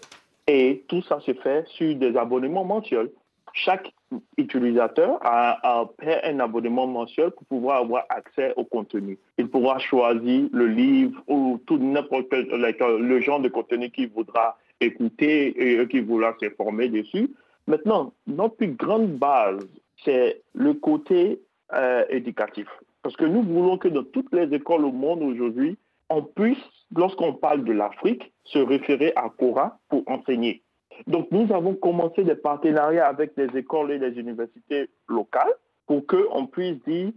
Et 0.48 0.84
tout 0.88 1.02
ça 1.04 1.20
se 1.22 1.34
fait 1.34 1.66
sur 1.68 1.96
des 1.96 2.18
abonnements 2.18 2.66
mensuels. 2.66 3.10
Chaque 3.54 3.94
utilisateur 4.38 5.20
a, 5.22 5.88
un 6.24 6.40
abonnement 6.40 6.88
mensuel 6.88 7.32
pour 7.32 7.46
pouvoir 7.46 7.82
avoir 7.82 8.06
accès 8.10 8.54
au 8.58 8.64
contenu. 8.64 9.18
Il 9.38 9.48
pourra 9.48 9.78
choisir 9.80 10.50
le 10.52 10.68
livre 10.68 11.22
ou 11.28 11.60
tout 11.66 11.78
n'importe 11.78 12.30
quel 12.30 12.48
le 12.48 13.22
genre 13.22 13.40
de 13.40 13.50
contenu 13.50 13.90
qu'il 13.92 14.10
voudra 14.10 14.58
écouter 14.82 15.82
et 15.82 15.88
qu'il 15.88 16.06
voudra 16.06 16.36
s'informer 16.40 16.90
dessus. 16.90 17.30
Maintenant, 17.68 18.12
notre 18.28 18.56
plus 18.56 18.72
grande 18.72 19.12
base 19.14 19.68
c'est 20.04 20.42
le 20.54 20.74
côté 20.74 21.42
euh, 21.74 22.06
éducatif. 22.10 22.68
Parce 23.02 23.16
que 23.16 23.26
nous 23.26 23.44
voulons 23.44 23.78
que 23.78 23.88
dans 23.88 24.04
toutes 24.04 24.34
les 24.34 24.54
écoles 24.56 24.86
au 24.86 24.92
monde 24.92 25.24
aujourd'hui, 25.24 25.78
on 26.10 26.24
puisse, 26.24 26.64
lorsqu'on 26.96 27.34
parle 27.34 27.64
de 27.64 27.74
l'Afrique, 27.74 28.32
se 28.46 28.60
référer 28.60 29.14
à 29.16 29.30
Cora 29.30 29.80
pour 29.90 30.04
enseigner. 30.08 30.64
Donc 31.08 31.28
nous 31.32 31.52
avons 31.54 31.76
commencé 31.76 32.24
des 32.24 32.36
partenariats 32.36 33.08
avec 33.08 33.36
des 33.36 33.58
écoles 33.58 33.92
et 33.92 34.00
des 34.00 34.20
universités 34.20 34.90
locales 35.08 35.54
pour 35.88 36.06
qu'on 36.06 36.46
puisse 36.46 36.82
dire, 36.84 37.12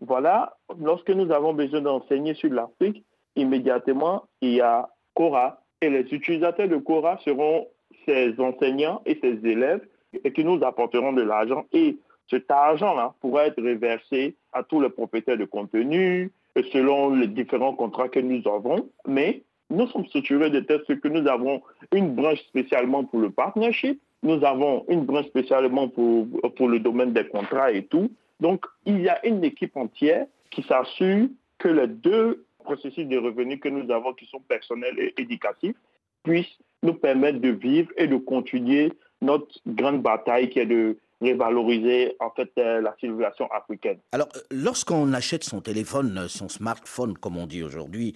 voilà, 0.00 0.56
lorsque 0.80 1.10
nous 1.10 1.30
avons 1.32 1.54
besoin 1.54 1.82
d'enseigner 1.82 2.34
sur 2.34 2.52
l'Afrique, 2.52 3.04
immédiatement, 3.36 4.24
il 4.40 4.54
y 4.54 4.60
a 4.60 4.88
Cora 5.14 5.62
et 5.80 5.90
les 5.90 6.00
utilisateurs 6.12 6.68
de 6.68 6.76
Cora 6.76 7.18
seront 7.24 7.66
ces 8.06 8.38
enseignants 8.40 9.02
et 9.06 9.18
ces 9.20 9.38
élèves 9.48 9.86
et 10.24 10.32
qui 10.32 10.44
nous 10.44 10.62
apporteront 10.64 11.12
de 11.12 11.22
l'argent. 11.22 11.64
Et 11.72 11.98
cet 12.30 12.50
argent-là 12.50 13.14
pourra 13.20 13.46
être 13.46 13.62
reversé 13.62 14.34
à 14.52 14.62
tous 14.62 14.80
les 14.80 14.90
propriétaires 14.90 15.38
de 15.38 15.44
contenu 15.44 16.30
selon 16.72 17.14
les 17.14 17.28
différents 17.28 17.74
contrats 17.74 18.08
que 18.08 18.20
nous 18.20 18.42
avons. 18.48 18.88
Mais 19.06 19.42
nous 19.70 19.86
sommes 19.88 20.06
structurés 20.06 20.50
de 20.50 20.60
telle 20.60 20.82
sorte 20.86 21.00
que 21.00 21.08
nous 21.08 21.28
avons 21.28 21.62
une 21.92 22.14
branche 22.14 22.40
spécialement 22.40 23.04
pour 23.04 23.20
le 23.20 23.30
partnership, 23.30 24.00
nous 24.22 24.44
avons 24.44 24.84
une 24.88 25.04
branche 25.04 25.26
spécialement 25.26 25.88
pour, 25.88 26.26
pour 26.56 26.68
le 26.68 26.80
domaine 26.80 27.12
des 27.12 27.26
contrats 27.26 27.70
et 27.70 27.84
tout. 27.84 28.10
Donc, 28.40 28.64
il 28.86 29.00
y 29.00 29.08
a 29.08 29.24
une 29.26 29.44
équipe 29.44 29.76
entière 29.76 30.26
qui 30.50 30.62
s'assure 30.62 31.28
que 31.58 31.68
les 31.68 31.86
deux 31.86 32.44
processus 32.64 33.06
de 33.06 33.16
revenus 33.16 33.60
que 33.60 33.68
nous 33.68 33.90
avons, 33.90 34.12
qui 34.12 34.26
sont 34.26 34.40
personnels 34.40 34.98
et 34.98 35.14
éducatifs, 35.20 35.76
puissent 36.22 36.58
nous 36.82 36.94
permettre 36.94 37.40
de 37.40 37.50
vivre 37.50 37.90
et 37.96 38.06
de 38.06 38.16
continuer 38.16 38.92
notre 39.20 39.58
grande 39.66 40.02
bataille 40.02 40.48
qui 40.50 40.60
est 40.60 40.66
de 40.66 40.96
valoriser 41.20 42.16
en 42.20 42.30
fait 42.30 42.50
euh, 42.58 42.80
la 42.80 42.94
civilisation 43.00 43.50
africaine. 43.50 43.98
Alors, 44.12 44.28
euh, 44.36 44.40
lorsqu'on 44.50 45.12
achète 45.12 45.44
son 45.44 45.60
téléphone, 45.60 46.16
euh, 46.18 46.28
son 46.28 46.48
smartphone, 46.48 47.16
comme 47.18 47.36
on 47.36 47.46
dit 47.46 47.62
aujourd'hui, 47.62 48.14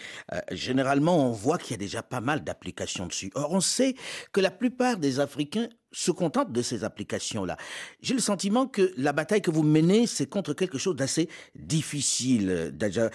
généralement 0.51 1.29
on 1.29 1.33
voit 1.33 1.59
qu'il 1.59 1.73
y 1.73 1.75
a 1.75 1.79
déjà 1.79 2.03
pas 2.03 2.21
mal 2.21 2.45
d'applications 2.45 3.07
dessus. 3.07 3.31
Or, 3.35 3.53
on 3.53 3.61
sait 3.61 3.95
que 4.33 4.41
la 4.41 4.51
plupart 4.51 4.97
des 4.97 5.21
Africains 5.21 5.69
se 5.91 6.11
contentent 6.11 6.53
de 6.53 6.63
ces 6.63 6.85
applications-là. 6.85 7.57
J'ai 8.01 8.15
le 8.15 8.21
sentiment 8.21 8.67
que 8.67 8.93
la 8.97 9.13
bataille 9.13 9.43
que 9.43 9.51
vous 9.51 9.63
menez, 9.63 10.07
c'est 10.07 10.27
contre 10.27 10.55
quelque 10.55 10.79
chose 10.79 10.97
d'assez 10.97 11.29
difficile, 11.55 12.71
Daja 12.73 13.11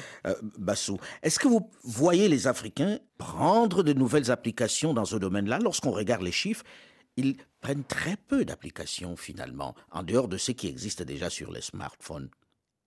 Bassou. 0.60 1.00
Est-ce 1.24 1.40
que 1.40 1.48
vous 1.48 1.72
voyez 1.84 2.28
les 2.28 2.46
Africains 2.46 3.00
prendre 3.18 3.82
de 3.82 3.94
nouvelles 3.94 4.30
applications 4.30 4.94
dans 4.94 5.06
ce 5.06 5.16
domaine-là 5.16 5.58
lorsqu'on 5.60 5.90
regarde 5.90 6.22
les 6.22 6.32
chiffres 6.32 6.64
ils 7.18 7.36
prennent 7.62 7.84
très 7.84 8.16
peu 8.16 8.46
d'applications 8.46 9.16
finalement, 9.16 9.76
en 9.92 10.04
dehors 10.04 10.28
de 10.28 10.38
ce 10.38 10.52
qui 10.52 10.68
existe 10.68 11.04
déjà 11.04 11.30
sur 11.30 11.52
les 11.52 11.62
smartphones. 11.62 12.30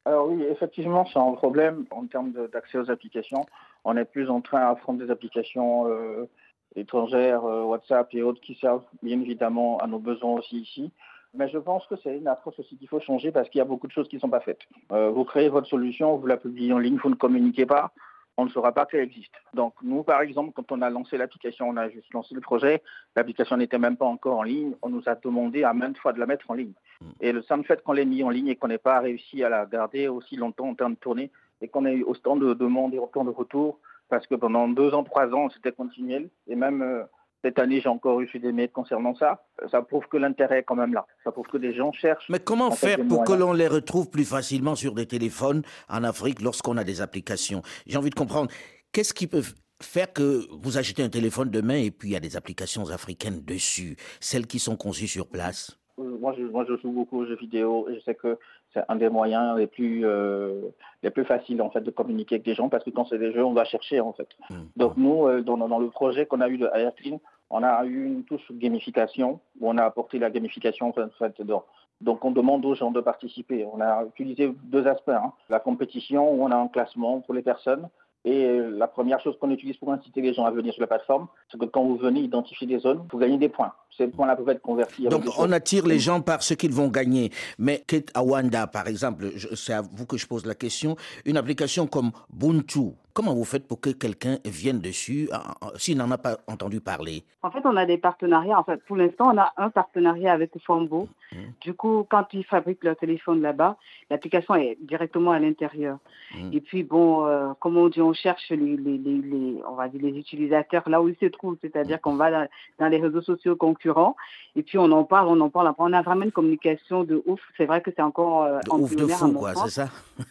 Alors 0.06 0.28
oui, 0.28 0.42
effectivement, 0.44 1.04
c'est 1.12 1.18
un 1.18 1.32
problème 1.32 1.84
en 1.90 2.06
termes 2.06 2.32
d'accès 2.52 2.78
aux 2.78 2.90
applications. 2.90 3.44
On 3.84 3.96
est 3.96 4.06
plus 4.06 4.30
en 4.30 4.40
train 4.40 4.66
à 4.66 4.74
prendre 4.74 4.98
des 4.98 5.10
applications 5.10 5.86
euh, 5.88 6.26
étrangères, 6.74 7.44
WhatsApp 7.44 8.08
et 8.14 8.22
autres 8.22 8.40
qui 8.40 8.54
servent 8.54 8.84
bien 9.02 9.20
évidemment 9.20 9.78
à 9.78 9.86
nos 9.86 9.98
besoins 9.98 10.38
aussi 10.38 10.60
ici. 10.60 10.90
Mais 11.34 11.48
je 11.48 11.58
pense 11.58 11.86
que 11.86 11.94
c'est 12.02 12.16
une 12.16 12.26
approche 12.26 12.58
aussi 12.58 12.76
qu'il 12.76 12.88
faut 12.88 12.98
changer 13.00 13.30
parce 13.30 13.48
qu'il 13.50 13.58
y 13.58 13.62
a 13.62 13.66
beaucoup 13.66 13.86
de 13.86 13.92
choses 13.92 14.08
qui 14.08 14.16
ne 14.16 14.20
sont 14.20 14.30
pas 14.30 14.40
faites. 14.40 14.62
vous 14.90 15.24
créez 15.24 15.48
votre 15.48 15.68
solution, 15.68 16.16
vous 16.16 16.26
la 16.26 16.36
publiez 16.36 16.72
en 16.72 16.78
ligne, 16.78 16.98
vous 17.00 17.10
ne 17.10 17.14
communiquez 17.14 17.66
pas 17.66 17.92
on 18.36 18.44
ne 18.44 18.50
saura 18.50 18.72
pas 18.72 18.86
qu'elle 18.86 19.00
existe. 19.00 19.34
Donc 19.54 19.74
nous, 19.82 20.02
par 20.02 20.20
exemple, 20.22 20.52
quand 20.54 20.72
on 20.72 20.82
a 20.82 20.90
lancé 20.90 21.16
l'application, 21.16 21.68
on 21.68 21.76
a 21.76 21.88
juste 21.88 22.12
lancé 22.12 22.34
le 22.34 22.40
projet, 22.40 22.82
l'application 23.14 23.56
n'était 23.56 23.78
même 23.78 23.96
pas 23.96 24.06
encore 24.06 24.38
en 24.38 24.42
ligne, 24.42 24.74
on 24.82 24.88
nous 24.88 25.02
a 25.06 25.14
demandé 25.14 25.62
à 25.64 25.72
maintes 25.72 25.98
fois 25.98 26.12
de 26.12 26.20
la 26.20 26.26
mettre 26.26 26.50
en 26.50 26.54
ligne. 26.54 26.72
Mm. 27.00 27.06
Et 27.20 27.32
le 27.32 27.42
simple 27.42 27.66
fait 27.66 27.82
qu'on 27.82 27.92
l'ait 27.92 28.04
mis 28.04 28.22
en 28.22 28.30
ligne 28.30 28.48
et 28.48 28.56
qu'on 28.56 28.68
n'ait 28.68 28.78
pas 28.78 29.00
réussi 29.00 29.44
à 29.44 29.48
la 29.48 29.66
garder 29.66 30.08
aussi 30.08 30.36
longtemps 30.36 30.68
en 30.68 30.74
train 30.74 30.90
de 30.90 30.96
tourner, 30.96 31.30
et 31.60 31.68
qu'on 31.68 31.84
ait 31.84 31.94
eu 31.94 32.04
autant 32.04 32.36
de 32.36 32.54
demandes 32.54 32.94
et 32.94 32.98
autant 32.98 33.24
de 33.24 33.30
retours, 33.30 33.78
parce 34.08 34.26
que 34.26 34.34
pendant 34.34 34.68
deux 34.68 34.94
ans, 34.94 35.04
trois 35.04 35.32
ans, 35.34 35.50
c'était 35.50 35.72
continuel, 35.72 36.30
et 36.48 36.56
même 36.56 36.82
euh, 36.82 37.04
cette 37.42 37.58
année, 37.58 37.80
j'ai 37.80 37.88
encore 37.88 38.18
reçu 38.18 38.38
des 38.38 38.52
mails 38.52 38.70
concernant 38.70 39.14
ça. 39.14 39.44
Ça 39.70 39.82
prouve 39.82 40.06
que 40.08 40.16
l'intérêt 40.16 40.58
est 40.60 40.62
quand 40.62 40.76
même 40.76 40.92
là. 40.92 41.06
Ça 41.24 41.32
prouve 41.32 41.46
que 41.46 41.56
des 41.56 41.74
gens 41.74 41.92
cherchent. 41.92 42.28
Mais 42.28 42.38
comment 42.38 42.70
faire 42.70 42.98
pour 43.08 43.24
que 43.24 43.32
l'on 43.32 43.52
les 43.52 43.68
retrouve 43.68 44.10
plus 44.10 44.24
facilement 44.24 44.74
sur 44.74 44.94
des 44.94 45.06
téléphones 45.06 45.62
en 45.88 46.04
Afrique 46.04 46.42
lorsqu'on 46.42 46.76
a 46.76 46.84
des 46.84 47.00
applications? 47.00 47.62
J'ai 47.86 47.96
envie 47.96 48.10
de 48.10 48.14
comprendre. 48.14 48.50
Qu'est-ce 48.92 49.14
qui 49.14 49.26
peut 49.26 49.42
faire 49.80 50.12
que 50.12 50.46
vous 50.62 50.76
achetez 50.76 51.02
un 51.02 51.08
téléphone 51.08 51.50
demain 51.50 51.76
et 51.76 51.90
puis 51.90 52.10
il 52.10 52.12
y 52.12 52.16
a 52.16 52.20
des 52.20 52.36
applications 52.36 52.90
africaines 52.90 53.42
dessus, 53.42 53.96
celles 54.20 54.46
qui 54.46 54.58
sont 54.58 54.76
conçues 54.76 55.08
sur 55.08 55.26
place? 55.26 55.78
Euh, 55.98 56.18
moi 56.18 56.34
je, 56.36 56.42
moi, 56.42 56.64
je 56.68 56.76
joue 56.76 56.92
beaucoup 56.92 57.20
aux 57.20 57.26
jeux 57.26 57.36
vidéo 57.36 57.88
et 57.88 57.94
je 57.96 58.00
sais 58.00 58.14
que 58.14 58.38
c'est 58.72 58.82
un 58.88 58.96
des 58.96 59.08
moyens 59.08 59.58
les 59.58 59.66
plus, 59.66 60.02
euh, 60.04 60.68
les 61.02 61.10
plus 61.10 61.24
faciles 61.24 61.60
en 61.62 61.70
fait, 61.70 61.80
de 61.80 61.90
communiquer 61.90 62.36
avec 62.36 62.44
des 62.44 62.54
gens 62.54 62.68
parce 62.68 62.84
que 62.84 62.90
quand 62.90 63.04
c'est 63.06 63.18
des 63.18 63.32
jeux, 63.32 63.44
on 63.44 63.52
va 63.52 63.64
chercher 63.64 64.00
en 64.00 64.12
fait. 64.12 64.28
Mmh. 64.48 64.54
Donc 64.76 64.96
nous, 64.96 65.26
euh, 65.26 65.42
dans, 65.42 65.56
dans, 65.56 65.78
le 65.78 65.88
projet 65.88 66.26
qu'on 66.26 66.40
a 66.40 66.48
eu 66.48 66.58
de 66.58 66.70
Airclean, 66.72 67.20
on 67.50 67.62
a 67.62 67.84
eu 67.84 68.06
une 68.06 68.24
touche 68.24 68.50
gamification 68.52 69.40
où 69.60 69.68
on 69.68 69.76
a 69.76 69.84
apporté 69.84 70.18
la 70.18 70.30
gamification 70.30 70.88
en 70.88 70.92
fait, 70.92 71.38
dedans. 71.38 71.64
Donc 72.00 72.24
on 72.24 72.30
demande 72.30 72.64
aux 72.64 72.74
gens 72.74 72.92
de 72.92 73.00
participer. 73.00 73.66
On 73.72 73.80
a 73.80 74.04
utilisé 74.04 74.54
deux 74.64 74.86
aspects. 74.86 75.10
Hein. 75.10 75.32
La 75.48 75.60
compétition 75.60 76.32
où 76.32 76.42
on 76.42 76.50
a 76.50 76.56
un 76.56 76.68
classement 76.68 77.20
pour 77.20 77.34
les 77.34 77.42
personnes 77.42 77.88
et 78.24 78.44
euh, 78.44 78.70
la 78.76 78.86
première 78.86 79.18
chose 79.20 79.34
qu'on 79.40 79.50
utilise 79.50 79.76
pour 79.78 79.90
inciter 79.92 80.20
les 80.20 80.34
gens 80.34 80.44
à 80.44 80.50
venir 80.50 80.74
sur 80.74 80.82
la 80.82 80.86
plateforme, 80.86 81.26
c'est 81.50 81.58
que 81.58 81.64
quand 81.64 81.82
vous 81.82 81.96
venez 81.96 82.20
identifier 82.20 82.66
des 82.66 82.78
zones, 82.78 83.06
vous 83.10 83.18
gagnez 83.18 83.38
des 83.38 83.48
points. 83.48 83.72
Ces 83.96 84.08
points-là 84.08 84.36
peuvent 84.36 84.48
être 84.50 84.60
convertis. 84.60 85.08
Donc 85.08 85.24
on 85.38 85.50
attire 85.52 85.86
les 85.86 85.98
gens 85.98 86.20
par 86.20 86.42
ce 86.42 86.52
qu'ils 86.52 86.72
vont 86.72 86.88
gagner. 86.88 87.30
Mais 87.58 87.82
Kate 87.86 88.10
Awanda, 88.14 88.66
par 88.66 88.88
exemple, 88.88 89.30
c'est 89.54 89.72
à 89.72 89.80
vous 89.80 90.04
que 90.04 90.18
je 90.18 90.26
pose 90.26 90.44
la 90.44 90.54
question, 90.54 90.96
une 91.24 91.38
application 91.38 91.86
comme 91.86 92.10
Buntu, 92.30 92.92
Comment 93.12 93.34
vous 93.34 93.44
faites 93.44 93.66
pour 93.66 93.80
que 93.80 93.90
quelqu'un 93.90 94.38
vienne 94.44 94.80
dessus 94.80 95.28
s'il 95.76 95.98
n'en 95.98 96.10
a 96.10 96.18
pas 96.18 96.38
entendu 96.46 96.80
parler? 96.80 97.24
En 97.42 97.50
fait, 97.50 97.60
on 97.64 97.76
a 97.76 97.86
des 97.86 97.98
partenariats. 97.98 98.58
En 98.58 98.64
fait, 98.64 98.82
pour 98.84 98.96
l'instant, 98.96 99.32
on 99.34 99.38
a 99.38 99.52
un 99.56 99.70
partenariat 99.70 100.32
avec 100.32 100.52
Fombo. 100.64 101.08
Mmh. 101.32 101.36
Du 101.62 101.74
coup, 101.74 102.06
quand 102.08 102.26
ils 102.32 102.44
fabriquent 102.44 102.84
leur 102.84 102.96
téléphone 102.96 103.40
là-bas, 103.40 103.76
l'application 104.10 104.54
est 104.54 104.76
directement 104.82 105.30
à 105.30 105.38
l'intérieur. 105.38 105.98
Mmh. 106.34 106.50
Et 106.52 106.60
puis, 106.60 106.82
bon, 106.82 107.26
euh, 107.26 107.52
comme 107.58 107.78
on 107.78 107.88
dit, 107.88 108.02
on 108.02 108.12
cherche 108.12 108.50
les, 108.50 108.76
les, 108.76 108.98
les, 108.98 109.62
on 109.66 109.74
va 109.74 109.88
dire 109.88 110.02
les 110.02 110.18
utilisateurs 110.18 110.88
là 110.88 111.00
où 111.00 111.08
ils 111.08 111.16
se 111.16 111.26
trouvent. 111.26 111.56
C'est-à-dire 111.62 111.96
mmh. 111.96 112.00
qu'on 112.00 112.16
va 112.16 112.30
dans, 112.78 112.88
les 112.88 112.98
réseaux 112.98 113.22
sociaux 113.22 113.56
concurrents 113.56 114.16
et 114.56 114.62
puis 114.62 114.78
on 114.78 114.90
en 114.90 115.04
parle, 115.04 115.28
on 115.28 115.40
en 115.40 115.48
parle. 115.48 115.72
On 115.78 115.92
a 115.92 116.02
vraiment 116.02 116.24
une 116.24 116.32
communication 116.32 117.04
de 117.04 117.22
ouf. 117.26 117.40
C'est 117.56 117.66
vrai 117.66 117.80
que 117.80 117.90
c'est 117.94 118.02
encore 118.02 118.42
euh, 118.42 118.58
de 118.60 118.70
ouf 118.70 118.96
de 118.96 119.06
fou, 119.06 119.32
quoi, 119.32 119.54
c'est 119.54 119.70
ça? 119.70 119.88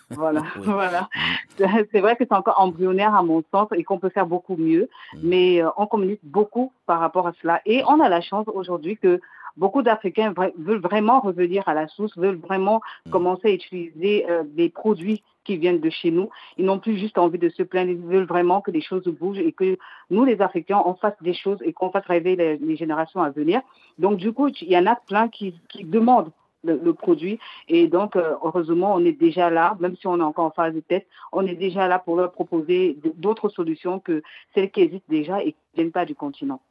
Voilà, 0.09 0.43
voilà. 0.57 1.09
C'est 1.91 1.99
vrai 1.99 2.15
que 2.15 2.23
c'est 2.23 2.33
encore 2.33 2.59
embryonnaire 2.69 3.13
à 3.15 3.23
mon 3.23 3.43
sens 3.51 3.67
et 3.75 3.83
qu'on 3.83 3.99
peut 3.99 4.09
faire 4.09 4.25
beaucoup 4.25 4.55
mieux. 4.57 4.89
Mm. 5.13 5.17
Mais 5.23 5.63
euh, 5.63 5.69
on 5.77 5.87
communique 5.87 6.21
beaucoup 6.23 6.71
par 6.85 6.99
rapport 6.99 7.27
à 7.27 7.33
cela. 7.41 7.61
Et 7.65 7.83
on 7.87 7.99
a 7.99 8.09
la 8.09 8.21
chance 8.21 8.47
aujourd'hui 8.47 8.97
que 8.97 9.19
beaucoup 9.57 9.81
d'Africains 9.81 10.33
veulent 10.57 10.81
vraiment 10.81 11.19
revenir 11.19 11.67
à 11.67 11.73
la 11.73 11.87
source, 11.87 12.17
veulent 12.17 12.39
vraiment 12.39 12.81
mm. 13.05 13.11
commencer 13.11 13.47
à 13.49 13.51
utiliser 13.51 14.29
euh, 14.29 14.43
des 14.45 14.69
produits 14.69 15.23
qui 15.43 15.57
viennent 15.57 15.79
de 15.79 15.89
chez 15.89 16.11
nous. 16.11 16.29
Ils 16.57 16.65
n'ont 16.65 16.79
plus 16.79 16.97
juste 16.97 17.17
envie 17.17 17.39
de 17.39 17.49
se 17.49 17.63
plaindre, 17.63 17.89
ils 17.89 17.97
veulent 17.97 18.27
vraiment 18.27 18.61
que 18.61 18.71
les 18.71 18.81
choses 18.81 19.05
bougent 19.05 19.39
et 19.39 19.51
que 19.51 19.77
nous, 20.11 20.23
les 20.23 20.41
Africains, 20.41 20.81
on 20.85 20.93
fasse 20.93 21.15
des 21.21 21.33
choses 21.33 21.57
et 21.63 21.73
qu'on 21.73 21.89
fasse 21.89 22.05
rêver 22.05 22.35
les, 22.35 22.75
générations 22.75 23.21
à 23.21 23.31
venir. 23.31 23.61
Donc, 23.97 24.17
du 24.17 24.31
coup, 24.31 24.49
il 24.61 24.69
y 24.69 24.77
en 24.77 24.85
a 24.85 24.95
plein 24.95 25.27
qui, 25.27 25.55
qui 25.69 25.83
demandent 25.83 26.31
le, 26.63 26.93
produit. 26.93 27.39
Et 27.67 27.87
donc, 27.87 28.15
euh, 28.15 28.35
heureusement, 28.43 28.93
on 28.95 29.05
est 29.05 29.13
déjà 29.13 29.49
là, 29.49 29.77
même 29.79 29.95
si 29.95 30.07
on 30.07 30.19
est 30.19 30.23
encore 30.23 30.45
en 30.45 30.51
phase 30.51 30.73
de 30.73 30.79
test, 30.81 31.05
on 31.31 31.45
est 31.45 31.55
déjà 31.55 31.87
là 31.87 31.99
pour 31.99 32.15
leur 32.15 32.31
proposer 32.31 32.97
d'autres 33.15 33.49
solutions 33.49 33.99
que 33.99 34.21
celles 34.53 34.71
qui 34.71 34.81
existent 34.81 35.05
déjà 35.09 35.41
et 35.41 35.53
qui 35.53 35.57
ne 35.73 35.81
viennent 35.81 35.91
pas 35.91 36.05
du 36.05 36.15
continent. 36.15 36.61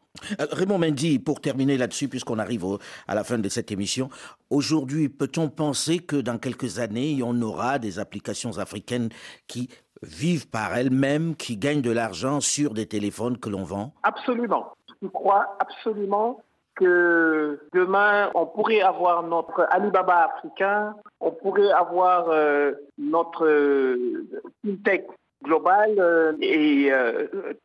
Euh, 0.40 0.46
Raymond 0.50 0.78
Mendy, 0.78 1.18
pour 1.18 1.40
terminer 1.40 1.76
là-dessus, 1.76 2.08
puisqu'on 2.08 2.38
arrive 2.38 2.64
à 3.06 3.14
la 3.14 3.24
fin 3.24 3.38
de 3.38 3.48
cette 3.48 3.70
émission, 3.70 4.08
aujourd'hui, 4.50 5.08
peut-on 5.08 5.48
penser 5.48 5.98
que 5.98 6.16
dans 6.16 6.38
quelques 6.38 6.78
années, 6.78 7.20
on 7.22 7.40
aura 7.42 7.78
des 7.78 7.98
applications 7.98 8.58
africaines 8.58 9.10
qui 9.46 9.68
vivent 10.02 10.48
par 10.48 10.76
elles-mêmes, 10.76 11.34
qui 11.34 11.56
gagnent 11.56 11.82
de 11.82 11.90
l'argent 11.90 12.40
sur 12.40 12.74
des 12.74 12.86
téléphones 12.86 13.38
que 13.38 13.48
l'on 13.48 13.64
vend? 13.64 13.92
Absolument. 14.02 14.72
Je 15.02 15.08
crois 15.08 15.56
absolument 15.60 16.40
que 16.78 17.58
demain, 17.74 18.30
on 18.34 18.46
pourrait 18.46 18.80
avoir 18.80 19.22
notre 19.24 19.66
Alibaba 19.70 20.30
africain, 20.32 20.94
on 21.20 21.32
pourrait 21.32 21.72
avoir 21.72 22.28
euh, 22.30 22.72
notre 22.96 23.46
euh, 23.46 24.26
fintech 24.64 25.06
global 25.42 25.94
euh, 25.98 26.32
et 26.40 26.90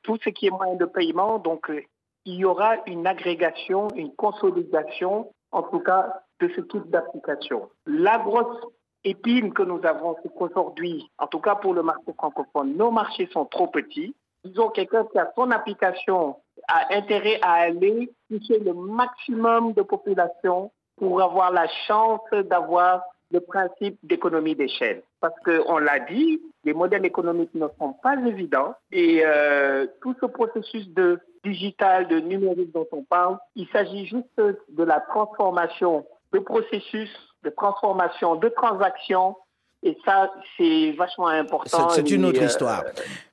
tout 0.02 0.18
ce 0.24 0.30
qui 0.30 0.48
est 0.48 0.52
moyen 0.52 0.76
de 0.76 0.86
paiement. 0.86 1.40
Donc, 1.40 1.72
il 2.26 2.36
y 2.36 2.46
aura 2.46 2.78
une 2.88 3.06
agrégation, 3.06 3.88
une 3.96 4.14
consolidation, 4.16 5.32
en 5.52 5.64
tout 5.64 5.80
cas, 5.80 6.22
de 6.40 6.50
ce 6.56 6.62
type 6.62 6.90
d'application. 6.90 7.70
La 7.86 8.18
grosse 8.18 8.62
épine 9.04 9.54
que 9.54 9.64
nous 9.64 9.82
avons, 9.84 10.16
c'est 10.24 10.34
qu'aujourd'hui, 10.34 11.08
en 11.20 11.28
tout 11.28 11.40
cas 11.40 11.56
pour 11.56 11.74
le 11.74 11.84
marché 11.84 12.14
francophone, 12.18 12.76
nos 12.76 12.92
marchés 12.92 13.30
sont 13.32 13.46
trop 13.46 13.68
petits. 13.68 14.16
Disons, 14.44 14.70
quelqu'un 14.70 15.06
qui 15.06 15.20
a 15.20 15.32
son 15.36 15.52
application 15.52 16.38
a 16.68 16.96
intérêt 16.96 17.40
à 17.42 17.54
aller 17.54 18.12
toucher 18.30 18.60
le 18.60 18.74
maximum 18.74 19.74
de 19.74 19.82
population 19.82 20.72
pour 20.98 21.22
avoir 21.22 21.52
la 21.52 21.68
chance 21.88 22.22
d'avoir 22.32 23.04
le 23.32 23.40
principe 23.40 23.98
d'économie 24.04 24.56
d'échelle. 24.56 25.02
Parce 25.20 25.34
qu'on 25.44 25.78
l'a 25.80 26.00
dit, 26.00 26.40
les 26.64 26.74
modèles 26.74 27.06
économiques 27.06 27.54
ne 27.56 27.68
sont 27.80 27.94
pas 27.94 28.16
évidents 28.16 28.76
et 28.92 29.24
euh, 29.26 29.88
tout 30.02 30.16
ce 30.22 30.28
processus 30.28 30.88
de 30.90 31.20
digital, 31.44 32.08
de 32.08 32.20
numérique 32.20 32.72
dont 32.74 32.88
on 32.92 33.04
parle, 33.04 33.38
il 33.56 33.68
s'agit 33.70 34.06
juste 34.06 34.38
de 34.38 34.84
la 34.84 35.00
transformation 35.02 36.06
de 36.32 36.40
processus, 36.40 37.10
de 37.44 37.50
transformation 37.50 38.36
de 38.36 38.50
transactions 38.50 39.36
et 39.84 39.98
ça, 40.06 40.32
c'est 40.58 40.92
vachement 40.92 41.28
important. 41.28 41.90
C'est 41.90 42.10
une 42.10 42.24
autre 42.26 42.42
histoire. 42.42 42.84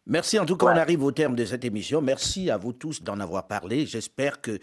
Merci 0.07 0.38
en 0.38 0.46
tout 0.46 0.57
cas, 0.57 0.66
on 0.66 0.70
arrive 0.70 1.05
au 1.05 1.12
terme 1.12 1.36
de 1.36 1.44
cette 1.44 1.64
émission. 1.64 2.01
Merci 2.01 2.51
à 2.51 2.57
vous 2.57 2.72
tous 2.72 3.03
d'en 3.03 3.20
avoir 3.20 3.46
parlé. 3.46 3.84
J'espère 3.84 4.40
que 4.40 4.59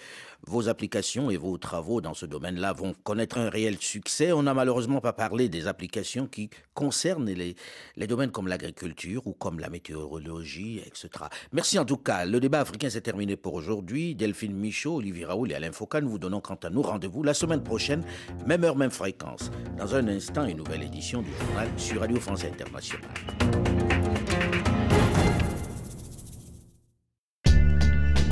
vos 0.45 0.67
applications 0.67 1.29
et 1.29 1.37
vos 1.37 1.57
travaux 1.59 2.01
dans 2.01 2.15
ce 2.15 2.25
domaine-là 2.25 2.73
vont 2.73 2.93
connaître 3.03 3.37
un 3.37 3.47
réel 3.47 3.77
succès. 3.77 4.31
On 4.31 4.43
n'a 4.43 4.55
malheureusement 4.55 4.99
pas 4.99 5.13
parlé 5.13 5.47
des 5.47 5.67
applications 5.67 6.25
qui 6.25 6.49
concernent 6.73 7.29
les, 7.29 7.55
les 7.95 8.07
domaines 8.07 8.31
comme 8.31 8.47
l'agriculture 8.47 9.27
ou 9.27 9.33
comme 9.33 9.59
la 9.59 9.69
météorologie, 9.69 10.81
etc. 10.85 11.09
Merci 11.53 11.77
en 11.77 11.85
tout 11.85 11.97
cas. 11.97 12.25
Le 12.25 12.39
débat 12.39 12.61
africain 12.61 12.89
s'est 12.89 13.01
terminé 13.01 13.37
pour 13.37 13.53
aujourd'hui. 13.53 14.15
Delphine 14.15 14.55
Michaud, 14.55 14.95
Olivier 14.95 15.25
Raoul 15.25 15.51
et 15.51 15.55
Alain 15.55 15.71
Foucault, 15.71 16.01
nous 16.01 16.09
vous 16.09 16.19
donnons 16.19 16.41
quant 16.41 16.59
à 16.63 16.71
nous 16.71 16.81
rendez-vous 16.81 17.21
la 17.21 17.35
semaine 17.35 17.63
prochaine, 17.63 18.03
même 18.47 18.63
heure, 18.63 18.75
même 18.75 18.91
fréquence. 18.91 19.51
Dans 19.77 19.95
un 19.95 20.07
instant, 20.07 20.45
une 20.45 20.57
nouvelle 20.57 20.83
édition 20.83 21.21
du 21.21 21.29
journal 21.31 21.69
sur 21.77 22.01
Radio 22.01 22.19
France 22.19 22.43
Internationale. 22.43 23.13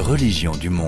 Religion 0.05 0.55
du 0.55 0.69
monde. 0.69 0.75